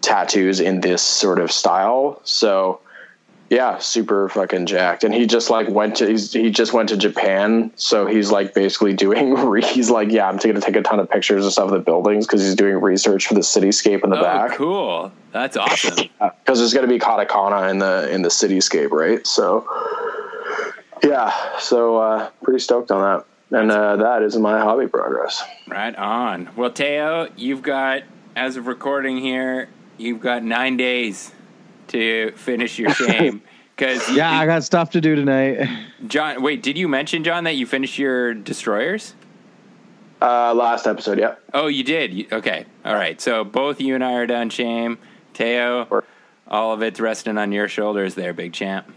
[0.00, 2.20] tattoos in this sort of style.
[2.24, 2.80] So
[3.54, 6.96] yeah super fucking jacked and he just like went to he's, he just went to
[6.96, 10.82] japan so he's like basically doing re- he's like yeah i'm going to take a
[10.82, 14.02] ton of pictures and stuff of the buildings because he's doing research for the cityscape
[14.02, 15.12] in the oh, back cool.
[15.32, 15.96] That's awesome.
[16.20, 19.26] because there's going to be katakana in the in the cityscape, right?
[19.26, 19.66] So,
[21.02, 25.42] yeah, so uh, pretty stoked on that, and uh, that is my hobby progress.
[25.66, 26.50] right on.
[26.56, 28.02] Well, Teo, you've got,
[28.36, 29.68] as of recording here,
[29.98, 31.32] you've got nine days
[31.88, 33.42] to finish your shame.
[33.76, 35.68] Because Yeah, I got stuff to do tonight.
[36.06, 39.14] John, wait, did you mention John that you finished your destroyers?
[40.22, 41.34] Uh, last episode, yeah.
[41.52, 42.14] Oh, you did.
[42.14, 43.20] You- Okay, all right.
[43.20, 44.48] So both you and I are done.
[44.50, 44.98] Shame,
[45.34, 46.02] Teo.
[46.48, 48.90] All of it's resting on your shoulders, there, big champ.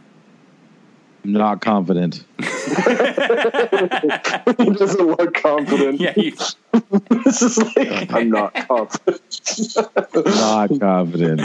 [1.27, 2.23] I'm not confident.
[2.39, 2.45] he
[4.71, 5.99] doesn't look confident.
[5.99, 6.31] Yeah, you,
[7.25, 9.21] this is like I'm not confident.
[10.15, 11.41] Not confident.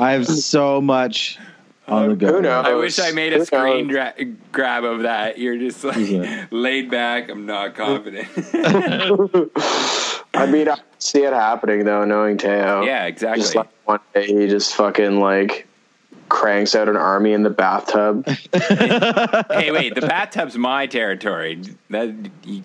[0.00, 1.38] I have so much
[1.86, 2.32] on the go.
[2.32, 2.64] Who knows?
[2.64, 4.14] I wish I made a Who screen dra-
[4.52, 5.36] grab of that.
[5.36, 6.46] You're just like Yeah.
[6.50, 7.28] laid back.
[7.28, 8.26] I'm not confident.
[10.32, 12.84] I mean, I see it happening though, knowing Teo.
[12.84, 13.42] yeah, exactly.
[13.42, 15.68] Just like one day he just fucking like
[16.28, 18.26] cranks out an army in the bathtub.
[18.52, 21.60] hey, wait, the bathtub's my territory.
[21.90, 22.14] That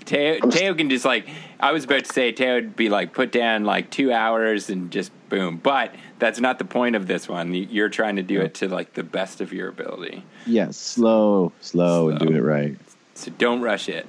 [0.06, 1.28] Teo, Teo can just like
[1.60, 4.92] I was about to say Teo would be like put down like two hours and
[4.92, 5.58] just boom.
[5.58, 7.54] But that's not the point of this one.
[7.54, 10.24] You're trying to do it to like the best of your ability.
[10.46, 12.28] Yes, slow, slow, and Slow.
[12.28, 12.78] doing it right.
[13.16, 14.08] So don't rush it.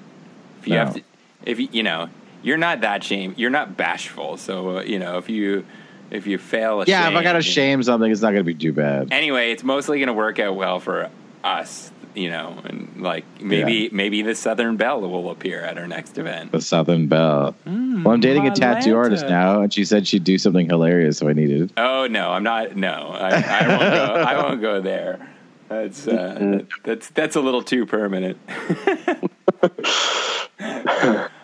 [0.61, 0.85] If you No.
[0.85, 1.03] have to,
[1.45, 2.09] if you you know
[2.43, 4.37] you're not that shame, you're not bashful.
[4.37, 5.67] So uh, you know if you
[6.11, 8.73] if you fail a Yeah, if I gotta shame something, it's not gonna be too
[8.73, 9.09] bad.
[9.13, 11.09] Anyway, it's mostly going to work out well for
[11.45, 13.89] us, you know, and like maybe Yeah.
[13.93, 16.53] maybe the Southern Belle will appear at our next event.
[16.53, 17.55] The Southern Belle.
[17.65, 21.29] well, I'm dating a tattoo artist now, and she said she'd do something hilarious, so
[21.29, 21.63] I needed.
[21.63, 21.71] It.
[21.77, 22.77] Oh no, I'm not.
[22.77, 24.15] No, I, I won't go.
[24.27, 25.29] I won't go there.
[25.69, 28.37] That's uh, that's that's a little too permanent.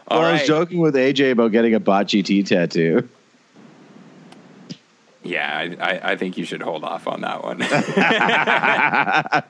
[0.09, 3.09] All well, I was joking with AJ about getting a bot GT tattoo.
[5.27, 7.63] Yeah, I, I, I think you should hold off on that one.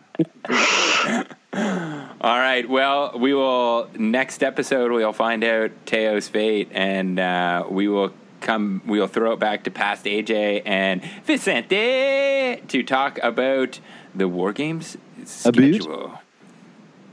[2.20, 2.68] All right.
[2.68, 4.92] Well, we will next episode.
[4.92, 8.82] We'll find out Teo's fate, and uh, we will come.
[8.86, 13.80] We will throw it back to past AJ and Vicente to talk about
[14.14, 16.20] the war games schedule.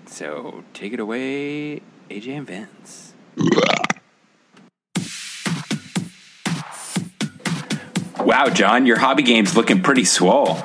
[0.05, 3.13] So take it away, AJ and Vince.
[8.25, 10.57] Wow, John, your hobby game's looking pretty swole.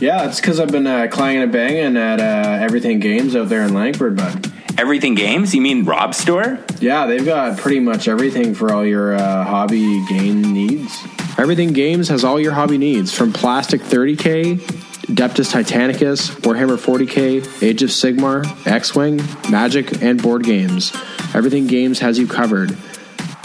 [0.00, 3.62] Yeah, it's because I've been uh, clanging and banging at uh, Everything Games out there
[3.62, 4.52] in Langford, bud.
[4.78, 5.54] Everything Games?
[5.54, 6.58] You mean Rob Store?
[6.80, 10.98] Yeah, they've got pretty much everything for all your uh, hobby game needs.
[11.38, 14.58] Everything Games has all your hobby needs from Plastic 30K,
[15.06, 19.20] Deptus Titanicus, Warhammer 40K, Age of Sigmar, X Wing,
[19.50, 20.92] Magic, and board games.
[21.34, 22.70] Everything Games has you covered.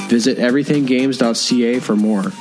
[0.07, 2.31] Visit everythinggames.ca for more.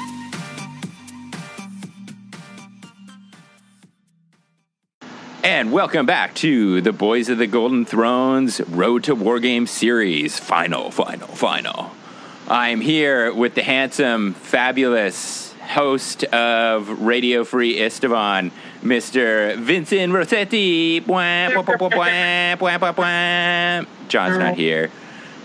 [5.61, 10.41] And welcome back to the Boys of the Golden Thrones Road to Wargame series.
[10.41, 11.91] Final, final, final.
[12.49, 19.55] I'm here with the handsome, fabulous host of Radio Free Esteban, Mr.
[19.59, 21.01] Vincent Rossetti.
[24.09, 24.91] John's not here.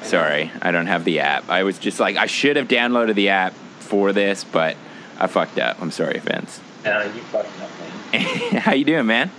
[0.02, 1.50] Sorry, I don't have the app.
[1.50, 4.78] I was just like, I should have downloaded the app for this, but
[5.20, 5.82] I fucked up.
[5.82, 6.62] I'm sorry, Vince.
[6.86, 7.70] No, you fucking up,
[8.14, 8.22] man.
[8.62, 9.30] How you doing, man?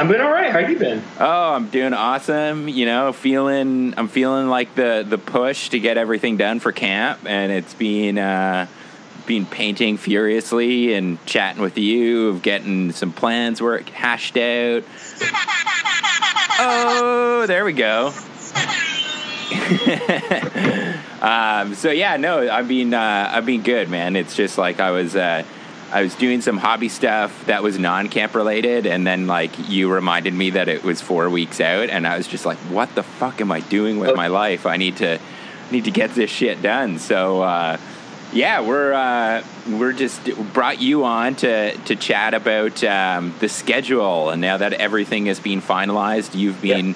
[0.00, 0.50] I'm been all right.
[0.50, 1.02] How've you been?
[1.18, 2.68] Oh, I'm doing awesome.
[2.70, 7.20] You know, feeling I'm feeling like the the push to get everything done for camp,
[7.26, 8.66] and it's been uh,
[9.26, 14.84] been painting furiously and chatting with you, of getting some plans work hashed out.
[16.58, 18.06] Oh, there we go.
[21.20, 24.16] um, so yeah, no, I've been uh, I've been good, man.
[24.16, 25.14] It's just like I was.
[25.14, 25.44] Uh,
[25.92, 30.34] I was doing some hobby stuff that was non-camp related, and then like you reminded
[30.34, 33.40] me that it was four weeks out, and I was just like, "What the fuck
[33.40, 34.66] am I doing with my life?
[34.66, 35.18] I need to
[35.70, 37.78] need to get this shit done." So uh,
[38.32, 44.30] yeah, we're uh, we're just brought you on to to chat about um, the schedule,
[44.30, 46.94] and now that everything has been finalized, you've been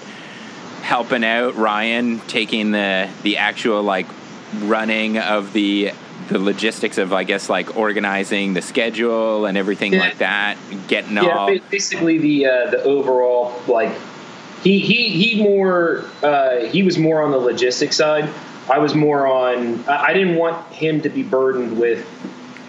[0.83, 4.07] helping out Ryan, taking the the actual like
[4.61, 5.93] running of the
[6.29, 10.01] the logistics of I guess like organizing the schedule and everything Yeah.
[10.01, 10.57] like that,
[10.89, 13.93] getting Yeah, all ba- basically the uh, the overall like
[14.63, 18.29] he he he more uh, he was more on the logistics side.
[18.71, 19.85] I was more on.
[19.87, 22.07] I didn't want him to be burdened with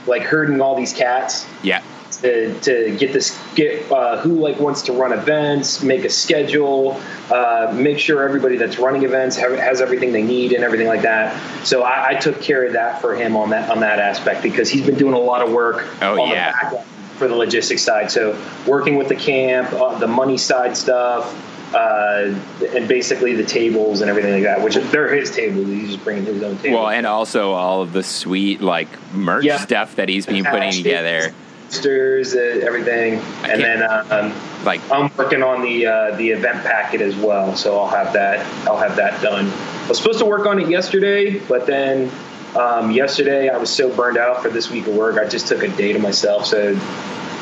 [0.08, 1.82] like herding all these cats yeah.
[2.26, 7.00] To, to get this get uh, who like wants to run events, make a schedule,
[7.32, 11.04] uh, make sure everybody that's running events have, has everything they need and everything like
[11.04, 11.40] that.
[11.66, 14.70] So I, I took care of that for him on that on that aspect because
[14.70, 15.88] he's been doing a lot of work.
[16.02, 16.52] Oh, on the yeah.
[16.52, 16.86] back end
[17.18, 18.12] for the logistics side.
[18.12, 18.38] So
[18.68, 21.52] working with the camp, uh, the money side stuff.
[21.74, 22.34] Uh,
[22.74, 25.68] and basically the tables and everything like that, which they're his tables.
[25.68, 26.78] He's just bringing his own table.
[26.78, 29.58] Well, and also all of the sweet like merch Yeah.
[29.58, 31.34] stuff that he's been putting together.
[31.66, 34.34] Posters, uh, everything, and then um,
[34.64, 38.46] Like I'm working on the uh, the event packet as well, so I'll have that
[38.68, 39.50] I'll have that done.
[39.50, 42.12] I was supposed to work on it yesterday, but then
[42.56, 45.62] um, yesterday I was so burned out for this week of work, I just took
[45.64, 46.46] a day to myself.
[46.46, 46.74] So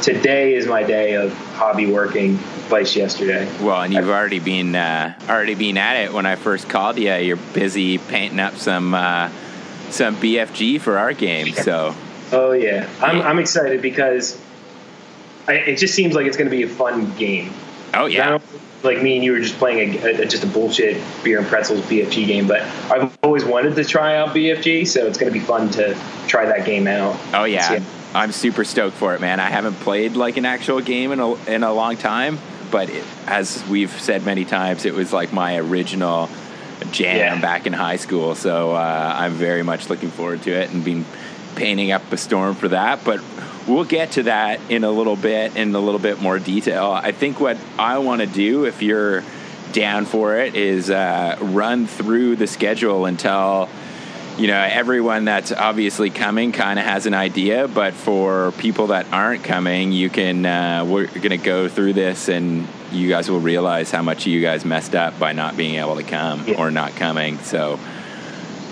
[0.01, 2.35] today is my day of hobby working,
[2.67, 3.47] vice yesterday.
[3.61, 6.13] well, and you've already been uh, already been at it.
[6.13, 9.29] When I first called you, you're busy painting up some uh,
[9.91, 11.53] some BFG for our game.
[11.53, 11.95] So
[12.33, 14.39] Oh yeah, I'm I'm excited because
[15.47, 17.53] I, it just seems like it's going to be a fun game.
[17.93, 18.39] oh yeah,
[18.83, 21.81] like me and you were just playing a, a, just a bullshit beer and pretzels
[21.85, 22.61] BFG game, but
[22.91, 25.97] I've always wanted to try out BFG, so it's going to be fun to
[26.27, 27.17] try that game out.
[27.33, 27.83] Oh yeah.
[28.15, 29.39] I'm super stoked for it, man.
[29.39, 32.37] I haven't played like an actual game in a in a long time,
[32.71, 36.29] but it, as we've said many times, it was like my original
[36.91, 37.41] jam Yeah.
[37.41, 38.35] back in high school.
[38.35, 41.05] So uh, I'm very much looking forward to it and been
[41.55, 43.03] painting up a storm for that.
[43.03, 43.21] But
[43.67, 46.91] we'll get to that in a little bit in a little bit more detail.
[46.91, 49.23] I think what I want to do, if you're
[49.71, 53.69] down for it, is uh, run through the schedule until
[54.37, 59.05] you know, everyone that's obviously coming kind of has an idea, but for people that
[59.13, 63.39] aren't coming, you can, uh, we're going to go through this and you guys will
[63.39, 66.55] realize how much you guys messed up by not being able to come Yeah.
[66.57, 67.37] or not coming.
[67.39, 67.79] So,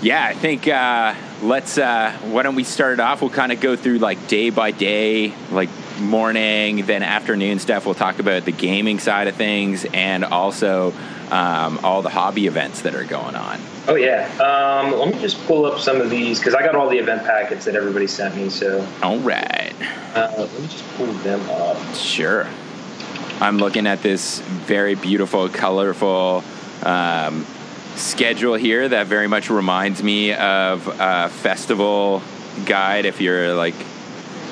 [0.02, 3.20] yeah, I think uh, let's, uh, why don't we start it off?
[3.20, 5.70] We'll kind of go through like day by day, like
[6.00, 7.86] morning, then afternoon stuff.
[7.86, 10.92] We'll talk about the gaming side of things and also
[11.30, 13.60] um, all the hobby events that are going on.
[13.88, 14.26] Oh yeah.
[14.38, 17.22] Um, let me just pull up some of these because I got all the event
[17.24, 18.48] packets that everybody sent me.
[18.48, 19.72] So All right.
[20.14, 21.94] uh, let me just pull them up.
[21.94, 22.48] Sure.
[23.40, 26.44] I'm looking at this very beautiful, colorful
[26.84, 27.46] um,
[27.96, 32.22] schedule here that very much reminds me of a festival
[32.66, 33.04] guide.
[33.04, 33.74] If you're like,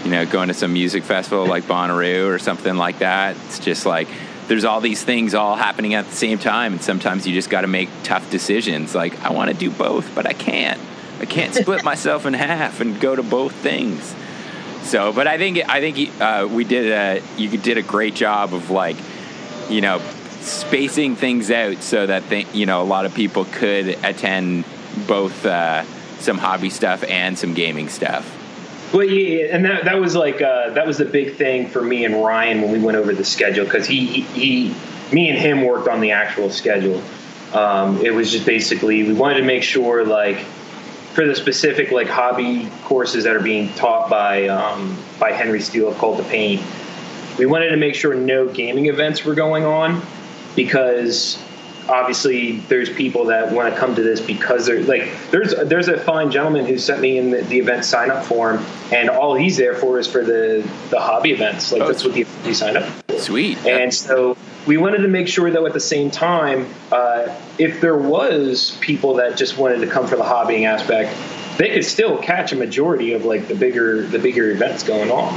[0.04, 3.86] you know, going to some music festival like Bonnaroo or something like that, it's just
[3.86, 4.08] like
[4.48, 7.60] there's all these things all happening at the same time, and sometimes you just got
[7.60, 8.96] to make tough decisions.
[8.96, 10.80] Like, I want to do both, but I can't.
[11.20, 14.14] I can't split myself in half and go to both things.
[14.82, 18.54] So, but I think I think uh, we did a you did a great job
[18.54, 18.96] of like,
[19.68, 20.00] you know,
[20.40, 24.64] spacing things out so that they, you know a lot of people could attend
[25.06, 25.84] both uh,
[26.18, 28.36] some hobby stuff and some gaming stuff.
[28.92, 32.04] Well, yeah, and that that was like uh, that was the big thing for me
[32.04, 34.74] and Ryan when we went over the schedule because he, he
[35.12, 37.02] me and him worked on the actual schedule.
[37.54, 40.38] Um, it was just basically we wanted to make sure like
[41.14, 45.88] for the specific like hobby courses that are being taught by um, by Henry Steele
[45.88, 46.62] of Cult of Paint,
[47.38, 50.02] we wanted to make sure no gaming events were going on
[50.56, 51.42] because
[51.88, 55.98] obviously there's people that want to come to this because they're like there's there's a
[55.98, 59.56] fine gentleman who sent me in the, the event sign up form and all he's
[59.56, 62.76] there for is for the the hobby events like Oh, that's what the you sign
[62.76, 63.58] up Sweet.
[63.66, 64.36] and so
[64.66, 69.14] we wanted to make sure that at the same time, uh, if there was people
[69.14, 71.16] that just wanted to come for the hobbying aspect,
[71.56, 75.32] they could still catch a majority of like the bigger the bigger events going on.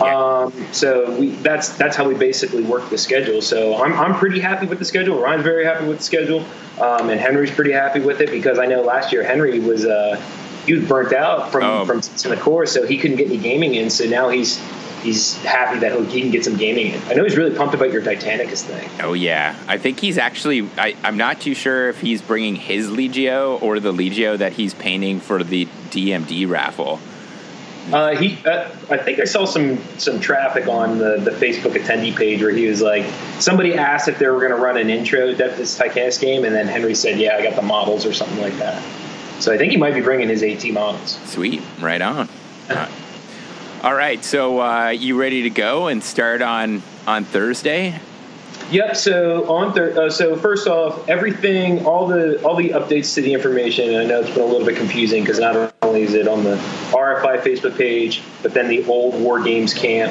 [0.00, 3.42] Um, so we, that's that's how we basically work the schedule.
[3.42, 5.20] So I'm I'm pretty happy with the schedule.
[5.20, 6.40] Ryan's very happy with the schedule,
[6.80, 10.20] um, and Henry's pretty happy with it because I know last year Henry was uh,
[10.66, 11.84] he was burnt out from Oh.
[11.84, 13.90] from the course, so he couldn't get any gaming in.
[13.90, 14.58] So now he's
[15.02, 17.02] he's happy that he can get some gaming in.
[17.08, 18.88] I know he's really pumped about your Titanicus thing.
[19.02, 20.68] Oh yeah, I think he's actually.
[20.78, 24.74] I, I'm not too sure if he's bringing his Legio or the Legio that he's
[24.74, 26.98] painting for the DMD raffle.
[27.90, 32.14] Uh, he, uh, I think I saw some some traffic on the, the Facebook attendee
[32.14, 33.04] page where he was like,
[33.40, 36.54] somebody asked if they were going to run an intro to this Titanicus game, and
[36.54, 38.82] then Henry said, "Yeah, I got the models" or something like that.
[39.40, 41.18] So I think he might be bringing his AT models.
[41.24, 42.28] Sweet, right on.
[43.82, 48.00] All right, so uh, you ready to go and start on on Thursday?
[48.72, 48.96] Yep.
[48.96, 53.34] So on thir- uh, so first off, everything, all the all the updates to the
[53.34, 53.90] information.
[53.90, 56.42] And I know it's been a little bit confusing because not only is it on
[56.42, 56.56] the
[56.92, 60.10] RFI Facebook page, but then the old War Games Camp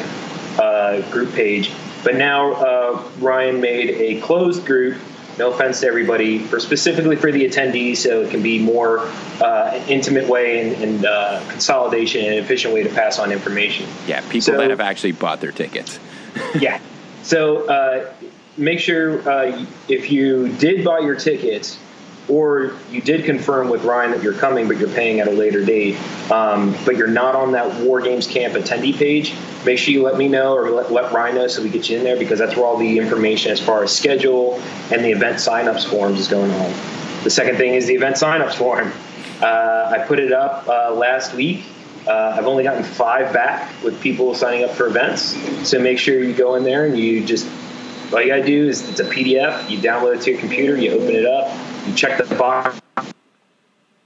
[0.59, 1.71] uh, group page.
[2.03, 4.97] But now uh, Ryan made a closed group.
[5.39, 8.99] No offense to everybody, for specifically for the attendees, so it can be more
[9.41, 14.19] uh, intimate way and, and uh, consolidation and efficient way to pass on information Yeah,
[14.21, 15.99] people So- that have actually bought their tickets.
[16.59, 16.79] yeah.
[17.23, 18.13] So uh,
[18.57, 21.79] make sure uh, if you did buy your tickets
[22.27, 25.65] or you did confirm with Ryan that you're coming, but you're paying at a later
[25.65, 25.97] date,
[26.31, 29.33] um, but you're not on that War Games Camp attendee page,
[29.65, 31.97] make sure you let me know or let, let Ryan know so we get you
[31.97, 34.61] in there because that's where all the information as far as schedule
[34.91, 36.73] and the event signups forms is going on.
[37.23, 38.91] The second thing is the event signups form.
[39.41, 41.65] Uh, I put it up uh, last week.
[42.07, 45.35] Uh, I've only gotten five back with people signing up for events.
[45.67, 47.47] So make sure you go in there and you just
[48.13, 49.69] all you gotta do is it's a PDF.
[49.69, 50.77] You download it to your computer.
[50.77, 51.55] You open it up.
[51.87, 52.81] You check the box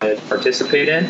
[0.02, 1.10] to participate in.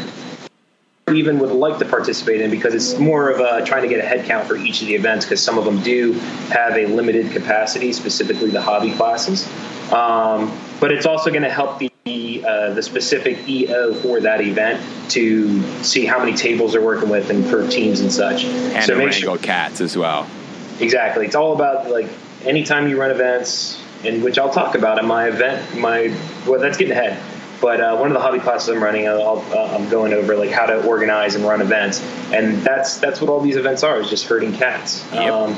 [1.14, 4.08] Even would like to participate in because it's more of a trying to get a
[4.08, 6.14] head count for each of the events because some of them do
[6.50, 9.48] have a limited capacity, specifically the hobby classes.
[9.92, 11.92] Um, but it's also going to help the
[12.46, 14.82] uh, the specific EO for that event
[15.12, 18.46] to see how many tables they're working with and for teams and such.
[18.46, 20.28] And so make sure cats as well.
[20.80, 21.26] exactly.
[21.26, 22.10] It's all about like
[22.46, 25.78] anytime you run events, in which I'll talk about in my event.
[25.78, 26.16] My
[26.48, 27.22] well, that's getting ahead.
[27.62, 30.52] But uh, one of the hobby classes I'm running, I'll, uh, I'm going over like
[30.52, 32.02] how to organize and run events,
[32.32, 35.04] and that's that's what all these events are is just herding cats.
[35.14, 35.34] Yep.
[35.34, 35.58] Um,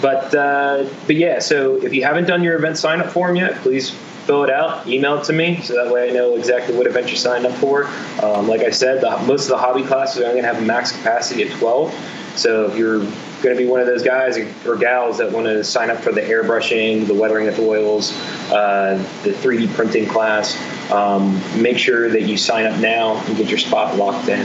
[0.00, 3.56] but uh, but yeah, so if you haven't done your event sign up form yet,
[3.56, 3.90] please
[4.28, 7.08] fill it out, email it to me, so that way I know exactly what event
[7.08, 7.86] you're signed up for.
[8.22, 10.62] Um, like I said, the, most of the hobby classes are only going to have
[10.62, 11.94] a max capacity of 12.
[12.38, 15.64] So if you're going to be one of those guys or gals that want to
[15.64, 18.12] sign up for the airbrushing, the weathering with oils,
[18.52, 20.56] uh, the 3D printing class,
[20.92, 24.40] um, make sure that you sign up now and get your spot locked in.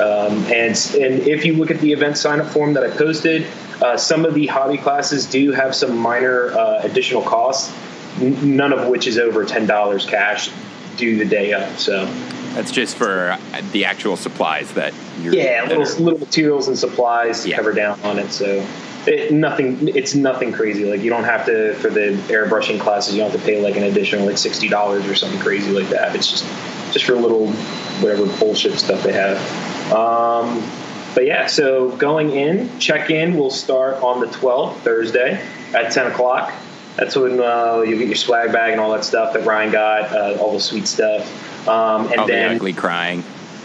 [0.00, 3.46] Um, and and if you look at the event sign up form that I posted,
[3.82, 7.74] uh, some of the hobby classes do have some minor uh, additional costs,
[8.20, 10.50] n- none of which is over ten dollars cash
[10.96, 11.76] due the day up.
[11.76, 12.06] So
[12.54, 13.36] That's just for
[13.72, 15.34] the actual supplies that you're.
[15.34, 17.56] yeah, that little little materials and supplies to Yeah.
[17.56, 18.32] cover down on it.
[18.32, 18.66] So
[19.06, 20.84] it, nothing, it's nothing crazy.
[20.84, 23.76] Like you don't have to for the airbrushing classes, you don't have to pay like
[23.76, 26.14] an additional like sixty dollars or something crazy like that.
[26.16, 26.44] It's just
[26.92, 27.52] just for little
[28.02, 29.36] whatever bullshit stuff they have.
[29.92, 30.60] Um,
[31.14, 35.44] but yeah, so going in, check in will start on the 12th, Thursday
[35.74, 36.52] at 10 o'clock.
[36.96, 40.12] That's when uh, you get your swag bag and all that stuff that Ryan got,
[40.12, 41.22] uh, all the sweet stuff.
[41.68, 43.20] Um, and all then the ugly crying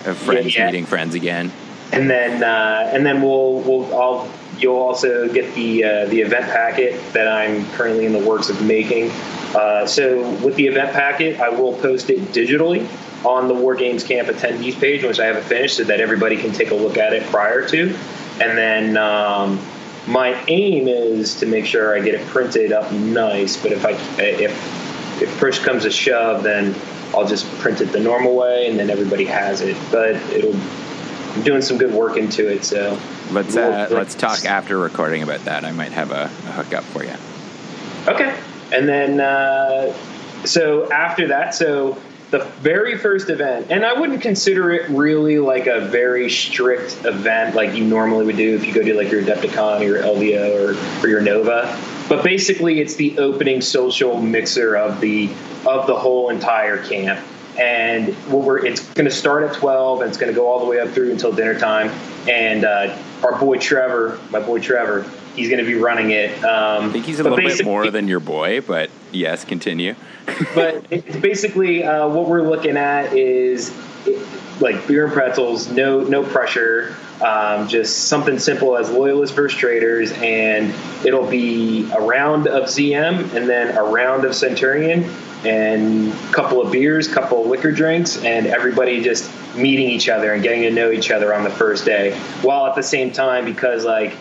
[0.05, 0.67] of friends Yeah.
[0.67, 1.51] meeting friends again.
[1.91, 6.45] and then uh, and then we'll we'll I'll, you'll also get the uh, the event
[6.45, 9.11] packet that I'm currently in the works of making.
[9.55, 12.87] Uh, so with the event packet, I will post it digitally
[13.25, 16.51] on the War Games Camp attendees page, which I haven't finished, so that everybody can
[16.51, 17.95] take a look at it prior to.
[18.41, 19.57] And then um,
[20.07, 23.57] my aim is to make sure I get it printed up nice.
[23.57, 26.75] But if I if if push comes to shove, then
[27.13, 29.77] I'll just print it the normal way, and then everybody has it.
[29.91, 32.97] But it'll I'm doing some good work into it, so
[33.31, 35.65] Let's We'll- uh, let's talk after recording about that.
[35.65, 37.13] I might have a, a hookup for you.
[38.07, 38.37] Okay.
[38.71, 39.93] And then, uh,
[40.45, 41.97] so after that, so
[42.31, 47.55] the very first event, and I wouldn't consider it really like a very strict event
[47.55, 51.01] like you normally would do if you go to like your Adepticon or your LVO
[51.01, 51.79] or, or your Nova.
[52.09, 55.29] But basically, it's the opening social mixer of the
[55.65, 57.25] of the whole entire camp.
[57.59, 60.65] And we're, it's going to start at 12 and it's going to go all the
[60.65, 61.89] way up through until dinner time.
[62.27, 66.31] And uh, our boy Trevor, my boy Trevor, he's going to be running it.
[66.43, 69.95] Um, I think he's a little bit more than your boy, but yes, continue.
[70.55, 73.75] but it's basically uh, what we're looking at is
[74.07, 74.27] it,
[74.59, 80.11] like beer and pretzels, no no pressure, um, just something simple as loyalist versus traitors,
[80.13, 80.73] and
[81.05, 85.03] it'll be a round of ZM and then a round of Centurion
[85.45, 90.33] and a couple of beers, couple of liquor drinks, and everybody just meeting each other
[90.33, 93.45] and getting to know each other on the first day, while at the same time
[93.45, 94.15] because like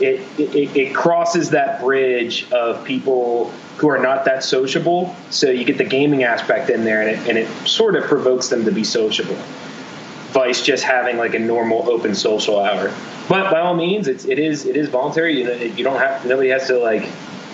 [0.00, 5.14] it, it, it crosses that bridge of people who are not that sociable.
[5.30, 8.48] So you get the gaming aspect in there, and it, and it sort of provokes
[8.48, 9.36] them to be sociable.
[10.32, 12.94] Vice just having like a normal open social hour.
[13.28, 15.38] But by all means, it's it is it is voluntary.
[15.38, 17.08] You know, you don't have nobody has to like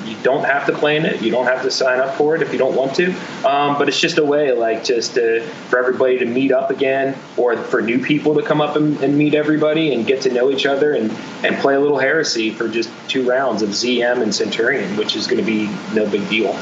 [0.06, 1.22] you don't have to play in it.
[1.22, 3.10] You don't have to sign up for it if you don't want to.
[3.46, 7.16] Um, but it's just a way, like, just to, for everybody to meet up again,
[7.36, 10.50] or for new people to come up and, and meet everybody and get to know
[10.50, 11.10] each other and,
[11.44, 15.26] and play a little heresy for just two rounds of ZM and Centurion, which is
[15.26, 16.52] going to be no big deal.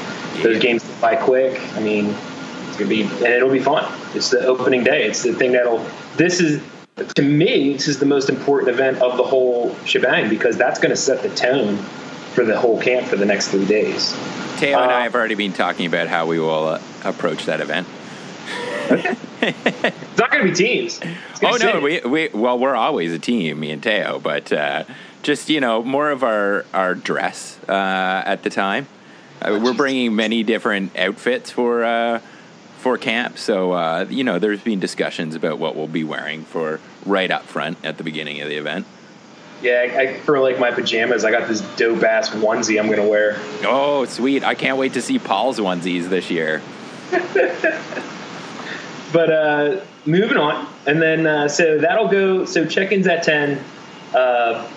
[0.42, 1.60] Those games by quick.
[1.74, 2.06] I mean,
[2.68, 3.90] it's going to be, and it'll be fun.
[4.14, 5.04] It's the opening day.
[5.04, 5.84] It's the thing that'll.
[6.16, 6.62] This is
[7.14, 10.90] to me, this is the most important event of the whole shebang because that's going
[10.90, 11.78] to set the tone
[12.34, 14.12] for the whole camp for the next three days.
[14.58, 17.60] Teo and I Uh, have already been talking about how we will uh, approach that
[17.60, 17.86] event.
[19.42, 21.00] It's not going to be teams.
[21.42, 24.84] Oh no, we, we well we're always a team, me and Teo, but uh,
[25.22, 28.86] just you know more of our our dress uh, at the time.
[29.40, 32.18] Uh, we're bringing many different outfits for uh,
[32.78, 36.80] for camp, so uh, you know there's been discussions about what we'll be wearing for
[37.06, 38.84] right up front at the beginning of the event.
[39.62, 43.06] Yeah, I, for like my pajamas, I got this dope ass onesie I'm going to
[43.08, 43.36] wear.
[43.64, 44.42] Oh, sweet!
[44.42, 46.62] I can't wait to see Paul's onesies this year.
[49.12, 52.44] But uh, moving on, and then uh, so that'll go.
[52.44, 53.62] So check-ins at ten.
[54.14, 54.70] Uh,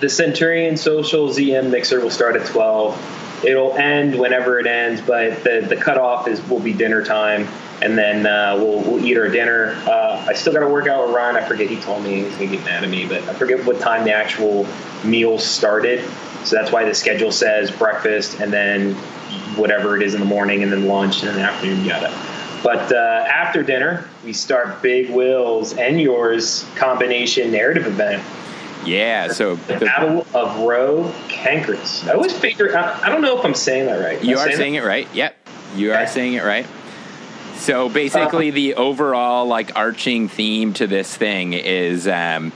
[0.00, 2.98] the Centurion Social ZM Mixer will start at twelve.
[3.44, 7.46] It'll end whenever it ends, but the the cutoff is will be dinner time,
[7.82, 9.74] and then uh, we'll we'll eat our dinner.
[9.86, 11.36] Uh, I still got to work out with Ryan.
[11.36, 13.80] I forget he told me he's gonna get mad at me, but I forget what
[13.80, 14.66] time the actual
[15.04, 16.08] meal started.
[16.44, 18.94] So that's why the schedule says breakfast and then
[19.56, 22.12] whatever it is in the morning, and then lunch, and then afternoon yada.
[22.62, 28.22] But uh, after dinner, we start Big Will's and yours combination narrative event.
[28.84, 32.08] Yeah, so The Battle of Rho Cancris.
[32.08, 34.18] I always figure, I, I don't know if I'm saying that right.
[34.18, 35.08] Am You I are saying it right.
[35.14, 35.36] Yep.
[35.76, 36.66] You are saying it right.
[37.62, 42.50] So basically, the overall like arching theme to this thing is um,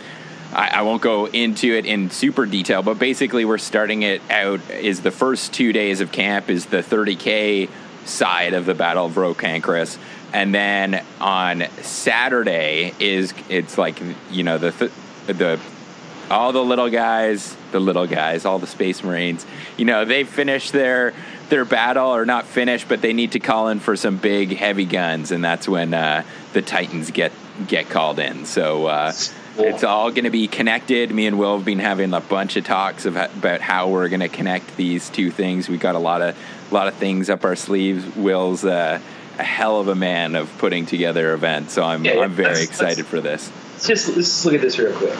[0.53, 4.69] I, I won't go into it in super detail, but basically, we're starting it out
[4.69, 7.71] is the first two days of camp is the 30k
[8.05, 9.97] side of the Battle of Rho Cancris,
[10.33, 14.03] and then on Saturday is it's like
[14.33, 14.93] you know the th-
[15.29, 15.61] the
[16.29, 19.47] all the little guys, the little guys, all the space marines,
[19.77, 21.15] you know, they finish their
[21.49, 24.85] their battle are not finished, but they need to call in for some big heavy
[24.85, 27.33] guns, and that's when uh, the Titans get
[27.67, 28.45] get called in.
[28.47, 29.13] So uh,
[29.59, 31.11] it's all going to be connected.
[31.11, 34.21] Me and Will have been having a bunch of talks of, about how we're going
[34.21, 35.69] to connect these two things.
[35.69, 36.37] We got a lot of
[36.71, 38.05] a lot of things up our sleeves.
[38.17, 39.01] Will's uh,
[39.39, 42.65] a hell of a man of putting together events, so I'm yeah, I'm very let's-
[42.65, 43.51] excited let's- for this.
[43.87, 45.15] Just let's just look at this real quick.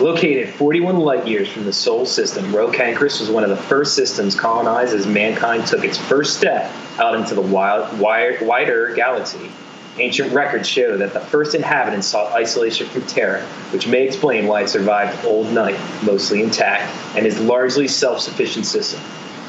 [0.00, 3.94] Located 41 light years from the Sol system, Rho Cancris was one of the first
[3.94, 6.68] systems colonized as mankind took its first step
[6.98, 9.52] out into the wild, wide, wider galaxy.
[10.00, 14.62] Ancient records show that the first inhabitants sought isolation from Terra, which may explain why
[14.62, 19.00] it survived Old Night, mostly intact, and is largely self-sufficient system.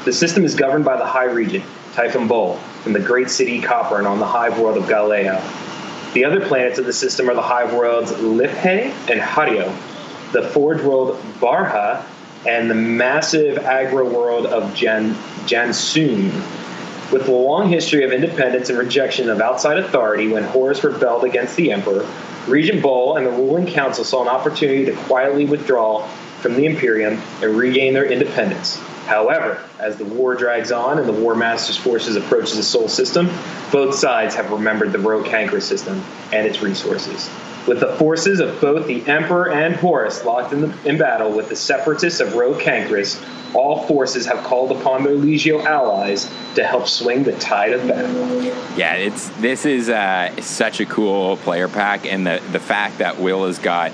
[0.04, 1.64] The system is governed by the High Regent,
[1.94, 5.42] Typhon Bol, from the great city Copper and on the hive world of Galeo.
[6.14, 8.64] The other planets of the system are the hive worlds Liphe
[9.10, 9.76] and Hario,
[10.32, 12.04] the forge world Barha,
[12.46, 15.16] and the massive agro world of Jan.
[17.12, 21.56] With a long history of independence and rejection of outside authority when Horus rebelled against
[21.56, 22.04] the Emperor,
[22.48, 26.06] Regent Bol and the ruling council saw an opportunity to quietly withdraw
[26.40, 28.78] from the Imperium and regain their independence.
[29.06, 33.30] However, as the war drags on and the War Master's forces approaches the Sol system,
[33.70, 37.30] both sides have remembered the Rho Cancra system and its resources.
[37.66, 41.48] With the forces of both the Emperor and Horus locked in, the, in battle with
[41.48, 43.20] the separatists of Rho Cancris,
[43.54, 48.42] all forces have called upon their Legio allies to help swing the tide of battle.
[48.76, 53.18] Yeah, it's this is uh, such a cool player pack, and the the fact that
[53.18, 53.92] Will has got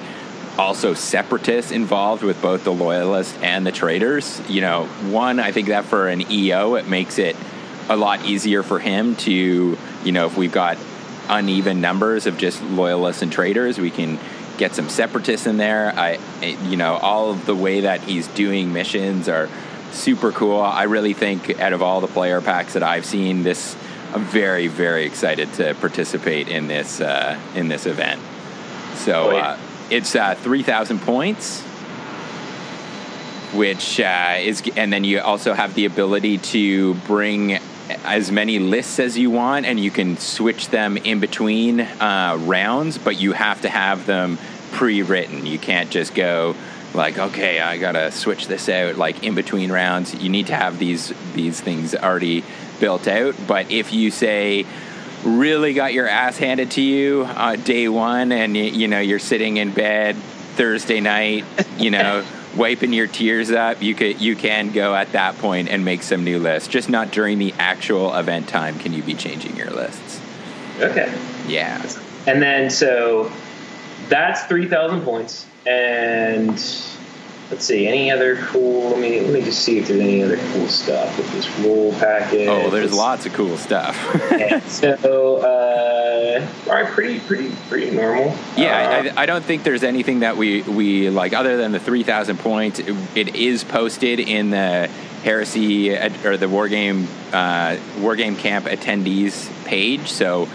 [0.59, 4.40] also separatists involved with both the loyalists and the traitors.
[4.49, 7.36] You know, one, I think that for an EO, it makes it
[7.89, 10.77] a lot easier for him to, you know, if we've got
[11.28, 14.19] uneven numbers of just loyalists and traitors, we can
[14.59, 15.93] get some separatists in there.
[15.97, 16.19] I,
[16.69, 19.49] you know, all of the way that he's doing missions are
[19.93, 20.61] super cool.
[20.61, 23.77] I really think out of all the player packs that I've seen, this
[24.15, 28.20] I'm very, very excited to participate in this uh, in this event.
[28.97, 29.59] So Oh, uh,
[29.90, 31.62] it's uh, three thousand points,
[33.55, 37.59] which uh, is, and then you also have the ability to bring
[38.05, 42.98] as many lists as you want, and you can switch them in between uh, rounds,
[42.98, 44.39] but you have to have them
[44.73, 45.47] pre-written.
[45.47, 46.55] You can't just go
[46.94, 50.14] like, okay, I gotta switch this out like in between rounds.
[50.14, 52.44] You need to have these these things already
[52.81, 53.35] built out.
[53.47, 54.66] But if you say
[55.24, 59.19] really got your ass handed to you uh, day one, and you, you know you're
[59.19, 60.16] sitting in bed
[60.56, 61.44] Thursday night,
[61.78, 62.24] you know.
[62.57, 66.23] wiping your tears up you could you can go at that point and make some
[66.24, 70.20] new lists just not during the actual event time can you be changing your lists
[70.81, 71.12] Okay.
[71.47, 71.83] yeah
[72.27, 73.31] And then so
[74.09, 75.47] that's three thousand points.
[75.66, 76.59] And
[77.53, 78.91] let's see, any other cool?
[78.91, 81.93] Let me let me just see if there's any other cool stuff with this rule
[81.93, 82.49] package.
[82.49, 83.95] oh there's lots of cool stuff
[84.66, 88.31] so, uh, right, pretty pretty pretty normal.
[88.31, 91.81] Uh, Yeah, I, I don't think there's anything that we, we like other than the
[91.81, 92.79] 3,000 points.
[92.79, 94.89] It, it is posted in the
[95.23, 100.09] Heresy or the War Game uh, War Game Camp attendees page.
[100.09, 100.49] So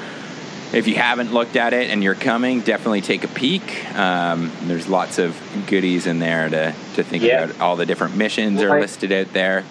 [0.74, 3.86] if you haven't looked at it and you're coming, definitely take a peek.
[3.96, 7.44] Um, there's lots of goodies in there to, to think Yeah.
[7.46, 7.62] about.
[7.62, 8.82] All the different missions are Right.
[8.82, 9.64] listed out there.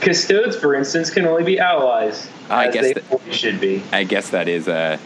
[0.00, 2.28] Custodes, for instance, can only be allies.
[2.50, 3.82] I as guess that- should be.
[3.92, 4.98] I guess that is a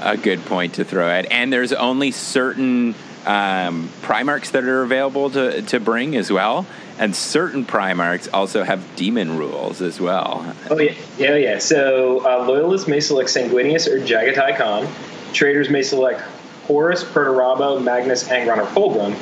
[0.00, 1.26] a good point to throw at.
[1.32, 2.94] And there's only certain
[3.26, 6.66] um, Primarchs that are available to, to bring as well.
[6.98, 10.54] And certain Primarchs also have demon rules as well.
[10.68, 11.58] Oh yeah, yeah, yeah.
[11.58, 14.88] So uh, loyalists may select Sanguinius or Jaghatai Khan.
[15.32, 16.20] Traitors may select
[16.66, 19.16] Horus, Perturabo, Magnus, Angron, or Fulgrim.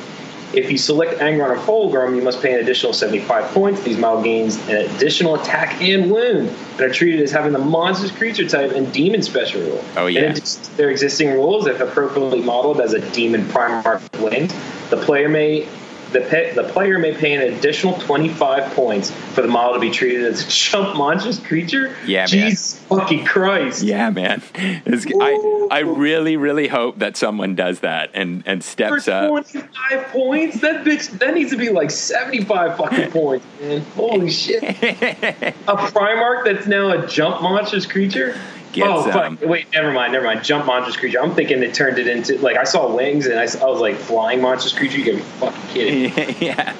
[0.53, 3.83] If you select Angron or Fulgrim, you must pay an additional 75 points.
[3.83, 8.11] These model gains an additional attack and wound, and are treated as having the monstrous
[8.11, 9.83] creature type and demon special rule.
[9.97, 10.21] Oh, yeah.
[10.21, 14.53] Addition their existing rules, if appropriately modeled as a demon Primarch winged,
[14.89, 15.67] the player may
[16.11, 19.91] the, pe- the player may pay an additional 25 points for the model to be
[19.91, 21.95] treated as a jump monstrous creature.
[22.05, 22.27] Yeah, man.
[22.27, 23.83] Jesus fucking Christ.
[23.83, 24.41] Yeah, man.
[24.55, 29.29] It's, I, I really, really hope that someone does that and, and For steps up.
[29.29, 30.61] 25 points?
[30.61, 33.81] That bitch, that needs to be like 75 fucking points, man.
[33.95, 34.63] Holy shit.
[34.63, 38.39] A Primarch that's now a jump monstrous creature?
[38.85, 39.41] Oh, fuck.
[39.41, 40.43] Wait, never mind, never mind.
[40.43, 41.21] Jump monstrous creature.
[41.21, 44.41] I'm thinking they turned it into, like, I saw wings and I was like, flying
[44.41, 44.97] monstrous creature?
[44.97, 46.35] You gotta be fucking kidding.
[46.41, 46.73] yeah.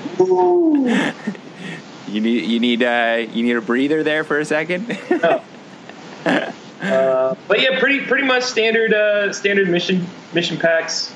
[2.08, 4.98] You need you need uh, you need a breather there for a second.
[6.80, 11.12] Uh, but yeah, pretty pretty much standard uh, standard mission mission packs.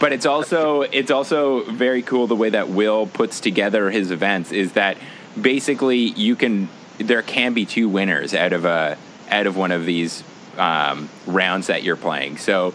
[0.00, 4.52] but it's also it's also very cool the way that Will puts together his events
[4.52, 4.96] is that
[5.40, 8.96] basically you can there can be two winners out of a
[9.30, 10.22] out of one of these
[10.58, 12.38] um, rounds that you're playing.
[12.38, 12.74] So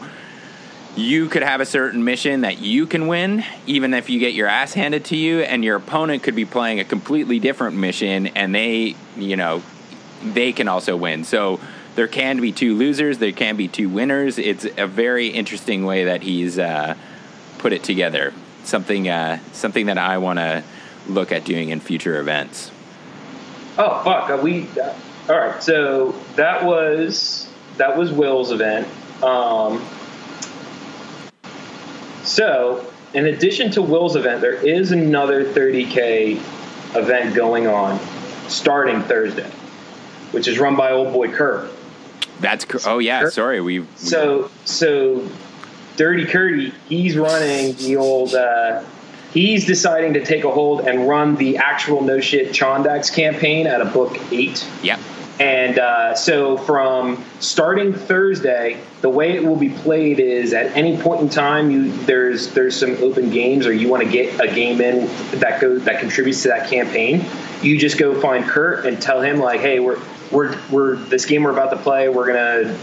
[0.95, 4.48] you could have a certain mission that you can win, even if you get your
[4.48, 8.53] ass handed to you, and your opponent could be playing a completely different mission, and
[8.53, 9.64] they, you know,
[10.23, 11.23] they can also win.
[11.23, 11.60] So
[11.95, 14.38] there can be two losers, there can be two winners.
[14.38, 16.95] It's a very interesting way that he's uh,
[17.57, 18.34] put it together.
[18.64, 20.64] Something, uh, something that I want to
[21.07, 22.72] look at doing in future events.
[23.78, 24.30] Oh fuck!
[24.30, 24.94] Uh, we uh,
[25.30, 25.61] all right.
[25.61, 28.88] So that was that was Will's event.
[29.23, 29.85] Um,
[32.23, 36.38] so in addition to Will's event, there is another 30k
[36.95, 37.99] event going on
[38.48, 39.49] starting Thursday,
[40.31, 41.69] which is run by old boy Kurt.
[42.39, 43.22] That's cr- oh yeah.
[43.22, 43.34] Kurt.
[43.34, 45.27] Sorry, we, we So so
[45.98, 48.34] Dirty Curdy, he's running the old.
[48.34, 48.84] Uh,
[49.34, 53.81] he's deciding to take a hold and run the actual no shit Chondax campaign at
[53.81, 54.68] a book eight.
[54.81, 54.99] yeah.
[55.40, 61.02] And uh, so, from starting Thursday, the way it will be played is at any
[61.02, 64.53] point in time, you there's there's some open games, or you want to get a
[64.53, 65.08] game in
[65.40, 67.26] that goes that contributes to that campaign.
[67.64, 69.99] You just go find Kurt and tell him like, hey, we're
[70.32, 72.08] we're we're this game we're about to play.
[72.10, 72.78] We're gonna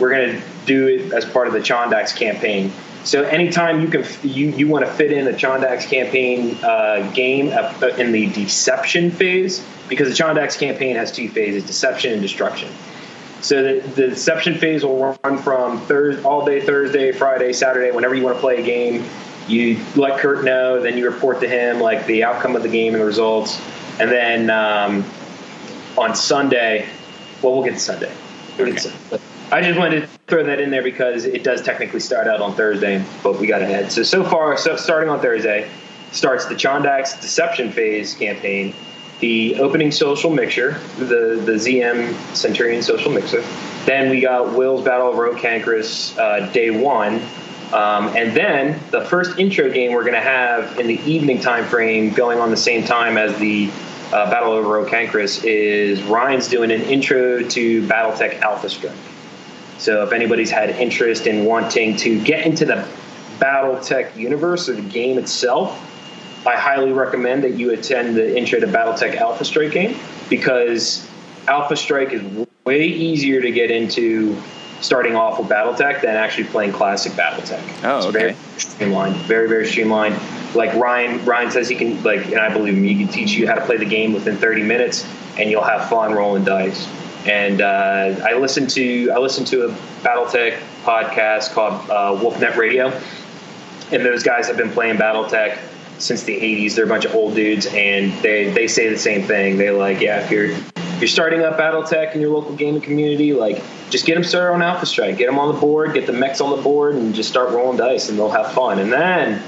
[0.00, 2.72] we're gonna do it as part of the Chondax campaign.
[3.04, 7.50] So anytime you can you, you want to fit in a Chondax campaign uh, game
[7.52, 12.72] uh, in the deception phase because the Chondax campaign has two phases: deception and destruction.
[13.42, 18.14] So the, the deception phase will run from Thursday, all day Thursday, Friday, Saturday, whenever
[18.14, 19.04] you want to play a game.
[19.48, 22.94] You let Kurt know, then you report to him like the outcome of the game
[22.94, 23.60] and the results,
[23.98, 25.04] and then um,
[25.98, 26.88] on Sunday,
[27.42, 28.12] well, we'll get to Sunday.
[28.56, 29.24] We'll get to Sunday.
[29.50, 32.54] I just wanted to throw that in there because it does technically start out on
[32.54, 33.90] Thursday, but we got ahead.
[33.90, 35.68] So so far, so starting on Thursday,
[36.12, 38.74] starts the Chondax Deception Phase campaign,
[39.20, 43.42] the opening social mixer, the the ZM Centurion social mixer.
[43.84, 47.20] Then we got Will's Battle of Rho Cancris uh, day one,
[47.72, 51.64] um, and then the first intro game we're going to have in the evening time
[51.64, 53.70] frame, going on the same time as the
[54.12, 58.96] uh, Battle of Rho Cancris, is Ryan's doing an intro to BattleTech Alpha Strike.
[59.78, 62.86] So if anybody's had interest in wanting to get into the
[63.38, 65.86] BattleTech universe or the game itself,
[66.46, 69.98] I highly recommend that you attend the Intro to BattleTech Alpha Strike game
[70.30, 71.06] because
[71.46, 74.40] Alpha Strike is way easier to get into
[74.80, 77.84] starting off with BattleTech than actually playing classic BattleTech.
[77.84, 78.18] Oh, it's okay.
[78.18, 80.18] very streamlined, very very streamlined.
[80.54, 82.84] Like Ryan, Ryan says he can like, and I believe him.
[82.84, 85.06] He can teach you how to play the game within 30 minutes,
[85.38, 86.88] and you'll have fun rolling dice.
[87.26, 89.68] And uh, I listened to I listened to a
[90.02, 92.88] BattleTech podcast called uh, Wolfnet Radio,
[93.92, 95.58] and those guys have been playing BattleTech
[96.00, 96.74] since the 80s.
[96.74, 99.56] They're a bunch of old dudes, and they they say the same thing.
[99.56, 103.32] They like, yeah, if you're if you're starting up BattleTech in your local gaming community,
[103.32, 106.12] like just get them started on Alpha Strike, get them on the board, get the
[106.12, 108.78] mechs on the board, and just start rolling dice, and they'll have fun.
[108.78, 109.42] And then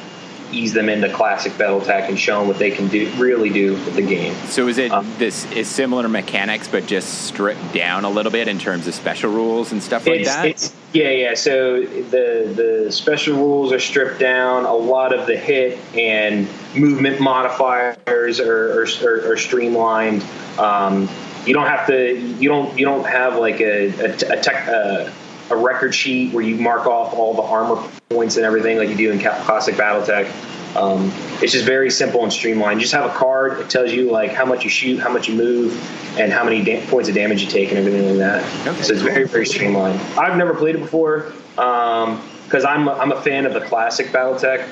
[0.52, 3.94] ease them into classic BattleTech and show them what they can do really do with
[3.96, 4.34] the game.
[4.46, 8.48] So is it Um, this is similar mechanics, but just stripped down a little bit
[8.48, 10.46] in terms of special rules and stuff like that?
[10.46, 11.34] It's, yeah, yeah.
[11.34, 14.64] So the the special rules are stripped down.
[14.64, 20.22] A lot of the hit and movement modifiers are are, are, are streamlined.
[20.58, 21.08] Um,
[21.46, 22.14] you don't have to.
[22.14, 22.78] You don't.
[22.78, 25.10] You don't have like a a, a, tech, uh,
[25.50, 28.96] a record sheet where you mark off all the armor points and everything like you
[28.96, 30.30] do in classic BattleTech.
[30.76, 31.10] Um,
[31.42, 32.80] it's just very simple and streamlined.
[32.80, 33.58] You just have a card.
[33.60, 35.72] It tells you like how much you shoot, how much you move,
[36.18, 38.66] and how many da- points of damage you take, and everything like that.
[38.68, 39.12] Okay, so it's cool.
[39.12, 40.00] very very streamlined.
[40.18, 44.66] I've never played it before because I'm a, I'm a fan of the classic BattleTech,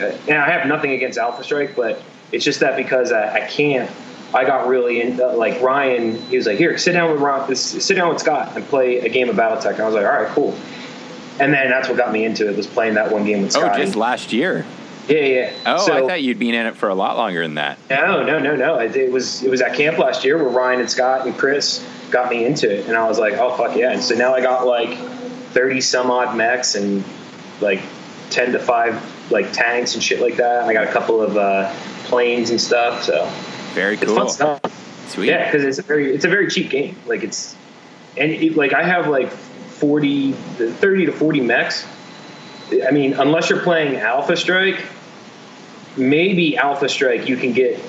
[0.00, 3.40] Uh, and I have nothing against Alpha Strike, but it's just that because I, I
[3.48, 3.90] can't.
[4.34, 6.16] I got really into like Ryan.
[6.22, 9.08] He was like, "Here, sit down with Ron, sit down with Scott and play a
[9.08, 10.54] game of BattleTech." And I was like, "All right, cool."
[11.40, 13.62] And then that's what got me into it was playing that one game with Scott.
[13.64, 13.78] oh, Scott.
[13.78, 14.64] just last year.
[15.08, 15.52] yeah, yeah.
[15.66, 17.78] Oh, So- I thought you'd been in it for a lot longer than that.
[17.90, 18.76] no, no, no, no.
[18.78, 21.84] It, it was it was at camp last year where Ryan and Scott and Chris
[22.10, 23.92] got me into it, and I was like, oh fuck yeah!
[23.92, 24.96] And so now I got like
[25.52, 27.02] thirty some odd mechs and
[27.60, 27.80] like
[28.30, 30.64] ten to five like tanks and shit like that.
[30.64, 31.72] I got a couple of uh,
[32.04, 33.02] planes and stuff.
[33.02, 33.24] So
[33.72, 34.16] Very it's cool.
[34.16, 35.08] fun stuff.
[35.10, 35.28] Sweet.
[35.28, 36.96] Yeah, because it's a very it's a very cheap game.
[37.06, 37.56] Like it's
[38.16, 41.86] and it, like I have like 40, 30 to forty mechs.
[42.86, 44.82] I mean, unless you're playing Alpha Strike,
[45.96, 47.80] maybe Alpha Strike you can get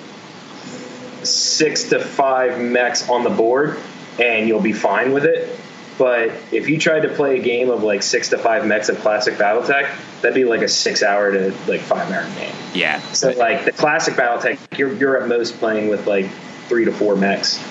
[1.26, 3.80] six to five mechs on the board
[4.20, 5.58] and you'll be fine with it.
[5.98, 8.98] But if you tried to play a game of like six to five mechs of
[9.00, 12.54] classic BattleTech, that'd be like a six hour to like five hour game.
[12.74, 13.00] Yeah.
[13.12, 16.30] So like the classic BattleTech, you're you're at most playing with like
[16.68, 17.62] three to four mechs.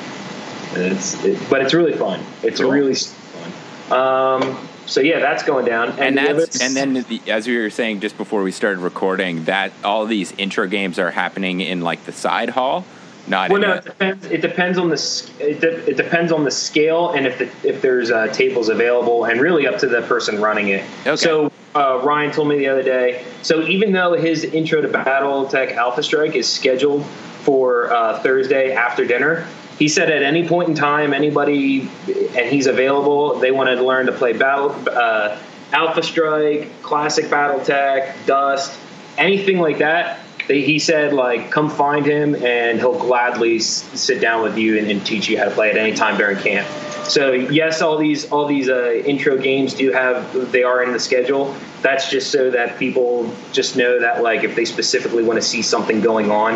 [0.75, 2.21] and it's it, but it's really fun.
[2.43, 2.71] It's Cool.
[2.71, 3.93] really fun.
[3.93, 7.71] Um, so yeah, that's going down, and the that's and then the, as we were
[7.71, 12.05] saying just before we started recording that all these intro games are happening in like
[12.05, 12.85] the side hall
[13.27, 14.27] not Well, no, it depends.
[14.27, 17.81] It depends on the it, de- it depends on the scale and if the, if
[17.81, 20.85] there's uh, tables available, and really up to the person running it.
[21.07, 21.17] Okay.
[21.17, 23.25] So uh, Ryan told me the other day.
[23.43, 29.05] So even though his intro to BattleTech Alpha Strike is scheduled for uh, Thursday after
[29.05, 29.47] dinner,
[29.79, 31.89] he said at any point in time, anybody
[32.37, 35.39] and he's available, they want to learn to play battle uh,
[35.73, 38.79] Alpha Strike, Classic BattleTech, Dust,
[39.17, 40.21] anything like that.
[40.49, 44.79] They, he said, like, come find him, and he'll gladly s- sit down with you
[44.79, 46.67] and, and teach you how to play at any time during camp.
[47.05, 51.01] So yes, all these all these uh, intro games do have they are in the
[51.01, 51.55] schedule.
[51.83, 55.63] That's just so that people just know that like if they specifically want to see
[55.63, 56.55] something going on,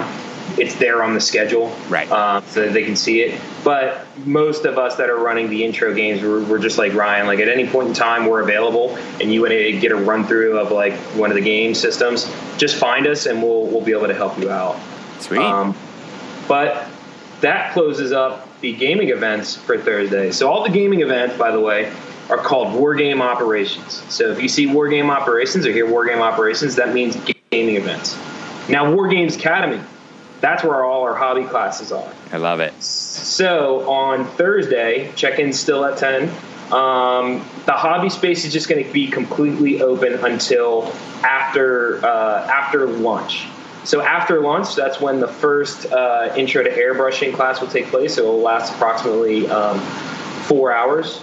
[0.58, 2.10] it's there on the schedule, Right.
[2.10, 3.40] Um, so that they can see it.
[3.64, 7.26] But most of us that are running the intro games, we're, we're just like Ryan.
[7.26, 10.26] Like at any point in time, we're available, and you want to get a run
[10.26, 13.92] through of like one of the game systems, just find us, and we'll we'll be
[13.92, 14.80] able to help you out.
[15.20, 15.74] sweet Um,
[16.48, 16.88] but
[17.40, 20.30] that closes up the gaming events for Thursday.
[20.30, 21.92] So all the gaming events, by the way,
[22.30, 24.02] are called War Game Operations.
[24.12, 27.16] So if you see War Game Operations or hear War Game Operations, that means
[27.50, 28.16] gaming events.
[28.68, 29.80] Now War Games Academy,
[30.46, 32.12] that's where all our hobby classes are.
[32.30, 36.30] i love it So on Thursday, check-in's still at ten.
[36.72, 40.92] Um, the hobby space is just going to be completely open until
[41.22, 43.46] after uh, after lunch.
[43.84, 48.18] So after lunch, that's when the first uh, intro to airbrushing class will take place.
[48.18, 49.78] It will last approximately um,
[50.48, 51.22] four hours,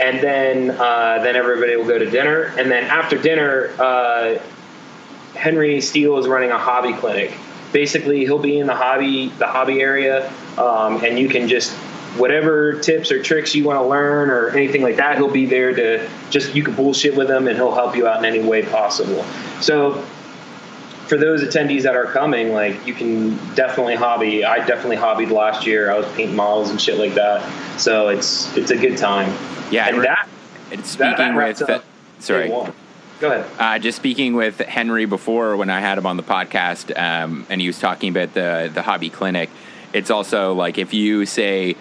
[0.00, 2.52] and then uh, then everybody will go to dinner.
[2.58, 4.38] And then after dinner, uh,
[5.34, 7.32] Henry Steele is running a hobby clinic.
[7.72, 11.72] Basically, he'll be in the hobby the hobby area, um, and you can just
[12.18, 15.16] whatever tips or tricks you want to learn or anything like that.
[15.16, 18.18] He'll be there to just you can bullshit with him, and he'll help you out
[18.18, 19.24] in any way possible.
[19.60, 20.04] So.
[21.08, 24.46] For those attendees that are coming, like you can definitely hobby.
[24.46, 25.90] I definitely hobbied last year.
[25.90, 27.42] I was painting models and shit like that.
[27.78, 29.28] So it's it's a good time.
[29.70, 30.28] yeah and and that
[30.70, 31.84] it's that, speaking that wraps with up
[32.18, 32.50] sorry.
[33.22, 33.48] Go ahead.
[33.56, 37.60] Uh, just speaking with Henry before when I had him on the podcast, um, and
[37.60, 39.48] he was talking about the the hobby clinic.
[39.92, 41.76] It's also like if you say,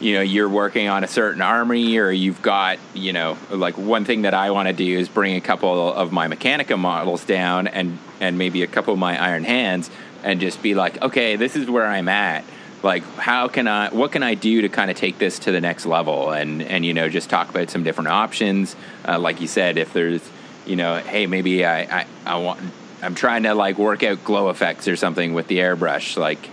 [0.00, 4.06] you know, you're working on a certain army, or you've got, you know, like one
[4.06, 7.66] thing that I want to do is bring a couple of my Mechanica models down,
[7.66, 9.90] and and maybe a couple of my Iron Hands,
[10.24, 12.42] and just be like, okay, this is where I'm at.
[12.82, 13.90] Like, how can I?
[13.90, 16.30] What can I do to kind of take this to the next level?
[16.30, 18.74] And and you know, just talk about some different options.
[19.06, 20.22] Uh, like you said, if there's
[20.66, 22.60] you know, hey, maybe I, I, I want,
[23.02, 26.16] I'm trying to like work out glow effects or something with the airbrush.
[26.16, 26.48] Like,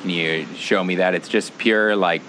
[0.00, 2.22] can you show me that it's just pure, like,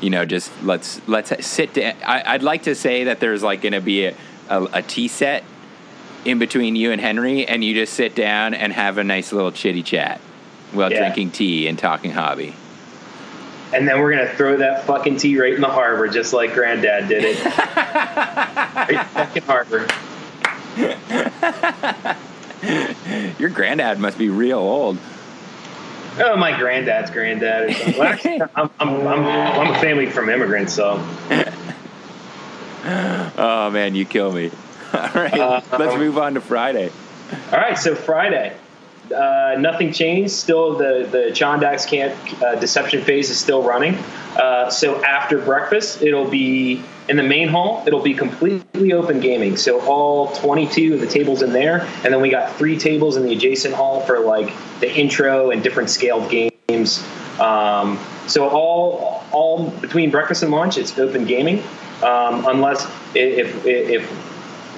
[0.00, 1.94] you know, just let's, let's sit down.
[2.06, 4.14] I, I'd like to say that there's like going to be a,
[4.48, 5.42] a, a tea set
[6.24, 9.52] in between you and Henry, and you just sit down and have a nice little
[9.52, 10.20] chitty chat
[10.72, 10.98] while Yeah.
[10.98, 12.54] drinking tea and talking hobby.
[13.72, 17.08] And then we're gonna throw that fucking tea right in the harbor, just like Granddad
[17.08, 17.44] did it.
[17.76, 19.86] right fucking harbor.
[23.38, 24.98] Your granddad must be real old.
[26.20, 27.70] Oh, my granddad's granddad.
[27.70, 27.98] Or something.
[27.98, 30.94] Well, actually, I'm, I'm, I'm, I'm a family from immigrants, so
[33.40, 34.50] Oh man, you kill me.
[34.92, 36.90] All right, Uh, let's move on to Friday.
[37.52, 38.56] All right, so Friday,
[39.12, 40.30] uh, nothing changed.
[40.32, 43.94] Still, the the Chondax camp uh, deception phase is still running.
[44.36, 47.82] Uh, so after breakfast, it'll be in the main hall.
[47.86, 49.56] It'll be completely open gaming.
[49.56, 53.24] So all 22 of the tables in there, and then we got three tables in
[53.24, 57.04] the adjacent hall for like the intro and different scaled games.
[57.40, 61.62] Um, so all all between breakfast and lunch, it's open gaming,
[62.02, 64.27] um, unless if, if if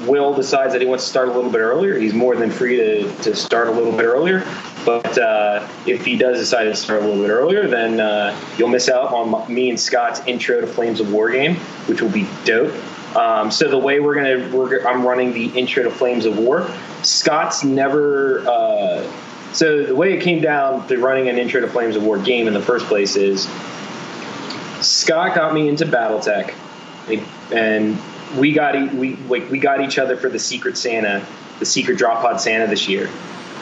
[0.06, 2.76] Will decides that he wants to start a little bit earlier, he's more than free
[2.76, 4.44] to, to start a little bit earlier.
[4.84, 8.68] But uh, if he does decide to start a little bit earlier, then uh, you'll
[8.68, 11.56] miss out on me and Scott's intro to Flames of War game,
[11.86, 12.72] which will be dope.
[13.16, 16.70] Um, so the way we're gonna, we're, I'm running the intro to Flames of War.
[17.02, 18.46] Scott's never.
[18.46, 19.12] Uh,
[19.52, 22.46] so the way it came down to running an intro to Flames of War game
[22.46, 23.48] in the first place is
[24.80, 26.54] Scott got me into BattleTech,
[27.52, 27.98] and
[28.36, 31.24] we got we like we got each other for the Secret Santa,
[31.58, 33.08] the Secret Drop Pod Santa this year,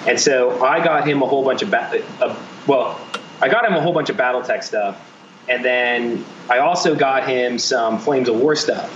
[0.07, 2.37] and so I got him a whole bunch of ba- uh,
[2.67, 3.01] well,
[3.41, 5.01] I got him a whole bunch of BattleTech stuff,
[5.49, 8.93] and then I also got him some Flames of War stuff,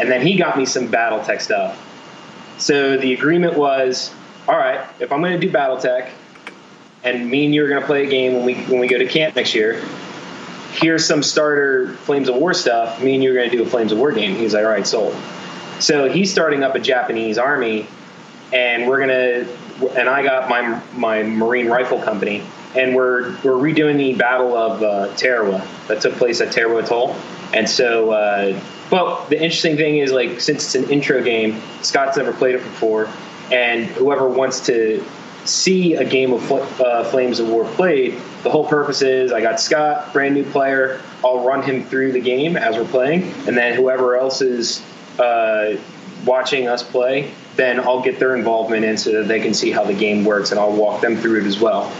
[0.00, 1.80] and then he got me some BattleTech stuff.
[2.58, 4.12] So the agreement was,
[4.46, 6.10] all right, if I'm going to do BattleTech,
[7.02, 8.98] and me and you are going to play a game when we when we go
[8.98, 9.82] to camp next year,
[10.74, 13.02] here's some starter Flames of War stuff.
[13.02, 14.34] Me and you are going to do a Flames of War game.
[14.34, 15.14] He's like, all right, sold.
[15.78, 17.86] So he's starting up a Japanese army,
[18.52, 19.46] and we're gonna.
[19.98, 22.42] And I got my my Marine Rifle Company,
[22.76, 27.16] and we're we're redoing the Battle of uh, Tarawa that took place at Tarawa Atoll.
[27.52, 28.60] And so, uh,
[28.90, 32.62] well, the interesting thing is like since it's an intro game, Scott's never played it
[32.62, 33.08] before,
[33.50, 35.04] and whoever wants to
[35.44, 39.40] see a game of Fl- uh, Flames of War played, the whole purpose is I
[39.40, 41.00] got Scott, brand new player.
[41.24, 44.82] I'll run him through the game as we're playing, and then whoever else is
[45.18, 45.76] uh,
[46.24, 49.84] watching us play, then I'll get their involvement in so that they can see how
[49.84, 51.92] the game works, and I'll walk them through it as well.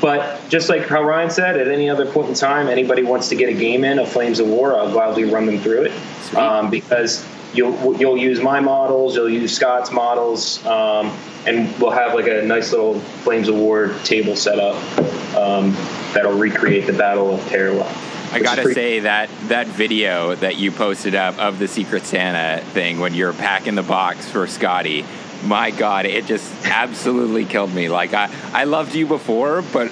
[0.00, 3.34] But just like how Ryan said, at any other point in time, anybody wants to
[3.34, 6.70] get a game in of Flames of War, I'll gladly run them through it um,
[6.70, 11.12] because you'll you'll use my models, you'll use Scott's models, um,
[11.48, 14.76] and we'll have like a nice little Flames War table set up
[15.34, 15.72] um,
[16.12, 17.86] that'll recreate the Battle of Tarawa.
[18.30, 23.00] I gotta say that that video that you posted up of the Secret Santa thing
[23.00, 25.02] when you're packing the box for Scotty,
[25.44, 27.88] my God, it just absolutely killed me.
[27.88, 29.88] Like I, I loved you before, but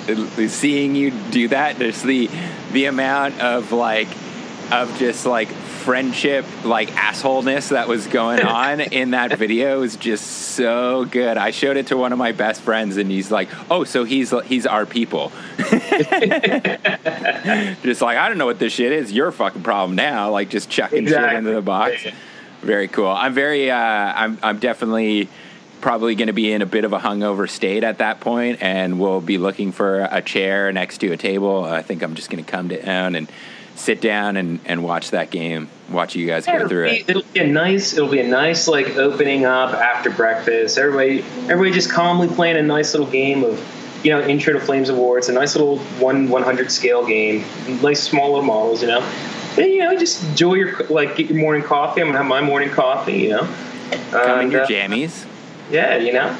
[0.49, 2.28] seeing you do that, just the
[2.73, 4.09] the amount of like
[4.70, 5.49] of just like
[5.86, 11.36] friendship like assholeness that was going on in that video is just so good.
[11.36, 14.34] I showed it to one of my best friends and he's like, "Oh, so he's
[14.46, 15.70] he's our people." just
[18.02, 19.12] like, "I don't know what this shit is.
[19.12, 21.28] Your fucking problem now." Like just chucking exactly.
[21.28, 22.04] shit into the box.
[22.62, 23.06] Very cool.
[23.06, 25.28] I'm very uh I'm I'm definitely
[25.80, 28.98] probably going to be in a bit of a hungover state at that point and
[28.98, 31.62] we'll be looking for a chair next to a table.
[31.62, 33.30] I think I'm just going to come down and
[33.76, 37.08] sit down and, and watch that game, watch you guys yeah, go through be, it.
[37.08, 40.78] It'll be a nice, it'll be a nice like opening up after breakfast.
[40.78, 43.64] Everybody, everybody just calmly playing a nice little game of,
[44.04, 45.18] you know, intro to Flames of War.
[45.18, 47.44] It's a nice little one one hundred scale game,
[47.82, 49.00] nice small little models, you know.
[49.56, 52.00] And, you know, just enjoy your like get your morning coffee.
[52.00, 53.54] I'm gonna have my morning coffee, you know.
[54.10, 55.26] Come in your uh, jammies.
[55.70, 56.32] Yeah, you know,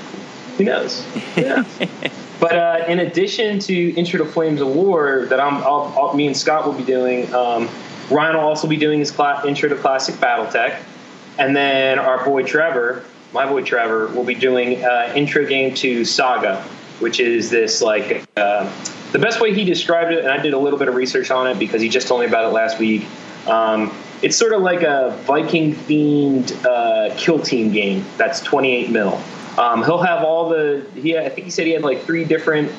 [0.59, 1.05] who knows?
[1.37, 1.65] Yeah.
[2.39, 6.27] But uh, in addition to Intro to Flames of War, that I'm, I'll, I'll, me
[6.27, 7.69] and Scott will be doing, um,
[8.11, 10.81] Ryan will also be doing his cl- Intro to Classic BattleTech,
[11.39, 16.05] and then our boy Trevor, my boy Trevor, will be doing uh, intro game to
[16.05, 16.63] Saga,
[17.01, 18.71] which is this like uh,
[19.13, 21.47] the best way he described it, and I did a little bit of research on
[21.47, 23.07] it because he just told me about it last week.
[23.47, 23.93] Um,
[24.23, 29.21] it's sort of like a Viking themed uh, kill team game that's 28 mil.
[29.59, 30.87] Um, he'll have all the.
[30.95, 32.71] He, I think he said he had like three different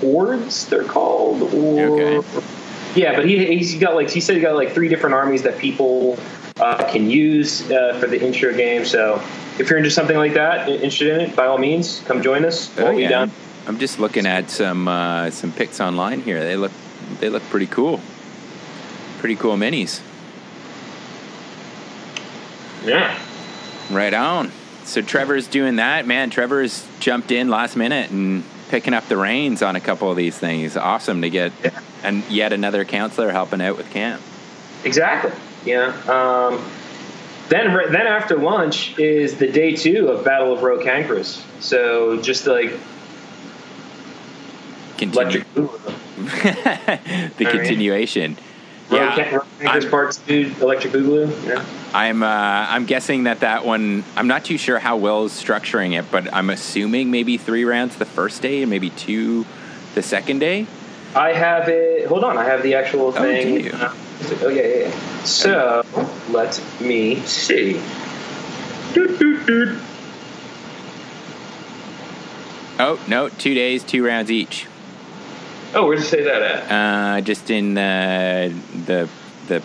[0.00, 0.66] hordes.
[0.66, 1.42] They're called.
[1.54, 2.46] Or, okay.
[2.94, 5.58] Yeah, but he he's got like he said he got like three different armies that
[5.58, 6.18] people
[6.58, 8.84] uh, can use uh, for the intro game.
[8.84, 9.22] So
[9.58, 12.74] if you're into something like that, interested in it, by all means, come join us.
[12.76, 13.08] We'll oh, yeah.
[13.08, 13.32] Down.
[13.66, 16.42] I'm just looking at some uh, some pics online here.
[16.42, 16.72] They look
[17.20, 18.00] they look pretty cool.
[19.18, 20.02] Pretty cool minis.
[22.84, 23.18] Yeah.
[23.90, 24.50] Right on
[24.90, 26.06] so Trevor's doing that.
[26.06, 30.16] Man, Trevor's jumped in last minute and picking up the reins on a couple of
[30.16, 30.76] these things.
[30.76, 31.78] Awesome to get, yeah.
[32.02, 34.22] and yet another counselor helping out with camp.
[34.84, 35.32] Exactly.
[35.64, 35.88] Yeah.
[36.08, 36.64] Um,
[37.48, 41.42] then, then after lunch is the day two of Battle of Rho Cancris.
[41.60, 42.72] So just like
[44.96, 45.42] Continue.
[45.56, 48.36] the continuation.
[48.90, 51.46] Yeah, Rho Part Two, Electric Boogaloo.
[51.46, 51.64] Yeah.
[51.92, 54.04] I'm uh, I'm guessing that that one.
[54.16, 57.96] I'm not too sure how Will is structuring it, but I'm assuming maybe three rounds
[57.96, 59.44] the first day and maybe two
[59.94, 60.66] the second day.
[61.14, 62.06] I have it.
[62.06, 63.70] Hold on, I have the actual oh, thing.
[63.72, 63.96] Oh,
[64.42, 65.24] oh yeah, yeah, yeah.
[65.24, 65.84] So
[66.28, 67.80] let me see.
[68.94, 69.78] Doot, doot, doot.
[72.78, 74.66] Oh no, two days, two rounds each.
[75.74, 76.70] Oh, where does it say that at?
[76.70, 78.54] Uh, just in the
[78.86, 79.08] the
[79.48, 79.62] the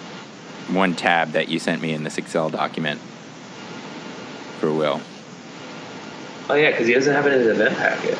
[0.69, 2.99] one tab that you sent me in this Excel document
[4.59, 5.01] for Will.
[6.49, 8.17] Oh yeah, because he doesn't have it in his event packet.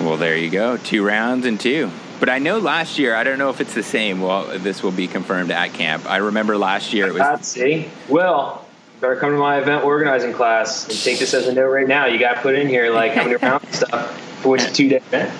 [0.00, 0.76] Well, there you go.
[0.78, 1.90] Two rounds and two.
[2.18, 4.20] But I know last year, I don't know if it's the same.
[4.20, 6.08] Well, this will be confirmed at camp.
[6.08, 7.46] I remember last year it was.
[7.46, 7.88] See.
[8.08, 8.64] Will,
[9.00, 12.06] better come to my event organizing class and take this as a note right now.
[12.06, 14.88] You got to put in here like how many rounds and stuff for which two
[14.88, 15.32] day event.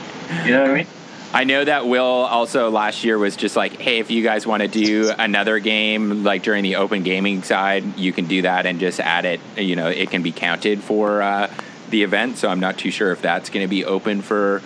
[0.45, 0.87] You know what I mean?
[1.35, 4.63] I know that Will also last year was just like, hey, if you guys want
[4.63, 8.79] to do another game like during the open gaming side, you can do that and
[8.79, 9.41] just add it.
[9.57, 11.51] You know, it can be counted for uh,
[11.89, 12.37] the event.
[12.37, 14.61] So I'm not too sure if that's going to be open for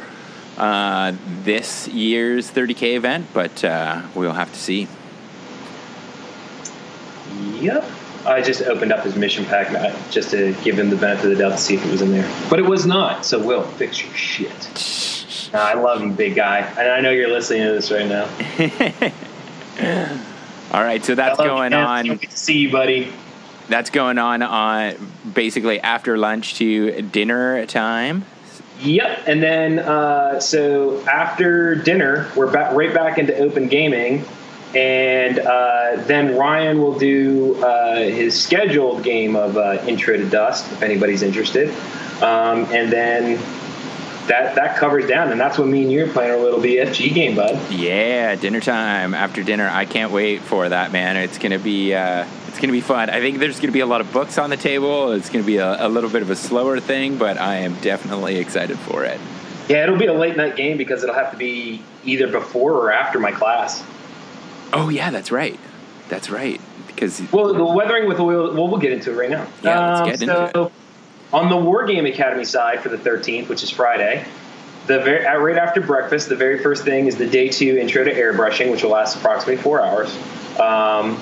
[0.56, 1.14] uh,
[1.44, 4.88] this year's 30k event, but uh, we'll have to see.
[7.60, 7.84] Yep.
[8.24, 9.68] I just opened up his mission pack
[10.10, 12.10] just to give him the benefit of the doubt to see if it was in
[12.10, 13.24] there, but it was not.
[13.24, 15.15] So, Will, fix your shit.
[15.56, 18.24] I love him, big guy, and I know you're listening to this right now.
[20.72, 22.06] All right, so that's going on.
[22.06, 23.12] Good to see you, buddy.
[23.68, 28.24] That's going on on basically after lunch to dinner time.
[28.80, 34.24] Yep, and then uh, so after dinner, we're back right back into open gaming,
[34.74, 40.70] and uh, then Ryan will do uh, his scheduled game of uh, Intro to Dust
[40.72, 41.70] if anybody's interested,
[42.22, 43.38] um, and then
[44.28, 47.14] that that covers down, and that's when me and you are playing our little BFG
[47.14, 47.58] game, bud.
[47.72, 49.68] Yeah, dinner time after dinner.
[49.68, 51.16] I can't wait for that, man.
[51.16, 53.10] It's gonna be uh, it's gonna be fun.
[53.10, 55.12] I think there's gonna be a lot of books on the table.
[55.12, 58.36] It's gonna be a, a little bit of a slower thing, but I am definitely
[58.36, 59.20] excited for it.
[59.68, 62.92] Yeah, it'll be a late night game because it'll have to be either before or
[62.92, 63.82] after my class.
[64.72, 65.58] Oh yeah, that's right.
[66.08, 66.60] That's right.
[66.86, 68.54] Because well, the weathering with oil.
[68.54, 69.46] Well, we'll get into it right now.
[69.62, 70.72] Yeah, let's get um, into so,
[71.32, 74.24] On the War Game Academy side for the 13th, which is Friday,
[74.86, 78.14] the very, right after breakfast, the very first thing is the day two intro to
[78.14, 80.14] airbrushing, which will last approximately four hours.
[80.60, 81.20] Um,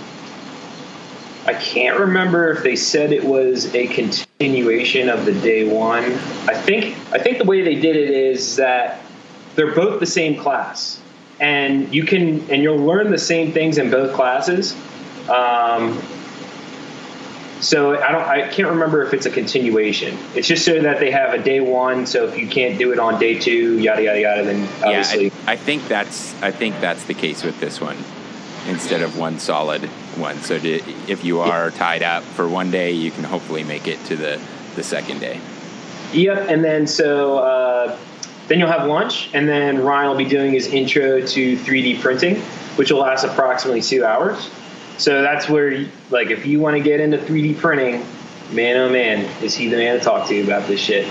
[1.47, 6.05] I can't remember if they said it was a continuation of the day one.
[6.48, 9.01] I think I think the way they did it is that
[9.55, 11.01] they're both the same class,
[11.40, 14.74] and you can and you'll learn the same things in both classes.
[15.28, 16.01] Um,
[17.65, 20.19] so I don't I can't remember if it's a continuation.
[20.35, 22.07] It's just so that they have a day one.
[22.07, 25.35] So if you can't do it on day two, yada yada yada, then obviously yeah,
[25.47, 27.97] I, I think that's I think that's the case with this one
[28.66, 29.82] instead of one solid
[30.16, 30.36] one.
[30.43, 34.03] So to, if you are tied up for one day, you can hopefully make it
[34.07, 34.41] to the
[34.77, 35.41] the second day.
[36.12, 37.99] Yep, and then so uh,
[38.49, 42.36] then you'll have lunch, and then Ryan will be doing his intro to 3D printing,
[42.77, 44.51] which will last approximately two hours.
[44.99, 48.05] So that's where, like, if you want to get into 3D printing,
[48.53, 51.07] man, oh man, is he the man to talk to about this shit.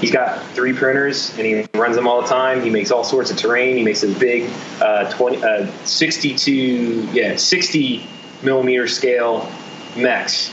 [0.00, 2.60] He's got three printers and he runs them all the time.
[2.60, 3.76] He makes all sorts of terrain.
[3.76, 4.50] He makes those big
[4.80, 8.06] uh, 20, uh, 62, yeah, 60
[8.42, 9.48] millimeter scale
[9.96, 10.52] mechs.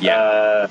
[0.00, 0.16] Yeah.
[0.16, 0.68] Uh,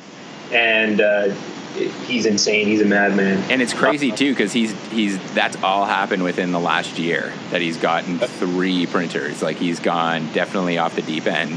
[0.52, 1.36] and uh,
[1.78, 2.68] he's insane.
[2.68, 3.50] He's a madman.
[3.52, 7.62] And it's crazy too because he's he's that's all happened within the last year that
[7.62, 9.42] he's gotten three printers.
[9.42, 11.52] Like he's gone definitely off the deep end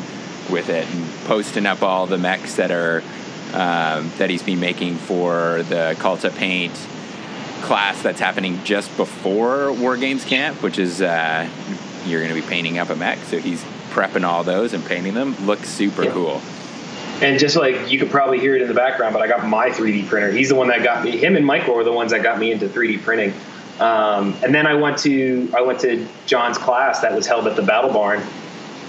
[0.51, 3.03] with it and posting up all the mechs that are
[3.53, 6.73] um, that he's been making for the Call to Paint
[7.63, 11.49] class that's happening just before War Games Camp, which is uh,
[12.07, 13.19] you're going to be painting up a mech.
[13.25, 15.35] So he's prepping all those and painting them.
[15.47, 16.13] Looks super Yeah.
[16.13, 16.41] cool.
[17.21, 19.69] And just like you could probably hear it in the background, but I got my
[19.69, 20.33] 3D printer.
[20.33, 21.17] He's the one that got me.
[21.17, 23.35] Him and Michael were the ones that got me into 3D printing.
[23.79, 27.57] Um, and then I went to I went to John's class that was held at
[27.57, 28.23] the Battle Barn.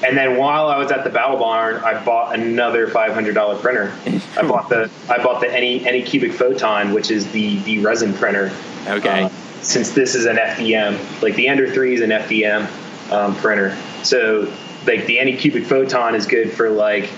[0.03, 3.57] And then while I was at the Battle Barn, I bought another five hundred dollar
[3.57, 3.93] printer.
[4.37, 8.51] I bought the I bought the any Anycubic Photon, which is the the resin printer.
[8.87, 9.23] Okay.
[9.23, 9.29] Uh,
[9.61, 14.51] since this is an FDM, like the Ender three is an FDM um, printer, so
[14.87, 17.11] like the Anycubic Photon is good for like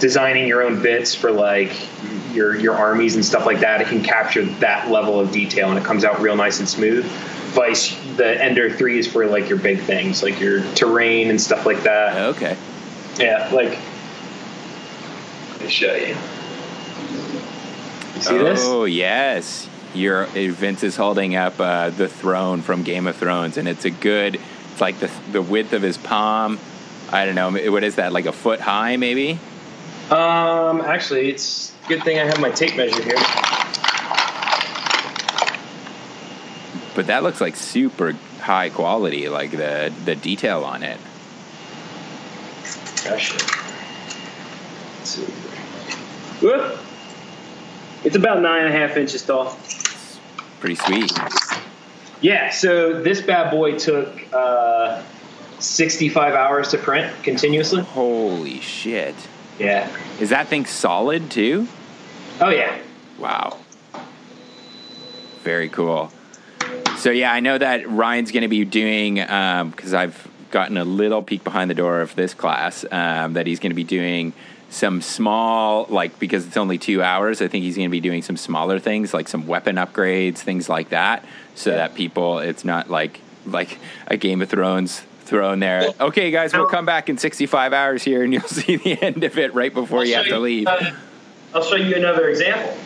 [0.00, 1.72] designing your own bits for like
[2.32, 3.80] your your armies and stuff like that.
[3.80, 7.04] It can capture that level of detail and it comes out real nice and smooth.
[7.52, 11.66] Vice the Ender three is for like your big things, like your terrain and stuff
[11.66, 12.16] like that.
[12.36, 12.56] Okay.
[13.18, 13.78] Yeah, like
[15.52, 16.16] let me show you.
[18.14, 18.60] You see this?
[18.62, 23.66] Oh yes, your Vince is holding up uh, the throne from Game of Thrones, and
[23.66, 24.38] it's a good.
[24.72, 26.58] It's like the the width of his palm.
[27.10, 27.50] I don't know.
[27.72, 28.12] What is that?
[28.12, 29.38] Like a foot high, maybe?
[30.10, 33.16] Um, actually, it's a good thing I have my tape measure here.
[36.94, 39.28] But that looks like super high quality.
[39.28, 40.98] Like the the detail on it.
[43.04, 43.32] Gosh.
[44.98, 45.24] Let's see.
[46.44, 46.78] Whoop.
[48.04, 49.56] It's about nine and a half inches tall.
[50.60, 51.12] Pretty sweet.
[52.20, 55.02] Yeah, so this bad boy took uh,
[55.60, 57.82] 65 hours to print continuously.
[57.82, 59.14] Holy shit!
[59.58, 59.94] Yeah.
[60.20, 61.66] Is that thing solid too?
[62.40, 62.78] Oh, yeah.
[63.18, 63.58] Wow.
[65.42, 66.12] Very cool.
[66.98, 71.22] So yeah, I know that Ryan's going to be doing because I've gotten a little
[71.22, 74.32] peek behind the door of this class um, that he's going to be doing
[74.70, 77.40] some small like because it's only two hours.
[77.40, 80.68] I think he's going to be doing some smaller things like some weapon upgrades, things
[80.68, 81.24] like that,
[81.54, 83.78] so that people it's not like like
[84.08, 85.92] a Game of Thrones thrown there.
[86.00, 89.38] Okay, guys, we'll come back in 65 hours here, and you'll see the end of
[89.38, 90.66] it right before you have to leave.
[90.66, 90.92] uh,
[91.54, 92.76] I'll show you another example.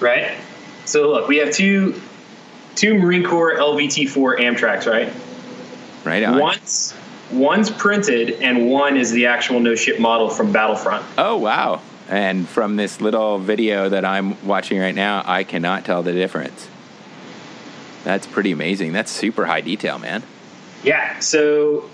[0.00, 0.38] Right?
[0.84, 2.00] So look, we have two
[2.74, 5.12] two Marine Corps LVT4 Amtraks, right?
[6.04, 6.38] Right on.
[6.40, 6.94] One's
[7.30, 11.04] one's printed and one is the actual no ship model from Battlefront.
[11.16, 16.02] Oh wow, And from this little video that I'm watching right now, I cannot tell
[16.02, 16.66] the difference.
[18.04, 18.92] That's pretty amazing.
[18.92, 20.22] That's super high detail, man.
[20.82, 21.18] Yeah.
[21.20, 21.88] So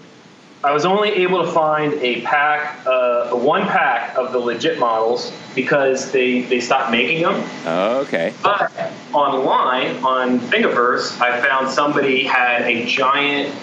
[0.65, 5.33] I was only able to find a pack, uh, one pack of the legit models
[5.55, 7.49] because they, they stopped making them.
[7.65, 8.33] Oh, okay.
[8.43, 8.73] But
[9.13, 13.55] online on Thingiverse, I found somebody had a giant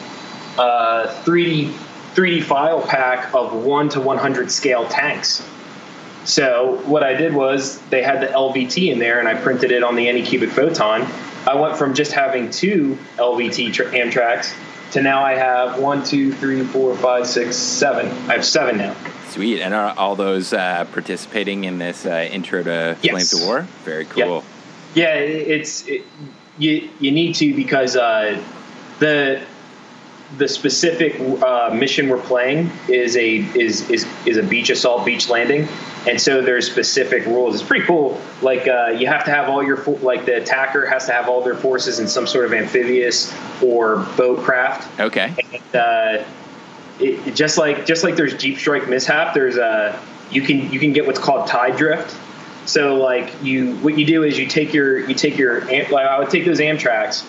[0.57, 1.73] uh, 3D
[2.15, 5.45] 3D file pack of one to 100 scale tanks.
[6.23, 9.83] So what I did was they had the LVT in there, and I printed it
[9.83, 11.05] on the Anycubic Photon.
[11.47, 14.53] I went from just having two LVT tr- Amtraks
[14.91, 18.07] to now I have one, two, three, four, five, six, seven.
[18.29, 18.95] I have seven now.
[19.29, 19.61] Sweet.
[19.61, 23.11] And are all those uh, participating in this uh, intro to Yes.
[23.11, 23.61] Flames of War?
[23.83, 24.43] Very cool.
[24.93, 26.03] Yeah, it- it's it,
[26.57, 26.89] you.
[26.99, 28.41] You need to because uh,
[28.99, 29.41] the
[30.37, 35.27] the specific uh, mission we're playing is a is is is a beach assault, beach
[35.29, 35.67] landing,
[36.07, 37.55] and so there's specific rules.
[37.55, 38.21] It's pretty cool.
[38.41, 41.27] Like uh, you have to have all your fo- like the attacker has to have
[41.27, 43.33] all their forces in some sort of amphibious
[43.63, 44.99] or boat craft.
[44.99, 45.33] Okay.
[45.53, 46.23] And, uh,
[46.99, 49.99] it, just like just like there's Deep Strike mishap, there's a
[50.31, 52.15] you can you can get what's called tide drift.
[52.65, 56.19] So like you what you do is you take your you take your like I
[56.19, 57.27] would take those Amtraks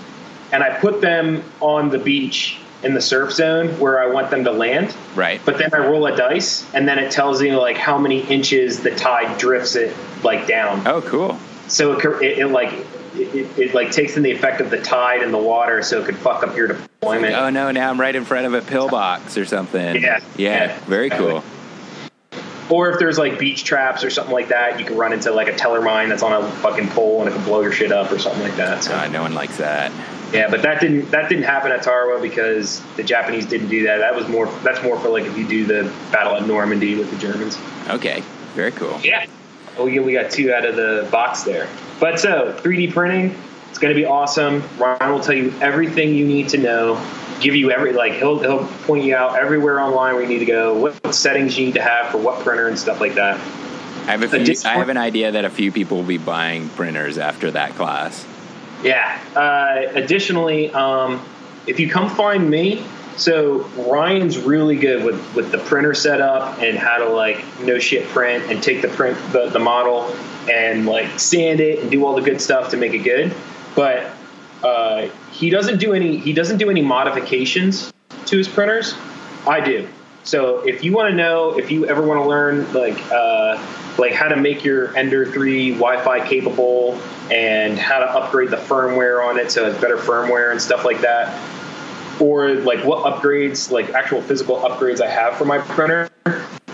[0.52, 4.44] and I put them on the beach in the surf zone where I want them
[4.44, 4.94] to land.
[5.14, 5.40] Right.
[5.44, 8.80] But then I roll a dice and then it tells you like how many inches
[8.80, 10.86] the tide drifts it like down.
[10.86, 11.38] Oh, cool.
[11.68, 12.72] So it, it, it like
[13.16, 16.00] it, it, it like takes in the effect of the tide and the water so
[16.00, 17.34] it could fuck up your deployment.
[17.34, 17.70] Oh no!
[17.72, 19.96] Now I'm right in front of a pillbox or something.
[20.00, 20.20] Yeah.
[20.36, 20.66] Yeah.
[20.66, 20.78] Yeah.
[20.86, 21.42] Very cool.
[22.68, 25.48] Or if there's like beach traps or something like that, you can run into like
[25.48, 28.10] a teller mine that's on a fucking pole and it can blow your shit up
[28.10, 28.82] or something like that.
[28.82, 29.92] So Uh, no one likes that.
[30.32, 33.98] Yeah, but that didn't that didn't happen at Tarawa because the Japanese didn't do that.
[33.98, 37.10] That was more that's more for like if you do the battle at Normandy with
[37.10, 37.56] the Germans.
[37.88, 38.22] Okay.
[38.54, 38.98] Very cool.
[39.02, 39.26] Yeah.
[39.78, 41.68] Oh, we we got two out of the box there.
[42.00, 43.38] But so 3D printing,
[43.70, 44.62] it's going to be awesome.
[44.78, 47.06] Ryan will tell you everything you need to know.
[47.40, 50.46] Give you every like he'll he'll point you out everywhere online where you need to
[50.46, 53.38] go, what, what settings you need to have for what printer and stuff like that.
[54.08, 56.68] I have a few, I have an idea that a few people will be buying
[56.70, 58.26] printers after that class.
[58.86, 59.20] Yeah.
[59.34, 61.20] Uh, additionally, um,
[61.66, 62.86] if you come find me,
[63.16, 68.06] so Ryan's really good with, with the printer setup and how to like no shit
[68.08, 70.14] print and take the print the, the model
[70.48, 73.34] and like sand it and do all the good stuff to make it good.
[73.74, 74.12] But
[74.62, 77.92] uh, he doesn't do any he doesn't do any modifications
[78.26, 78.94] to his printers.
[79.46, 79.88] I do.
[80.22, 83.56] So if you want to know, if you ever want to learn like uh,
[83.98, 87.00] like how to make your Ender 3 Wi-Fi capable
[87.30, 91.00] and how to upgrade the firmware on it so it's better firmware and stuff like
[91.00, 91.34] that,
[92.20, 96.10] or like what upgrades, like actual physical upgrades I have for my printer,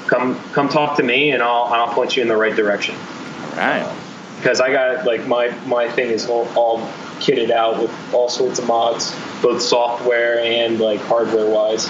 [0.07, 3.57] come come talk to me and I'll I'll point you in the right direction All
[3.57, 3.97] right.
[4.37, 6.81] because I got like my my thing is all, all
[7.21, 11.85] kitted out with all sorts of mods, both software and like hardware wise.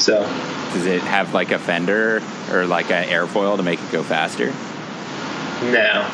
[0.00, 0.20] So
[0.72, 2.22] Does it have like a fender
[2.52, 4.52] or like an airfoil to make it go faster?
[5.62, 6.08] No,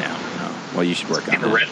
[0.00, 0.16] No.
[0.38, 0.54] No.
[0.74, 1.54] Well, you should work on the that.
[1.54, 1.68] red-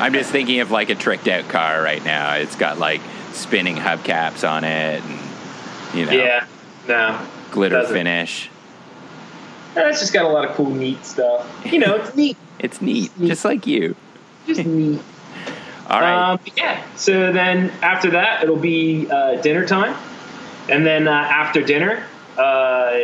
[0.00, 2.34] I'm just thinking of like a tricked out car right now.
[2.34, 3.00] It's got like
[3.32, 5.18] spinning hubcaps on it and,
[5.94, 6.46] you know, yeah,
[6.88, 8.48] no, glitter finish.
[9.76, 11.46] Eh, it's just got a lot of cool, neat stuff.
[11.70, 13.94] You know, it's neat, It's neat, just like you.
[14.46, 15.00] just neat.
[15.90, 16.32] All right.
[16.32, 16.82] Um, yeah.
[16.96, 19.94] So then after that, it'll be uh, dinner time,
[20.70, 22.02] and then uh, after dinner,
[22.38, 22.94] uh,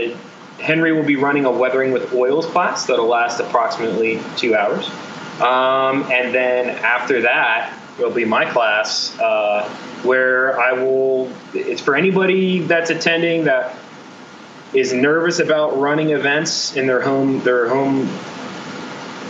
[0.59, 4.89] Henry will be running a weathering with oils class that'll last approximately two hours,
[5.41, 9.69] um, and then after that, it'll be my class uh,
[10.03, 11.31] where I will.
[11.55, 13.77] It's for anybody that's attending that
[14.73, 18.09] is nervous about running events in their home their home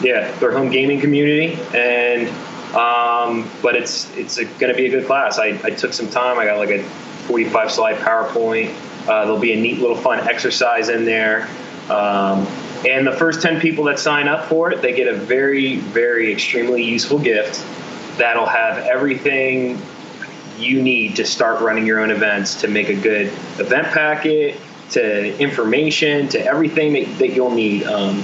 [0.02, 1.58] yeah their home gaming community.
[1.74, 2.28] And
[2.74, 5.38] um, but it's it's going to be a good class.
[5.38, 6.38] I, I took some time.
[6.38, 6.82] I got like a
[7.28, 8.74] 45 slide powerpoint
[9.08, 11.48] uh, there'll be a neat little fun exercise in there.
[11.90, 12.46] Um,
[12.86, 16.32] and the first 10 people that sign up for it they get a very very
[16.32, 17.64] extremely useful gift
[18.18, 19.80] that'll have everything
[20.58, 23.26] you need to start running your own events to make a good
[23.58, 24.58] event packet
[24.90, 27.84] to information to everything that, that you'll need.
[27.84, 28.22] Um,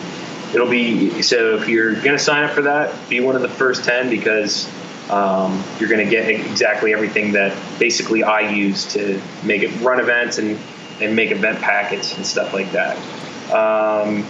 [0.55, 3.49] it'll be so if you're going to sign up for that be one of the
[3.49, 4.69] first 10 because
[5.11, 10.01] um, you're going to get exactly everything that basically i use to make it run
[10.01, 10.59] events and,
[11.01, 12.97] and make event packets and stuff like that
[13.53, 14.27] um,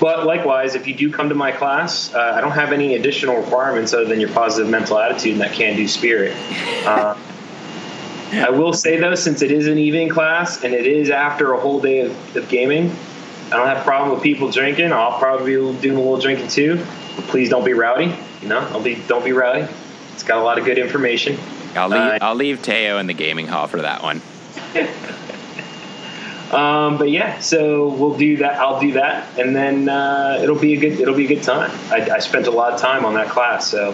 [0.00, 3.36] but likewise, if you do come to my class, uh, I don't have any additional
[3.36, 6.36] requirements other than your positive mental attitude and that can do spirit.
[6.84, 7.16] Uh,
[8.32, 11.60] I will say though, since it is an evening class and it is after a
[11.60, 12.94] whole day of, of gaming,
[13.46, 14.92] I don't have a problem with people drinking.
[14.92, 16.84] I'll probably be doing a little drinking too.
[17.16, 18.14] But please don't be rowdy.
[18.42, 19.66] You know, don't be don't be rowdy.
[20.14, 21.38] It's got a lot of good information.
[21.74, 22.00] I'll leave.
[22.00, 24.22] Uh, I'll leave Teo in the gaming hall for that one.
[26.52, 28.60] Um, but yeah, so we'll do that.
[28.60, 31.00] I'll do that, and then uh, it'll be a good.
[31.00, 31.72] It'll be a good time.
[31.90, 33.90] I, I spent a lot of time on that class, so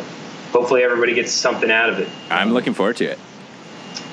[0.52, 2.08] hopefully everybody gets something out of it.
[2.28, 3.18] I'm looking forward to it.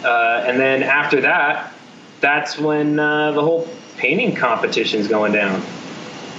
[0.01, 1.73] Uh, and then after that,
[2.21, 3.67] that's when uh, the whole
[3.97, 5.61] painting competition's going down.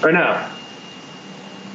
[0.02, 0.50] Or no?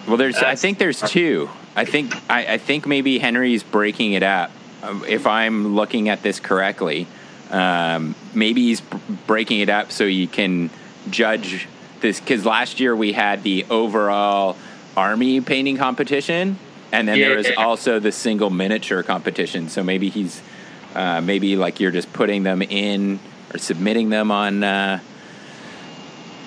[0.07, 0.37] Well, there's.
[0.37, 1.49] I think there's two.
[1.75, 2.15] I think.
[2.29, 4.51] I, I think maybe Henry's breaking it up.
[4.81, 7.07] Um, If I'm looking at this correctly,
[7.51, 8.81] um, maybe he's
[9.27, 10.69] breaking it up so you can
[11.09, 11.67] judge
[12.01, 12.19] this.
[12.19, 14.55] Because last year we had the overall
[14.95, 16.59] army painting competition,
[16.91, 19.69] and then there was also the single miniature competition.
[19.69, 20.41] So maybe he's.
[20.95, 23.19] Uh, maybe like you're just putting them in
[23.51, 24.63] or submitting them on.
[24.63, 24.99] Uh,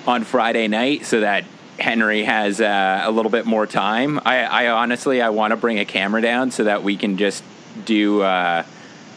[0.07, 1.43] on Friday night so that
[1.79, 4.19] Henry has uh, a little bit more time.
[4.25, 7.43] I, I honestly I want to bring a camera down so that we can just
[7.85, 8.63] do uh,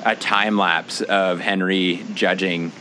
[0.05, 2.73] a time lapse of Henry judging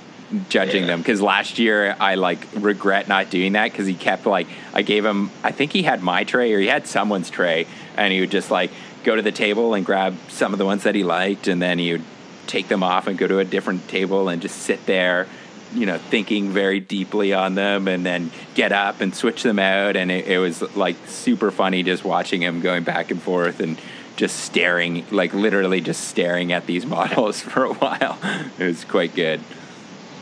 [0.48, 4.46] judging them because last year I like regret not doing that because he kept like
[4.76, 7.66] I gave him I think he had my tray or he had someone's tray
[7.98, 8.70] and he would just like
[9.04, 11.80] go to the table and grab some of the ones that he liked and then
[11.80, 12.04] he would
[12.46, 15.28] take them off and go to a different table and just sit there
[15.74, 19.96] you know thinking very deeply on them and then get up and switch them out.
[19.96, 23.80] And it, it was like super funny just watching him going back and forth and
[24.16, 28.20] just staring like literally just staring at these models for a while.
[28.58, 29.42] It was quite good.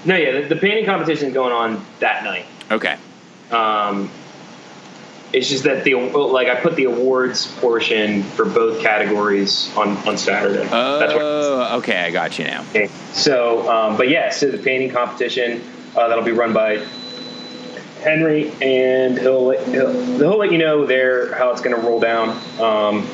[0.05, 2.45] No, yeah, the, the painting is going on that night.
[2.71, 2.97] okay.
[3.51, 4.11] Um,
[5.33, 10.17] it's just that the like I put the awards portion for both categories on on
[10.17, 10.63] Saturday.
[10.63, 12.87] That's what oh okay i got you now Okay.
[13.13, 15.61] So, um, but yeah, so the painting competition
[15.95, 16.85] uh, that'll be run by
[18.01, 21.99] Henry, and he'll let, he'll, he'll let you know there how it's going to roll
[21.99, 22.29] down,
[22.59, 23.07] um,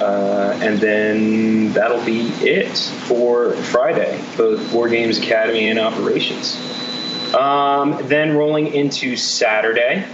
[0.00, 2.76] uh, and then that'll be it
[3.06, 6.56] for Friday, both War Games Academy and operations.
[7.34, 10.06] Um, then rolling into Saturday,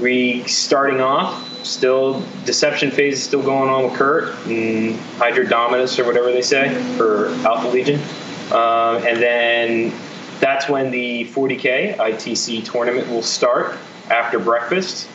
[0.00, 5.98] we starting off still deception phase is still going on with Kurt and Hydra Dominus
[5.98, 8.00] or whatever they say for Alpha Legion,
[8.52, 9.92] um, and then
[10.40, 13.76] that's when the 40k ITC tournament will start
[14.10, 15.08] after breakfast,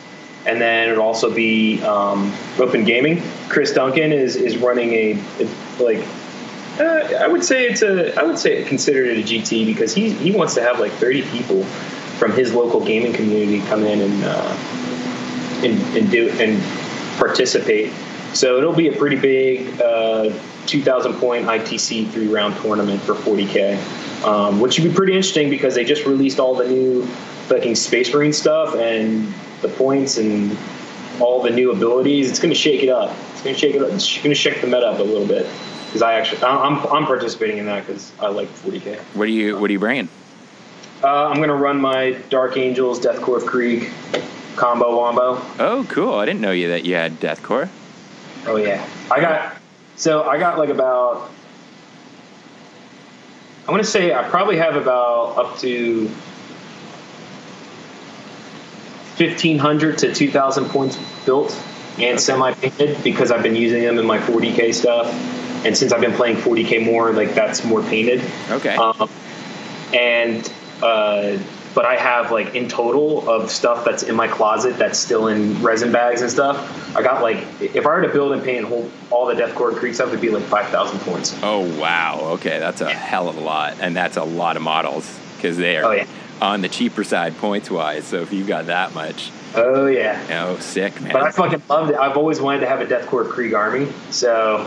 [0.46, 3.22] and then it'll also be um, open gaming.
[3.48, 6.04] Chris Duncan is is running a, a like
[6.80, 8.18] uh, I would say it's a.
[8.18, 11.22] I would say consider it a GT because he he wants to have like 30
[11.22, 11.66] people
[12.18, 14.56] from his local gaming community come in and uh,
[15.64, 16.62] and, and do and
[17.18, 17.92] participate.
[18.34, 24.24] So it'll be a pretty big uh, 2,000 point ITC three round tournament for 40k,
[24.24, 27.06] um, which would be pretty interesting because they just released all the new
[27.48, 29.32] fucking Space Marine stuff and
[29.62, 30.56] the points and
[31.20, 32.30] all the new abilities.
[32.30, 33.16] It's going to shake it up.
[33.32, 33.90] It's going to shake it up.
[33.90, 35.46] It's going to shake the meta up a little bit
[35.86, 38.98] because I actually I'm I'm participating in that because I like 40k.
[39.14, 40.08] what are you what are you bringing
[41.02, 43.90] Uh, I'm going to run my Dark Angels Death Korps of Krieg
[44.56, 45.40] combo wombo.
[45.60, 46.14] oh cool.
[46.14, 47.68] I didn't know you that you had Death Korps.
[48.46, 49.56] Oh yeah, I got
[49.96, 51.30] so I got like about
[53.66, 56.08] I want to say I probably have about up to
[59.14, 61.56] fifteen hundred to two thousand points built
[61.98, 65.12] and semi painted because I've been using them in my 40k stuff,
[65.64, 68.22] and since I've been playing 40k more, like that's more painted.
[68.50, 68.76] okay.
[68.76, 69.10] Um,
[69.92, 70.52] and
[70.82, 71.38] uh,
[71.74, 75.60] but I have like in total of stuff that's in my closet that's still in
[75.62, 76.96] resin bags and stuff.
[76.96, 79.54] I got like if I were to build and paint and hold all the Death
[79.54, 81.38] Korps Krieg stuff, it'd be like five thousand points.
[81.42, 85.18] oh wow okay that's a hell of a lot and that's a lot of models
[85.36, 86.06] because they are Oh, yeah.
[86.40, 90.58] on the cheaper side points wise so if you've got that much Oh yeah, oh
[90.58, 91.96] sick man but I fucking loved it.
[91.96, 94.64] I've always wanted to have a Death Korps Krieg army, so.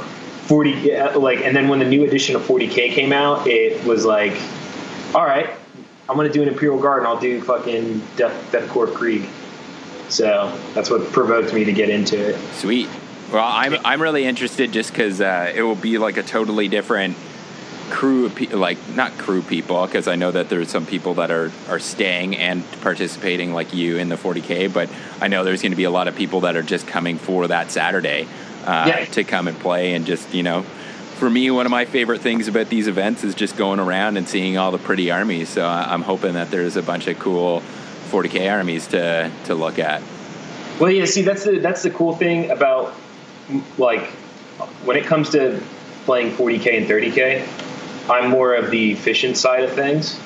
[0.48, 4.04] 40 yeah, like and then when the new edition of 40k came out it was
[4.06, 4.34] like
[5.16, 5.50] all right
[6.12, 9.28] i'm gonna do an imperial guard and i'll do fucking death deathcore krieg
[10.10, 12.90] so that's what provoked me to get into it Sweet.
[13.32, 17.16] Well, I'm I'm really interested just because uh, it will be like a totally different
[17.90, 21.32] crew of people, like not crew people, because I know that there's some people that
[21.32, 24.74] are are staying and participating, like you in the 40k.
[24.74, 24.90] But
[25.22, 27.48] I know there's going to be a lot of people that are just coming for
[27.48, 28.28] that Saturday
[28.66, 29.06] uh, Yeah.
[29.06, 30.66] to come and play, and just you know.
[31.22, 34.28] For me, one of my favorite things about these events is just going around and
[34.28, 35.50] seeing all the pretty armies.
[35.50, 37.62] So I- I'm hoping that there's a bunch of cool
[38.10, 40.02] 40k armies to to look at.
[40.80, 41.06] Well, yeah.
[41.06, 42.96] See, that's the that's the cool thing about
[43.78, 44.08] like
[44.84, 45.62] when it comes to
[46.06, 47.48] playing 40k and 30k.
[48.10, 50.20] I'm more of the efficient side of things.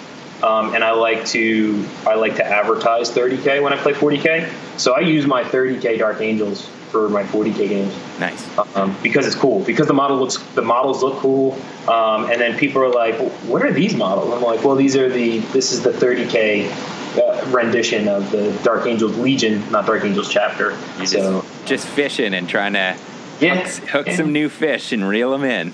[0.43, 4.49] um, and I like to I like to advertise 30k when I play 40k.
[4.77, 7.93] So I use my 30k Dark Angels for my 40k games.
[8.19, 8.57] Nice.
[8.75, 9.63] Um, because it's cool.
[9.63, 11.53] Because the model looks the models look cool,
[11.87, 15.09] um, and then people are like, "What are these models?" I'm like, "Well, these are
[15.09, 16.69] the this is the 30k
[17.17, 21.87] uh, rendition of the Dark Angels Legion, not Dark Angels chapter." You so just, just
[21.87, 22.95] fishing and trying to
[23.39, 24.15] yeah, hook, hook yeah.
[24.15, 25.73] some new fish and reel them in.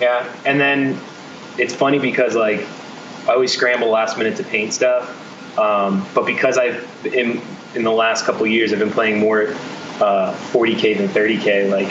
[0.00, 0.98] Yeah, and then
[1.58, 2.64] it's funny because like
[3.28, 7.42] I always scramble last minute to paint stuff, um, but because I've in
[7.74, 9.54] in the last couple of years I've been playing more
[10.00, 11.70] uh, 40k than 30k.
[11.70, 11.88] Like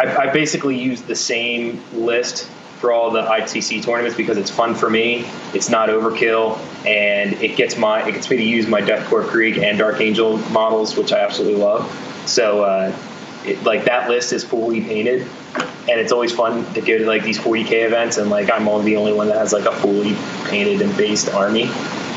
[0.00, 2.48] I, I basically use the same list
[2.80, 5.24] for all the ITC tournaments because it's fun for me.
[5.54, 9.28] It's not overkill, and it gets my it gets me to use my Death Korps
[9.28, 11.90] Krieg and Dark Angel models, which I absolutely love.
[12.26, 12.64] So.
[12.64, 12.96] Uh,
[13.44, 17.24] it, like that list is fully painted and it's always fun to go to like
[17.24, 20.14] these 40k events and like i'm only the only one that has like a fully
[20.48, 21.64] painted and based army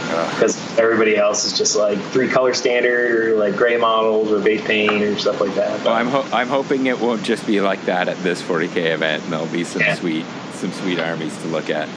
[0.08, 4.64] because everybody else is just like three color standard or like gray models or base
[4.66, 5.84] paint or stuff like that.
[5.84, 9.24] Well, I'm ho- I'm hoping it won't just be like that at this 40k event,
[9.24, 9.96] and there'll be some Yeah.
[9.96, 11.90] sweet some sweet armies to look at.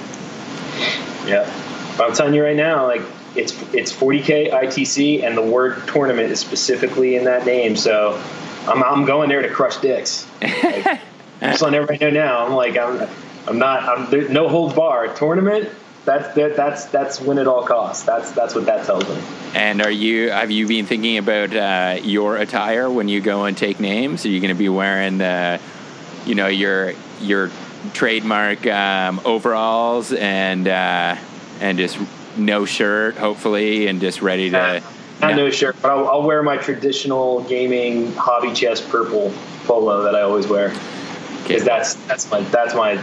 [1.27, 1.45] yeah
[1.97, 3.03] but i'm telling you right now like
[3.37, 7.77] it's it's 40k itc and the word tournament is specifically in that name.
[7.77, 8.21] So
[8.67, 10.27] i'm, I'm going there to crush dicks.
[10.43, 10.99] Like, I'm
[11.43, 13.09] just letting everybody know now i'm like i'm
[13.47, 15.69] i'm not i'm there, no holds bar tournament
[16.05, 19.17] that's that, that's that's win at all costs that's that's what that tells me
[19.55, 23.57] And are you have you been thinking about uh, your attire when you go and
[23.57, 24.25] take names?
[24.27, 25.61] Are you going to be wearing the,
[26.27, 27.51] you know, your your
[27.95, 31.17] trademark um, overalls and uh,
[31.61, 31.99] and just
[32.37, 34.83] no shirt, hopefully, and just ready to.
[35.21, 39.33] Not no shirt, but I'll, I'll wear my traditional gaming hobby chest purple
[39.65, 40.69] polo that I always wear
[41.43, 43.03] because that's that's my that's my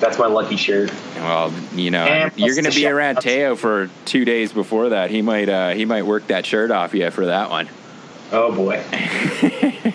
[0.00, 0.92] that's my lucky shirt.
[1.16, 4.90] Well, you know, And you're going to be shop- around Teo for two days before
[4.90, 5.10] that.
[5.10, 7.68] He might uh, he might work that shirt off you for that one.
[8.32, 8.82] Oh boy.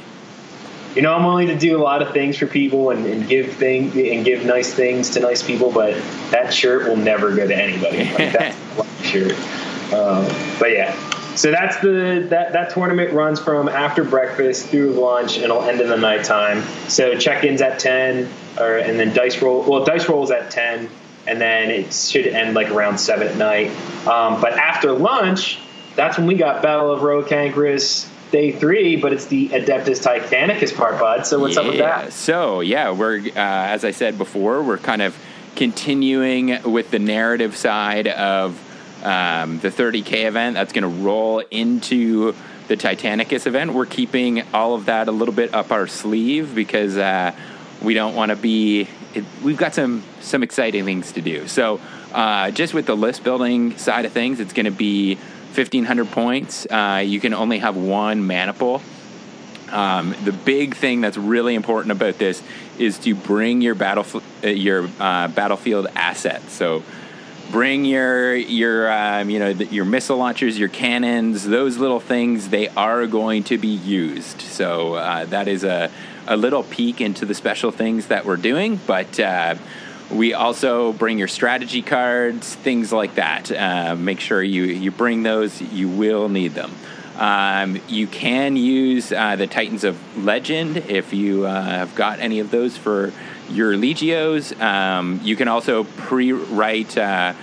[0.96, 3.54] you know, I'm willing to do a lot of things for people and, and give
[3.54, 5.94] thing and give nice things to nice people, but
[6.32, 8.06] that shirt will never go to anybody.
[8.06, 9.94] Like, that's my lucky shirt.
[9.94, 10.26] Um,
[10.60, 10.96] but yeah.
[11.36, 15.82] So that's the that that tournament runs from after breakfast through lunch and it'll end
[15.82, 16.64] in the nighttime.
[16.88, 18.30] So check-ins at ten,
[18.60, 19.64] or and then dice roll.
[19.64, 20.90] Well, dice rolls at ten,
[21.28, 23.70] and then it should end like around seven at night.
[24.08, 25.60] Um, but after lunch,
[25.96, 28.96] that's when we got Battle of Rho Cancris day three.
[28.96, 31.26] But it's the Adeptus Titanicus part, bud.
[31.26, 32.14] So what's up with that?
[32.14, 35.18] So yeah, we're uh, as I said before, we're kind of
[35.56, 38.60] continuing with the narrative side of
[39.04, 40.56] um, the 30k event.
[40.56, 42.34] That's going to roll into
[42.68, 43.74] the Titanicus event.
[43.74, 47.34] We're keeping all of that a little bit up our sleeve because uh,
[47.86, 48.88] we don't want to be.
[49.14, 51.48] It, we've got some some exciting things to do.
[51.48, 51.80] So
[52.14, 56.66] uh, just with the list building side of things, it's going to be 1500 points.
[56.70, 58.82] Uh, you can only have one maniple.
[59.72, 62.42] Um, the big thing that's really important about this
[62.78, 64.06] is to bring your battle
[64.44, 66.52] uh, your uh, battlefield assets.
[66.54, 66.84] So
[67.52, 72.50] bring your your um, you know your missile launchers, your cannons, those little things.
[72.50, 74.42] They are going to be used.
[74.42, 75.92] So uh, that is a
[76.28, 79.20] a little peek into the special things that we're doing, but.
[79.20, 79.56] Uh,
[80.12, 83.52] we also bring your strategy cards, things like that.
[83.52, 85.60] Uh, make sure you, you bring those.
[85.60, 86.72] You will need them.
[87.18, 92.40] Um, you can use uh, the Titans of Legend if you uh, have got any
[92.40, 93.14] of those for
[93.50, 94.60] your Legios.
[94.60, 97.34] Um, you can also pre write uh,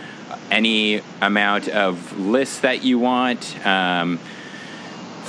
[0.50, 3.66] any amount of lists that you want.
[3.66, 4.18] Um,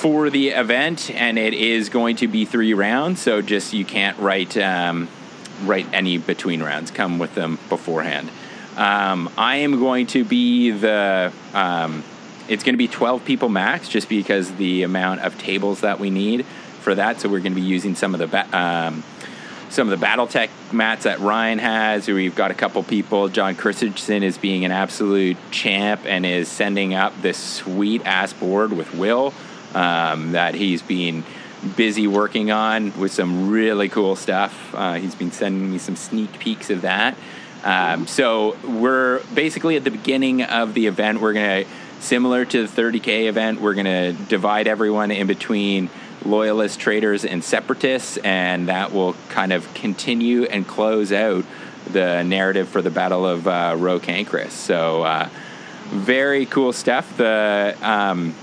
[0.03, 3.21] for the event, and it is going to be three rounds.
[3.21, 5.07] So just you can't write um,
[5.63, 6.91] write any between rounds.
[6.91, 8.29] Come with them beforehand.
[8.75, 11.31] Um, I am going to be the.
[11.53, 12.03] Um,
[12.49, 16.09] it's going to be 12 people max, just because the amount of tables that we
[16.09, 16.45] need
[16.81, 17.21] for that.
[17.21, 19.03] So we're going to be using some of the ba- um,
[19.73, 22.07] some of the BattleTech mats that Ryan has.
[22.07, 23.27] We've got a couple people.
[23.27, 28.71] John Christensen is being an absolute champ and is sending up this sweet ass board
[28.71, 29.33] with Will
[29.73, 31.23] um, that he's been
[31.75, 34.75] busy working on with some really cool stuff.
[34.75, 37.17] Uh, he's been sending me some sneak peeks of that.
[37.63, 41.19] Um, so we're basically at the beginning of the event.
[41.19, 41.63] We're gonna,
[41.99, 45.89] similar to the 30k event, we're gonna divide everyone in between
[46.25, 51.45] loyalist traitors and separatists, and that will kind of continue and close out
[51.91, 54.51] the narrative for the Battle of uh, Rho Cancris.
[54.51, 55.29] So uh,
[55.89, 57.17] very cool stuff.
[57.17, 58.33] The um,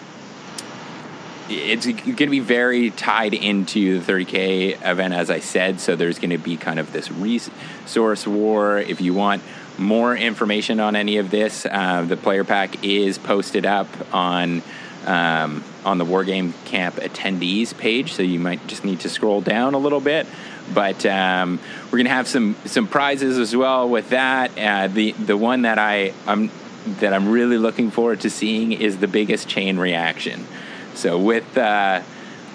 [1.50, 5.80] it's going to be very tied into the 30k event, as I said.
[5.80, 8.78] So there's going to be kind of this resource war.
[8.78, 9.42] If you want
[9.76, 14.62] more information on any of this, uh, the player pack is posted up on
[15.06, 19.74] um, on the Wargame Camp attendees page, so you might just need to scroll down
[19.74, 20.26] a little bit.
[20.72, 21.58] But um,
[21.90, 24.56] we're gonna have some some prizes as well with that.
[24.58, 26.50] Uh, the the one that I I'm
[27.00, 30.46] that I'm really looking forward to seeing is the biggest chain reaction.
[30.94, 32.02] So with uh,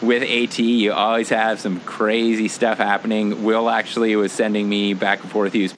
[0.02, 3.44] with AT, you always have some crazy stuff happening.
[3.44, 5.54] Will actually was sending me back and forth.
[5.54, 5.74] He was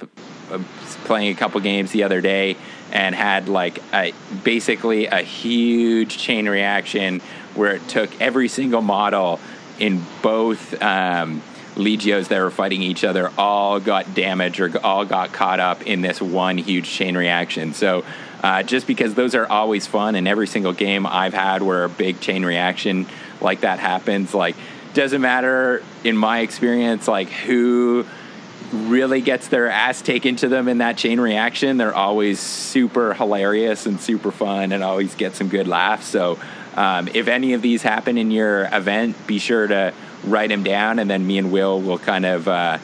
[0.52, 0.60] uh,
[1.06, 2.57] playing a couple games the other day
[2.91, 7.22] and had like a, basically a huge chain reaction
[7.55, 9.39] where it took every single model
[9.80, 11.41] in both um,
[11.76, 16.01] legios that were fighting each other all got damaged or all got caught up in
[16.01, 17.73] this one huge chain reaction.
[17.73, 18.03] So
[18.43, 21.89] uh, just because those are always fun, and every single game I've had where a
[21.89, 23.07] big chain reaction
[23.41, 24.55] like that happens, like
[24.93, 28.05] doesn't matter in my experience, like who
[28.73, 31.77] really gets their ass taken to them in that chain reaction.
[31.77, 36.07] They're always super hilarious and super fun, and always get some good laughs.
[36.07, 36.39] So.
[36.77, 40.99] Um, if any of these happen in your event, be sure to write them down,
[40.99, 42.77] and then me and Will will kind of uh,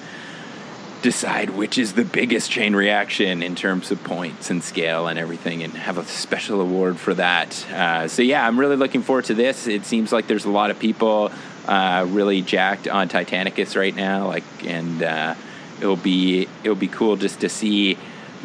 [1.03, 5.61] decide which is the biggest chain reaction in terms of points and scale and everything,
[5.61, 7.69] and have a special award for that.
[7.69, 9.68] Uh, so yeah, I'm really looking forward to this.
[9.68, 11.31] It seems like there's a lot of people
[11.68, 15.35] uh, really jacked on Titanicus right now, like, and uh,
[15.84, 17.97] it'll be it'll be cool just to see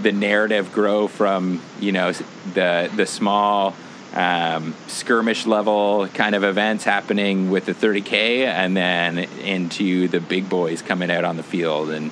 [0.03, 2.13] the narrative grow from you know
[2.55, 3.75] the the small
[4.15, 10.49] um, skirmish level kind of events happening with the 30k, and then into the big
[10.49, 12.11] boys coming out on the field and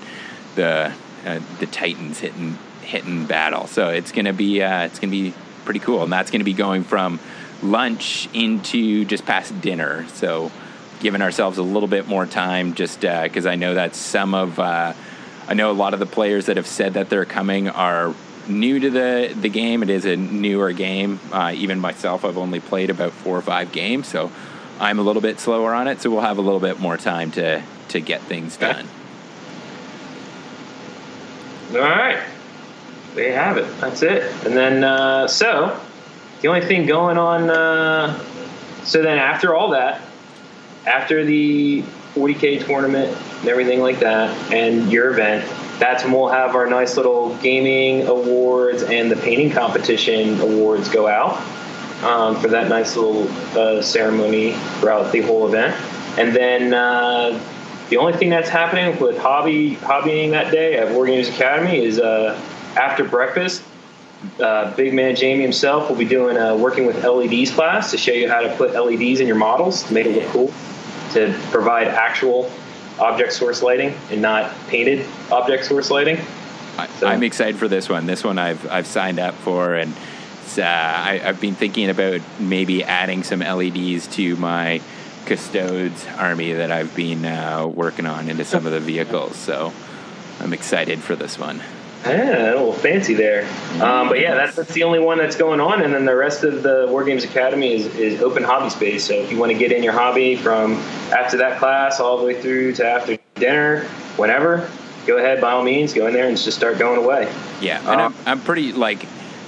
[0.55, 0.93] the
[1.24, 3.66] uh, the Titans hitting hitting battle.
[3.66, 5.35] So it's gonna be uh, it's gonna be
[5.65, 7.19] pretty cool, and that's gonna be going from
[7.62, 10.07] lunch into just past dinner.
[10.09, 10.53] So
[11.01, 14.59] giving ourselves a little bit more time, just because uh, I know that some of
[14.59, 14.93] uh,
[15.48, 18.14] I know a lot of the players that have said that they're coming are
[18.48, 19.82] new to the the game.
[19.82, 21.20] It is a newer game.
[21.32, 24.31] Uh, even myself, I've only played about four or five games, so
[24.81, 26.01] I'm a little bit slower on it.
[26.01, 28.86] So we'll have a little bit more time to to get things done.
[31.73, 32.23] All right,
[33.14, 33.81] there you have it.
[33.81, 34.32] That's it.
[34.44, 35.78] And then uh, so
[36.40, 37.51] the only thing going on.
[37.51, 38.18] Uh,
[38.85, 40.01] so then after all that,
[40.86, 41.82] after the
[42.16, 45.44] 40k tournament and everything like that, and your event,
[45.78, 51.06] that's when we'll have our nice little gaming awards and the painting competition awards go
[51.06, 51.36] out
[52.02, 53.28] um, for that nice little
[53.59, 55.74] uh, ceremony throughout the whole event.
[56.18, 57.38] And then uh,
[57.90, 62.01] the only thing that's happening with hobby hobbying that day at War Games Academy is
[62.01, 62.40] uh,
[62.76, 63.62] after breakfast.
[64.40, 68.12] Uh, big man Jamie himself will be doing a working with LEDs class to show
[68.12, 70.52] you how to put LEDs in your models to make it look cool,
[71.12, 72.51] to provide actual
[72.99, 76.19] object source lighting and not painted object source lighting.
[76.99, 77.07] So.
[77.07, 78.07] I'm excited for this one.
[78.07, 79.95] This one I've I've signed up for, and
[80.59, 84.83] uh, I, have been thinking about maybe adding some LEDs to my
[85.24, 89.37] custodes army that I've been uh, working on into some of the vehicles.
[89.37, 89.73] So
[90.41, 91.62] I'm excited for this one.
[92.05, 93.48] Yeah, a little fancy there.
[93.81, 95.82] Um, but yeah, that's, that's the only one that's going on.
[95.82, 99.05] And then the rest of the War Games Academy is, is open hobby space.
[99.05, 100.74] So if you want to get in your hobby from
[101.12, 103.85] after that class all the way through to after dinner,
[104.16, 104.70] whenever,
[105.06, 107.32] go ahead, by all means, go in there and just start going away.
[107.60, 109.05] Yeah, and um, I'm, I'm pretty, like,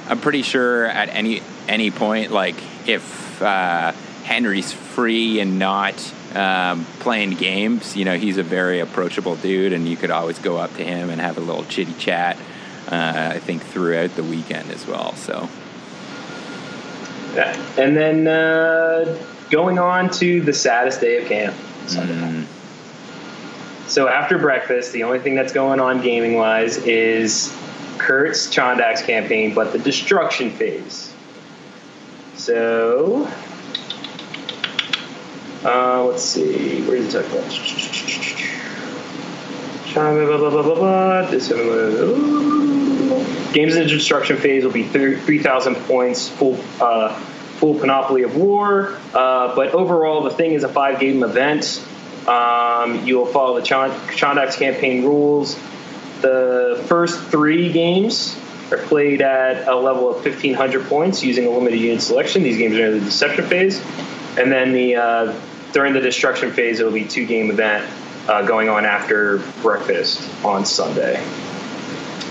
[0.08, 2.56] I'm pretty sure at any any point, like,
[2.88, 3.92] if uh,
[4.24, 5.94] Henry's free and not
[6.38, 7.96] um, playing games.
[7.96, 11.10] You know, he's a very approachable dude, and you could always go up to him
[11.10, 12.36] and have a little chitty chat.
[12.90, 15.14] Uh, I think throughout the weekend as well.
[15.16, 15.48] So,
[17.34, 17.54] yeah.
[17.76, 19.18] and then uh,
[19.50, 21.54] going on to the saddest day of camp.
[21.86, 22.46] Mm.
[23.88, 27.54] So after breakfast, the only thing that's going on gaming wise is
[27.98, 31.12] Kurt's Chondax campaign, but the destruction phase.
[32.36, 33.30] So
[35.64, 36.82] uh, let's see.
[36.82, 37.50] Where did it talk about?
[39.94, 41.30] Blah, blah, blah, blah, blah.
[43.52, 47.18] Games in the destruction phase will be 3,000 points, full uh,
[47.58, 48.96] full panoply of war.
[49.12, 51.84] Uh, but overall, the thing is a five game event.
[52.28, 55.58] Um, you will follow the Chondax campaign rules.
[56.20, 58.36] The first three games
[58.70, 62.42] are played at a level of 1,500 points using a limited unit selection.
[62.42, 63.82] These games are in the deception phase.
[64.36, 65.40] And then the uh,
[65.72, 67.88] during the destruction phase, it'll be two game event
[68.28, 71.22] uh, going on after breakfast on Sunday.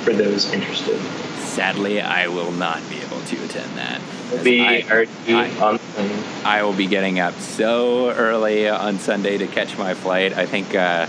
[0.03, 0.99] For those interested.
[1.39, 4.01] Sadly, I will not be able to attend that.
[4.43, 5.79] Be I, I,
[6.45, 10.33] I, will be getting up so early on Sunday to catch my flight.
[10.33, 11.07] I think uh,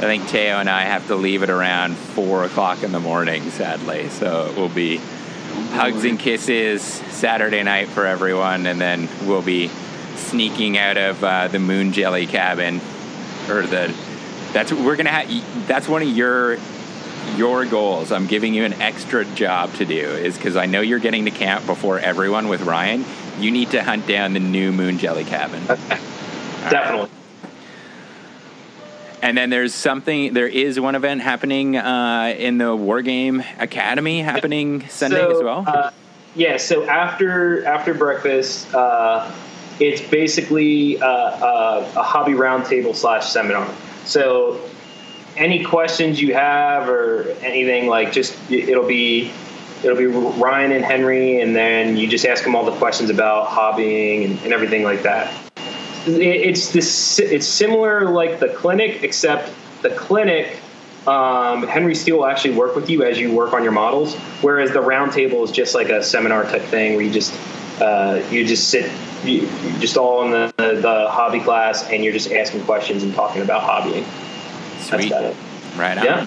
[0.00, 3.50] I think Teo and I have to leave it around four o'clock in the morning,
[3.50, 4.08] sadly.
[4.08, 4.96] So it will be
[5.72, 9.70] hugs and kisses Saturday night for everyone, and then we'll be
[10.30, 12.80] sneaking out of uh, the Moon Jelly cabin,
[13.48, 13.94] or the
[14.52, 15.66] that's we're gonna have.
[15.66, 16.58] That's one of your
[17.36, 18.12] your goals.
[18.12, 21.30] I'm giving you an extra job to do is because I know you're getting to
[21.30, 23.04] camp before everyone with Ryan.
[23.38, 25.64] You need to hunt down the new Moon Jelly cabin.
[25.66, 27.10] Definitely.
[29.22, 30.32] And then there's something.
[30.32, 35.64] There is one event happening uh, in the Wargame Academy happening Sunday So, as well.
[35.66, 35.90] Uh,
[36.34, 36.56] yeah.
[36.56, 39.30] So after after breakfast, uh,
[39.80, 43.68] it's basically uh, uh, a hobby roundtable slash seminar.
[44.04, 44.60] So
[45.36, 49.32] any questions you have or anything like just it'll be
[49.82, 53.48] it'll be Ryan and Henry, and then you just ask them all the questions about
[53.48, 55.32] hobbying and, and everything like that.
[56.06, 57.18] It, it's this.
[57.18, 59.50] It's similar like the clinic, except
[59.82, 60.58] the clinic.
[61.06, 64.70] Um, Henry Steele will actually work with you as you work on your models, whereas
[64.72, 67.32] the roundtable is just like a seminar type thing where you just
[67.80, 68.90] uh, you just sit
[69.24, 69.46] you,
[69.80, 73.62] just all in the, the, hobby class and you're just asking questions and talking about
[73.62, 74.04] hobbying.
[74.80, 75.12] Sweet.
[75.78, 76.04] right on.
[76.04, 76.26] Yeah.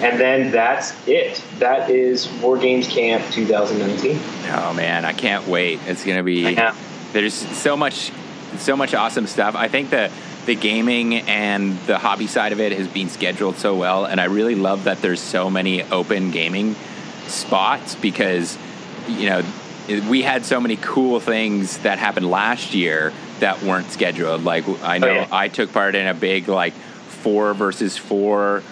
[0.00, 1.42] And then that's it.
[1.58, 4.18] That is War Games Camp 2019.
[4.50, 5.80] Oh man, I can't wait.
[5.86, 6.52] It's gonna be.
[6.52, 6.76] Yeah.
[7.12, 8.12] There's so much,
[8.58, 9.54] so much awesome stuff.
[9.54, 10.10] I think the
[10.44, 14.24] the gaming and the hobby side of it has been scheduled so well, and I
[14.24, 16.76] really love that there's so many open gaming
[17.26, 18.58] spots because
[19.08, 19.42] you know
[19.88, 24.44] we had so many cool things that happened last year that weren't scheduled.
[24.44, 25.28] Like I know yeah.
[25.30, 28.62] I took part in a big like four versus four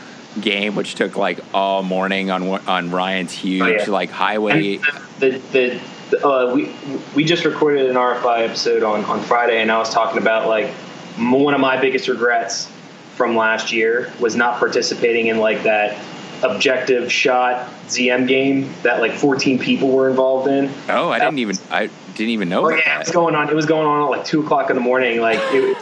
[0.41, 3.85] game, which took like all morning on on Ryan's huge Oh, yeah.
[3.91, 4.77] like highway.
[4.77, 4.85] And
[5.21, 5.81] the the,
[6.11, 6.75] the uh, we
[7.15, 10.71] we just recorded an RFI episode on on Friday, and I was talking about like
[11.19, 12.71] one of my biggest regrets
[13.15, 15.97] from last year was not participating in like that
[16.45, 20.71] objective shot ZM game that like 14 people were involved in.
[20.89, 23.49] Oh, I didn't even I didn't even know Oh yeah, it was going on.
[23.49, 25.21] It was going on at like two o'clock in the morning.
[25.21, 25.77] Like it,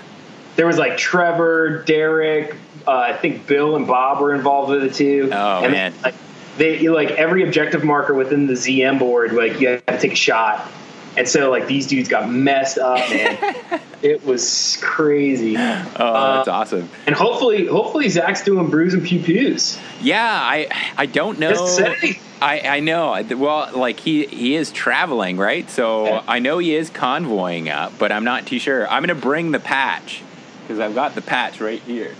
[0.56, 2.56] there was like Trevor, Derek,
[2.86, 5.30] uh, I think Bill and Bob were involved with it too.
[5.32, 5.94] Oh, and man.
[6.02, 6.14] like
[6.58, 10.16] they like every objective marker within the ZM board, like you had to take a
[10.16, 10.70] shot.
[11.16, 13.80] And so like these dudes got messed up, man.
[14.02, 15.56] it was crazy.
[15.56, 16.88] Oh, that's um, awesome.
[17.06, 19.78] And hopefully, hopefully Zach's doing brews and pew pews.
[20.00, 21.50] Yeah, I I don't know.
[21.50, 22.20] Just say.
[22.40, 23.22] I I know.
[23.36, 25.68] Well, like he he is traveling, right?
[25.70, 26.22] So Yeah.
[26.26, 28.88] I know he is convoying up, but I'm not too sure.
[28.88, 30.22] I'm gonna bring the patch
[30.62, 32.14] because I've got the patch right here.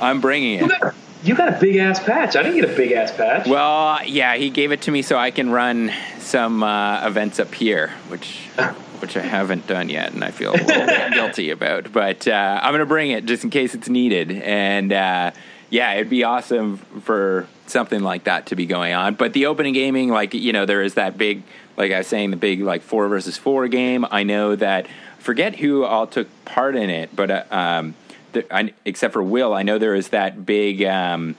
[0.00, 0.68] I'm bringing it.
[0.68, 2.36] got, you got a big ass patch.
[2.36, 3.46] I didn't get a big ass patch.
[3.46, 7.54] Well, yeah, he gave it to me so I can run some uh, events up
[7.54, 8.48] here, which
[9.00, 11.92] which I haven't done yet, and I feel a little bit guilty about.
[11.92, 15.30] But uh, I'm gonna bring it just in case it's needed, and uh,
[15.70, 19.14] yeah, it'd be awesome for something like that to be going on.
[19.14, 21.42] But the opening gaming, like you know, there is that big,
[21.76, 24.06] like I was saying, the big like four versus four game.
[24.10, 24.86] I know that
[25.18, 27.94] forget who all took part in it, but uh, um,
[28.32, 30.82] the, I, except for Will, I know there is that big.
[30.82, 31.36] Um,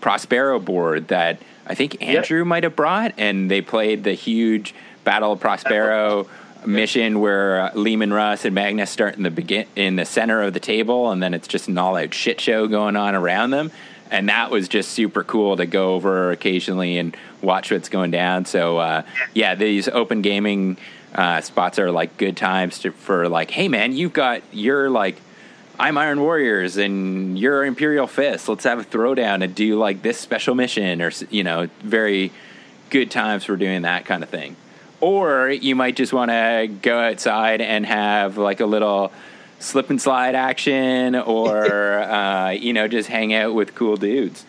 [0.00, 5.32] Prospero board that I think Andrew might have brought, and they played the huge Battle
[5.32, 6.28] of Prospero
[6.64, 10.52] mission where uh, Leman Russ and Magnus start in the begin in the center of
[10.52, 13.72] the table, and then it's just an all-out shit show going on around them.
[14.08, 18.44] And that was just super cool to go over occasionally and watch what's going down.
[18.44, 19.02] So uh,
[19.34, 20.76] yeah, these open gaming
[21.14, 25.20] uh, spots are like good times to, for like, hey man, you've got your like
[25.78, 28.48] I'm Iron Warriors and you're Imperial Fist.
[28.48, 32.32] Let's have a throwdown and do like this special mission or, you know, very
[32.88, 34.56] good times for doing that kind of thing.
[35.02, 39.12] Or you might just want to go outside and have like a little
[39.58, 44.46] slip and slide action or, uh, you know, just hang out with cool dudes.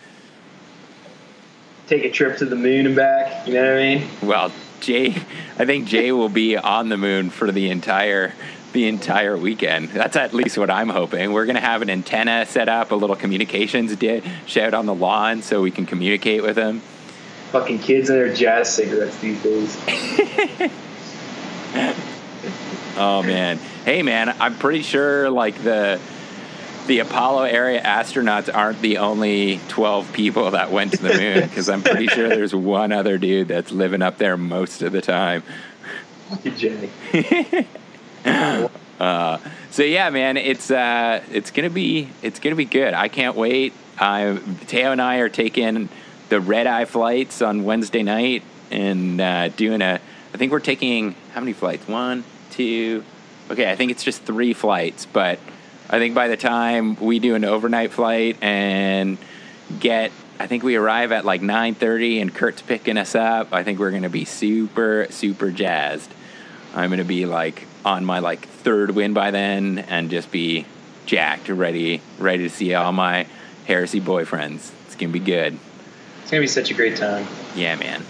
[1.88, 3.46] Take a trip to the moon and back.
[3.46, 4.08] You know what I mean?
[4.22, 4.50] Well,
[4.80, 5.08] Jay,
[5.58, 8.32] I think Jay will be on the moon for the entire
[8.72, 9.90] the entire weekend.
[9.90, 11.32] That's at least what I'm hoping.
[11.32, 15.42] We're gonna have an antenna set up, a little communications dish out on the lawn,
[15.42, 16.80] so we can communicate with them.
[17.52, 20.70] Fucking kids and their jazz cigarettes these days.
[23.00, 26.00] Oh man, hey man, I'm pretty sure like the
[26.88, 31.68] the Apollo area astronauts aren't the only 12 people that went to the moon because
[31.68, 35.44] I'm pretty sure there's one other dude that's living up there most of the time.
[36.30, 36.90] Fucking Jay.
[38.98, 39.38] Uh,
[39.70, 42.94] so yeah, man, it's uh, it's gonna be it's gonna be good.
[42.94, 43.72] I can't wait.
[43.96, 45.88] I Teo and I are taking
[46.30, 50.00] the red eye flights on Wednesday night and uh, doing a.
[50.34, 51.86] I think we're taking how many flights?
[51.86, 53.04] One, two.
[53.50, 55.38] Okay, I think it's just three flights, but
[55.88, 59.16] I think by the time we do an overnight flight and
[59.78, 63.52] get, I think we arrive at like nine thirty, and Kurt's picking us up.
[63.52, 66.12] I think we're gonna be super super jazzed.
[66.74, 70.66] I'm gonna be like on my like third win by then, and just be
[71.06, 73.26] jacked, ready ready to see all my
[73.66, 74.70] heresy boyfriends.
[74.86, 75.58] It's gonna be good.
[76.22, 77.26] It's gonna be such a great time.
[77.54, 78.04] Yeah, man.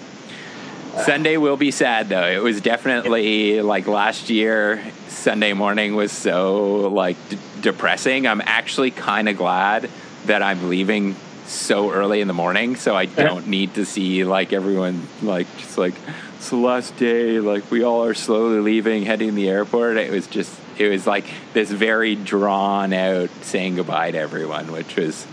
[1.05, 2.27] Sunday will be sad though.
[2.27, 4.83] It was definitely like last year.
[5.09, 8.27] Sunday morning was so like d- depressing.
[8.27, 9.89] I'm actually kind of glad
[10.27, 11.15] that I'm leaving
[11.47, 15.79] so early in the morning, so I don't need to see like everyone like just
[15.79, 15.95] like
[16.39, 17.41] it's the last day.
[17.41, 19.97] Like we all are slowly leaving, heading to the airport.
[19.97, 24.97] It was just it was like this very drawn out saying goodbye to everyone, which
[24.97, 25.26] was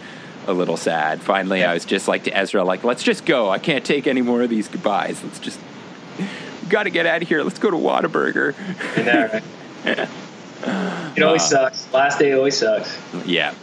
[0.48, 1.22] a little sad.
[1.22, 3.50] Finally, I was just like to Ezra, like, let's just go.
[3.50, 5.24] I can't take any more of these goodbyes.
[5.24, 5.60] Let's just,
[6.18, 6.26] we
[6.70, 7.44] got to get out of here.
[7.44, 8.56] Let's go to Whataburger.
[9.06, 9.42] Know,
[9.86, 10.10] right?
[11.18, 11.92] it always uh, sucks.
[11.94, 13.00] Last day always sucks.
[13.26, 13.54] Yeah.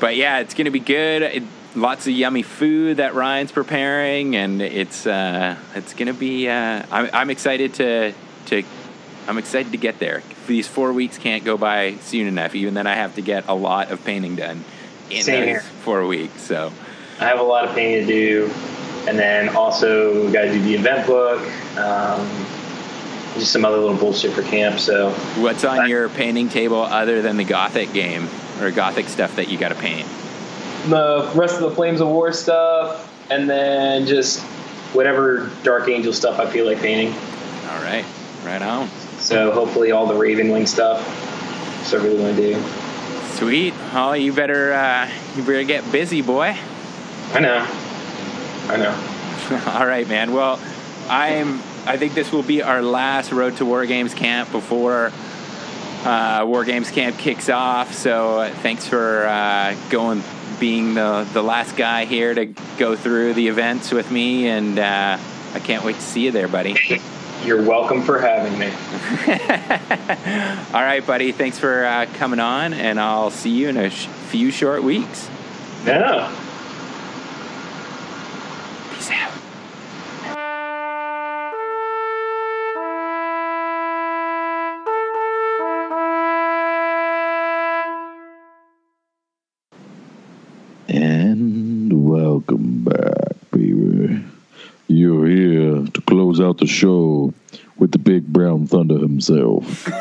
[0.00, 1.22] But yeah, it's going to be good.
[1.22, 1.42] It,
[1.74, 6.48] lots of yummy food that Ryan's preparing, and it's uh, it's to be.
[6.48, 8.12] Uh, I'm, I'm excited to
[8.46, 8.62] to
[9.26, 10.22] I'm excited to get there.
[10.46, 12.54] These four weeks can't go by soon enough.
[12.54, 14.64] Even then, I have to get a lot of painting done
[15.10, 15.60] in Same those here.
[15.60, 16.42] four weeks.
[16.42, 16.72] So
[17.20, 18.50] I have a lot of painting to do,
[19.06, 21.40] and then also got to do the event book,
[21.76, 22.26] um,
[23.34, 24.80] just some other little bullshit for camp.
[24.80, 28.28] So What's on your painting table other than the Gothic game
[28.60, 30.08] or Gothic stuff that you got to paint?
[30.88, 34.40] The rest of the Flames of War stuff, and then just
[34.92, 37.12] whatever Dark Angel stuff I feel like painting.
[37.70, 38.04] All right,
[38.44, 38.88] right on.
[39.18, 41.06] So hopefully all the Ravenwing stuff.
[41.86, 42.62] So I really want to do.
[43.36, 43.74] Sweet.
[43.92, 46.56] Oh, you better uh, you better get busy, boy.
[47.32, 47.66] I know.
[48.68, 49.70] I know.
[49.78, 50.32] All right, man.
[50.32, 50.60] Well,
[51.08, 51.60] I'm.
[51.86, 55.12] I think this will be our last Road to War Games camp before
[56.04, 57.94] uh, War Games camp kicks off.
[57.94, 60.22] So uh, thanks for uh, going,
[60.58, 62.46] being the the last guy here to
[62.78, 65.18] go through the events with me, and uh,
[65.54, 66.76] I can't wait to see you there, buddy.
[67.44, 68.66] You're welcome for having me.
[70.74, 71.32] All right, buddy.
[71.32, 75.28] Thanks for uh, coming on, and I'll see you in a sh- few short weeks.
[75.86, 76.34] No.
[92.08, 94.24] Welcome back, baby.
[94.86, 97.34] You're here to close out the show
[97.76, 99.88] with the big brown thunder himself.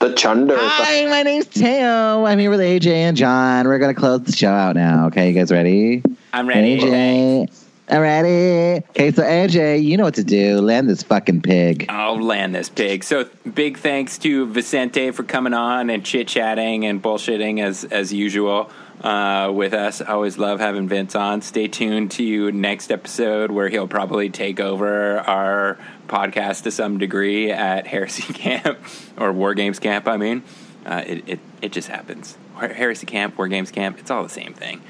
[0.00, 0.56] The Chunder.
[0.58, 2.26] Hi, my name's Teo.
[2.26, 3.66] I'm here with AJ and John.
[3.66, 5.06] We're gonna close the show out now.
[5.06, 6.02] Okay, you guys ready?
[6.34, 6.78] I'm ready.
[6.78, 7.64] AJ.
[7.88, 8.84] I'm ready.
[8.90, 10.60] Okay, so AJ, you know what to do.
[10.60, 11.86] Land this fucking pig.
[11.88, 13.02] I'll land this pig.
[13.02, 18.12] So big thanks to Vicente for coming on and chit chatting and bullshitting as as
[18.12, 18.70] usual
[19.04, 20.00] uh, with us.
[20.00, 21.42] Always love having Vince on.
[21.42, 27.52] Stay tuned to next episode where he'll probably take over our podcast to some degree
[27.52, 28.78] at Heresy Camp
[29.18, 30.08] or War Games Camp.
[30.08, 30.42] I mean,
[30.86, 32.38] uh, it, it it just happens.
[32.58, 34.80] Heresy Camp, War Games Camp, it's all the same thing.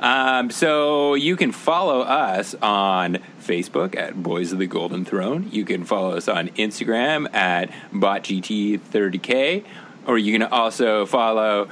[0.00, 5.48] Um, so you can follow us on Facebook at Boys of the Golden Throne.
[5.52, 9.64] You can follow us on Instagram at BotGT30K,
[10.06, 11.68] or you can also follow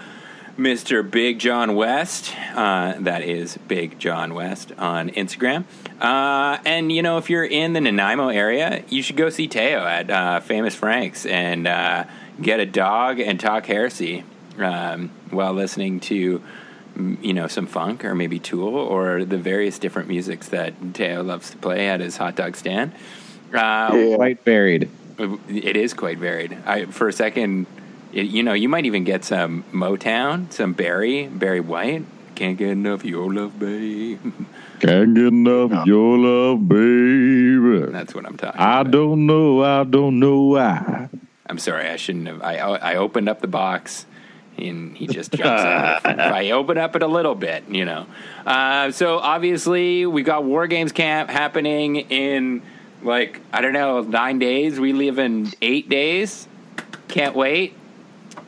[0.59, 1.09] Mr.
[1.09, 2.35] Big John West.
[2.55, 5.65] Uh, that is Big John West on Instagram.
[6.01, 9.85] Uh, and you know, if you're in the Nanaimo area, you should go see Teo
[9.85, 12.05] at uh, Famous Frank's and uh,
[12.41, 14.25] get a dog and talk heresy
[14.59, 16.43] um, while listening to
[17.23, 21.51] you know some funk or maybe Tool or the various different musics that Teo loves
[21.51, 22.93] to play at his hot dog stand.
[23.55, 24.17] Uh, Yeah.
[24.17, 24.91] Quite varied.
[25.49, 26.57] it is quite varied.
[26.67, 27.67] I for a second,
[28.13, 32.05] it, you know, you might even get some Motown, some Barry, Barry White.
[32.35, 34.19] Can't get enough of your love, baby.
[34.81, 37.93] Can't get enough of your love, baby.
[37.93, 38.61] That's what I'm talking.
[38.61, 38.91] I about.
[38.93, 39.63] don't know.
[39.63, 41.09] I don't know why.
[41.47, 42.43] I'm sorry, I shouldn't have.
[42.43, 44.07] I I opened up the box.
[44.57, 46.05] And he just jumps out.
[46.05, 48.07] If I open up it a little bit, you know.
[48.45, 52.61] Uh, so obviously, we got War Games Camp happening in
[53.03, 54.79] like I don't know nine days.
[54.79, 56.47] We live in eight days.
[57.09, 57.75] Can't wait.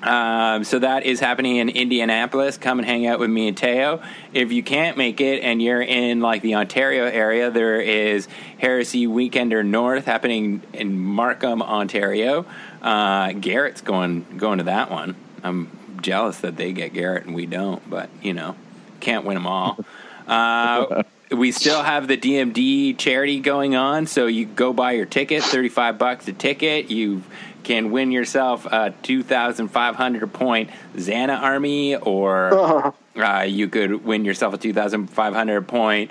[0.02, 2.56] Um, so that is happening in Indianapolis.
[2.58, 4.02] Come and hang out with me and Teo.
[4.32, 8.26] If you can't make it and you're in like the Ontario area, there is
[8.58, 12.46] Heresy Weekender North happening in Markham, Ontario.
[12.80, 15.14] Uh, Garrett's going going to that one.
[15.44, 15.70] I'm
[16.02, 18.56] jealous that they get Garrett and we don't, but you know,
[19.00, 19.78] can't win them all.
[20.24, 25.42] Uh, we still have the DMD charity going on, so you go buy your ticket,
[25.42, 26.90] thirty five bucks a ticket.
[26.90, 27.24] You
[27.64, 34.04] can win yourself a two thousand five hundred point Xana army, or uh, you could
[34.04, 36.10] win yourself a two thousand five hundred point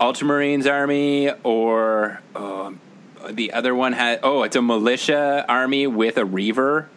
[0.00, 2.80] Ultramarines army, or um,
[3.30, 6.88] the other one had oh, it's a militia army with a Reaver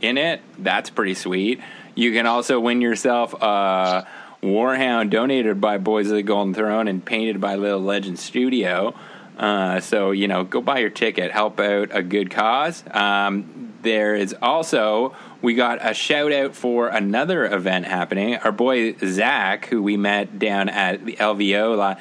[0.00, 0.40] in it.
[0.58, 1.60] That's pretty sweet.
[1.94, 4.06] You can also win yourself a
[4.42, 8.94] Warhound donated by Boys of the Golden Throne and painted by Little Legend Studio.
[9.40, 12.84] Uh, so you know, go buy your ticket, help out a good cause.
[12.90, 18.36] Um, there is also we got a shout out for another event happening.
[18.36, 21.96] Our boy Zach, who we met down at the LVO la-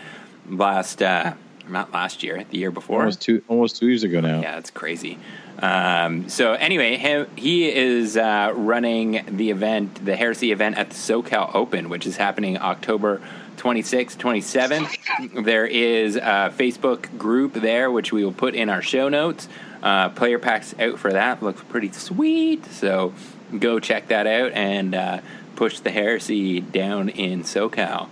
[0.49, 1.33] last, uh,
[1.69, 2.99] not last year, the year before.
[2.99, 4.41] Almost two, almost two years ago now.
[4.41, 5.17] Yeah, it's crazy.
[5.59, 10.95] Um, so anyway, him, he is uh, running the event, the Heresy event at the
[10.95, 13.21] SoCal Open, which is happening October
[13.59, 15.43] 26th, 27th.
[15.43, 19.47] There is a Facebook group there, which we will put in our show notes.
[19.83, 22.65] Uh, player packs out for that looks pretty sweet.
[22.65, 23.13] So
[23.57, 25.19] go check that out and uh,
[25.55, 28.09] push the Heresy down in SoCal.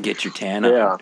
[0.00, 0.72] Get your tan on.
[0.72, 0.96] Yeah.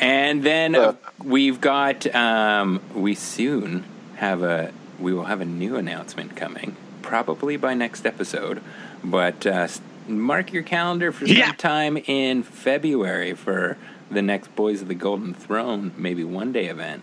[0.00, 0.92] And then Yeah.
[1.22, 3.84] we've got um, we soon
[4.16, 8.60] have a we will have a new announcement coming probably by next episode,
[9.04, 9.68] but uh,
[10.08, 11.46] mark your calendar for Yeah.
[11.48, 13.76] sometime in February for
[14.10, 17.02] the next Boys of the Golden Throne maybe one day event.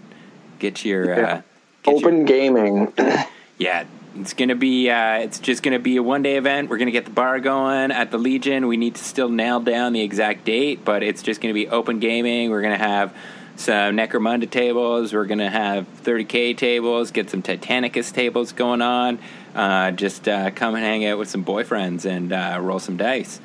[0.60, 1.42] Get your uh, Yeah.
[1.84, 2.94] get your- Open gaming.
[3.58, 3.84] yeah,
[4.20, 4.90] it's gonna be.
[4.90, 6.70] Uh, it's just gonna be a one day event.
[6.70, 8.68] We're gonna get the bar going at the Legion.
[8.68, 12.00] We need to still nail down the exact date, but it's just gonna be open
[12.00, 12.52] gaming.
[12.52, 13.14] We're gonna have
[13.56, 15.14] some Necromunda tables.
[15.14, 17.12] We're gonna have 30k tables.
[17.12, 19.20] Get some Titanicus tables going on.
[19.56, 23.40] Uh, just uh, come and hang out with some boyfriends and uh, roll some dice.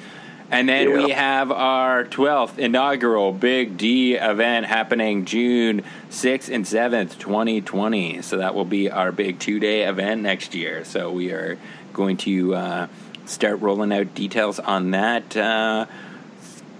[0.50, 7.18] And then we have our 12th inaugural Big D event happening June 6th and 7th,
[7.18, 8.22] 2020.
[8.22, 10.84] So that will be our big two day event next year.
[10.84, 11.58] So we are
[11.92, 12.86] going to uh,
[13.24, 15.36] start rolling out details on that.
[15.36, 15.86] Uh,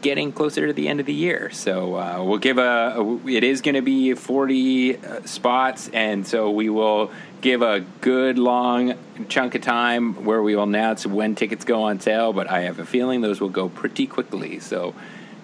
[0.02, 1.50] getting closer to the end of the year.
[1.50, 6.24] So uh, we'll give a, a it is going to be 40 uh, spots and
[6.24, 8.94] so we will give a good long
[9.28, 12.78] chunk of time where we will announce when tickets go on sale, but I have
[12.78, 14.58] a feeling those will go pretty quickly.
[14.60, 14.94] So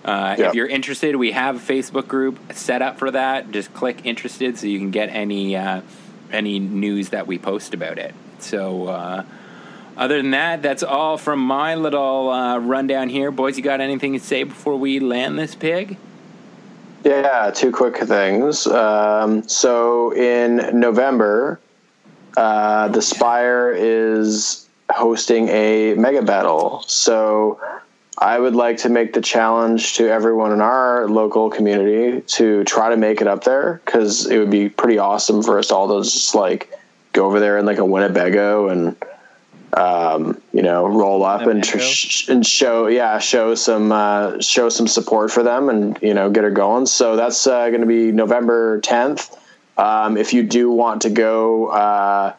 [0.05, 0.49] uh, Yeah.
[0.49, 3.51] if you're interested, we have a Facebook group set up for that.
[3.51, 5.83] Just click interested so you can get any uh,
[6.33, 8.15] any news that we post about it.
[8.39, 9.25] So uh,
[9.97, 13.31] other than that, that's all from my little uh, rundown here.
[13.31, 15.99] Boys, you got anything to say before we land this pig?
[17.05, 18.67] Yeah, two quick things.
[18.67, 21.61] Um, so in November,
[22.37, 26.85] uh, the Spire is hosting a mega battle.
[26.87, 27.61] So
[28.19, 32.91] I would like to make the challenge to everyone in our local community to try
[32.91, 36.09] to make it up there because it would be pretty awesome for us all to
[36.09, 36.71] just like
[37.13, 38.97] go over there in like a Winnebago and
[39.75, 44.69] um, you know roll up and tr- sh- and show yeah show some uh, show
[44.69, 46.87] some support for them and you know get her going.
[46.87, 49.37] So that's uh, going to be November 10th.
[49.77, 52.35] Um, if you do want to go uh,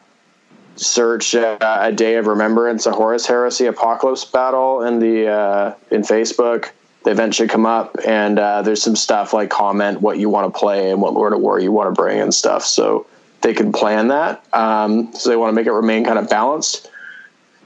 [0.76, 6.02] search uh, a day of remembrance, a Horus Heresy Apocalypse battle in the uh, in
[6.02, 6.70] Facebook.
[7.04, 10.52] The event should come up, and uh, there's some stuff like comment what you want
[10.52, 12.64] to play and what Lord of War you want to bring and stuff.
[12.64, 13.06] So
[13.42, 14.42] they can plan that.
[14.54, 16.90] Um, so they want to make it remain kind of balanced.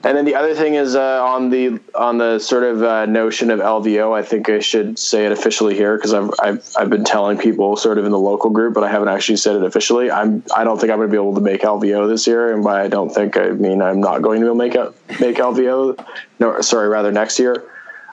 [0.05, 3.51] And then the other thing is uh, on the on the sort of uh, notion
[3.51, 4.17] of LVO.
[4.17, 7.77] I think I should say it officially here because I've, I've I've been telling people
[7.77, 10.09] sort of in the local group, but I haven't actually said it officially.
[10.09, 12.63] I'm I don't think I'm going to be able to make LVO this year, and
[12.63, 15.37] by I don't think I mean I'm not going to be able to make make
[15.37, 16.07] LVO.
[16.39, 17.65] No, sorry, rather next year.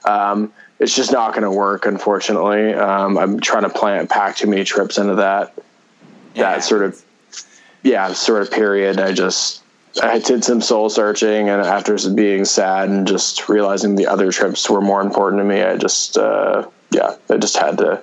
[0.04, 2.74] Um, it's just not going to work, unfortunately.
[2.74, 5.54] Um, I'm trying to plan pack too many trips into that
[6.34, 6.56] Yeah.
[6.56, 7.00] that sort of
[7.84, 8.98] yeah sort of period.
[8.98, 9.62] I just
[10.02, 14.68] I did some soul searching, and after being sad and just realizing the other trips
[14.68, 18.02] were more important to me, I just uh, yeah, I just had to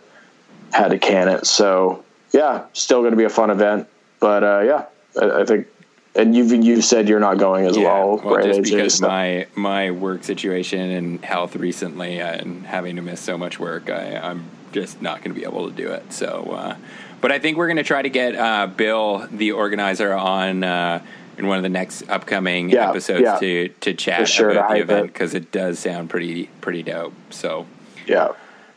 [0.71, 1.45] had to can it.
[1.45, 3.87] So yeah, still going to be a fun event,
[4.19, 4.85] but uh, yeah,
[5.21, 5.67] I, I think.
[6.15, 8.45] And you've you said you're not going as well, right?
[8.45, 8.63] just AJ?
[8.65, 13.59] because So- my my work situation and health recently, and having to miss so much
[13.59, 16.13] work, I, I'm just not going to be able to do it.
[16.13, 16.75] So, uh,
[17.19, 21.03] but I think we're going to try to get uh, Bill, the organizer, on uh,
[21.37, 23.39] in one of the next upcoming Yeah, episodes yeah.
[23.39, 27.13] to to chat sure, about the event because it does sound pretty pretty dope.
[27.31, 27.65] So,
[28.07, 28.29] yeah.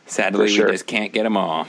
[0.05, 0.65] sadly, sure.
[0.65, 1.67] we just can't get them all.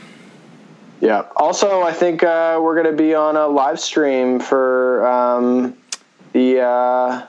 [1.01, 1.27] Yeah.
[1.37, 5.77] Also, I think uh, we're going to be on a live stream for um,
[6.33, 7.27] the uh,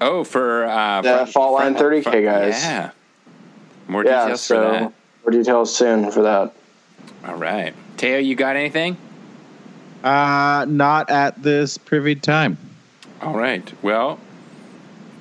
[0.00, 2.62] Oh, for uh, The front- Fault Line 30K guys.
[2.64, 2.90] Yeah,
[3.88, 4.22] more yeah.
[4.22, 4.80] details for So that.
[5.24, 6.52] more details soon for that.
[7.24, 8.96] All right, Teo, you got anything?
[10.02, 12.58] Uh, not at this privy time.
[13.22, 13.72] All right.
[13.82, 14.18] Well,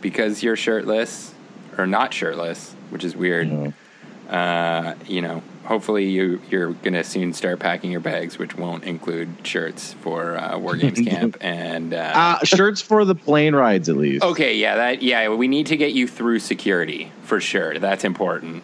[0.01, 1.33] because you're shirtless
[1.77, 3.73] or not shirtless, which is weird.
[4.29, 9.29] Uh, you know, hopefully you you're gonna soon start packing your bags, which won't include
[9.43, 11.93] shirts for uh, War Games Camp and.
[11.93, 14.23] Uh, Uh, shirts for the plane rides, at least.
[14.23, 17.77] okay, yeah, that yeah, we need to get you through security for sure.
[17.77, 18.63] That's important.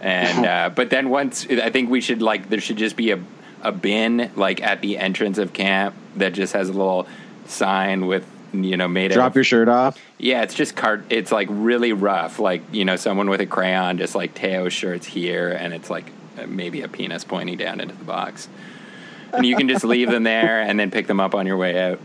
[0.00, 3.18] And uh, but then once I think we should like there should just be a
[3.62, 7.06] a bin like at the entrance of camp that just has a little
[7.46, 8.24] sign with
[8.62, 9.14] you know made it.
[9.14, 9.98] Drop of your shirt off.
[10.18, 11.04] yeah, it's just cart.
[11.10, 12.38] It's like really rough.
[12.38, 16.04] Like you know, someone with a crayon just like Teo shirts here, and it's like
[16.46, 18.48] maybe a penis pointing down into the box.
[19.32, 21.90] And you can just leave them there and then pick them up on your way
[21.90, 21.98] out.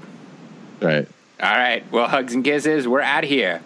[0.81, 1.07] Right.
[1.41, 1.83] All right.
[1.91, 2.87] Well, hugs and kisses.
[2.87, 3.61] We're out of here.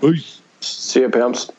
[0.00, 0.40] Peace.
[0.60, 1.50] See you, pimps.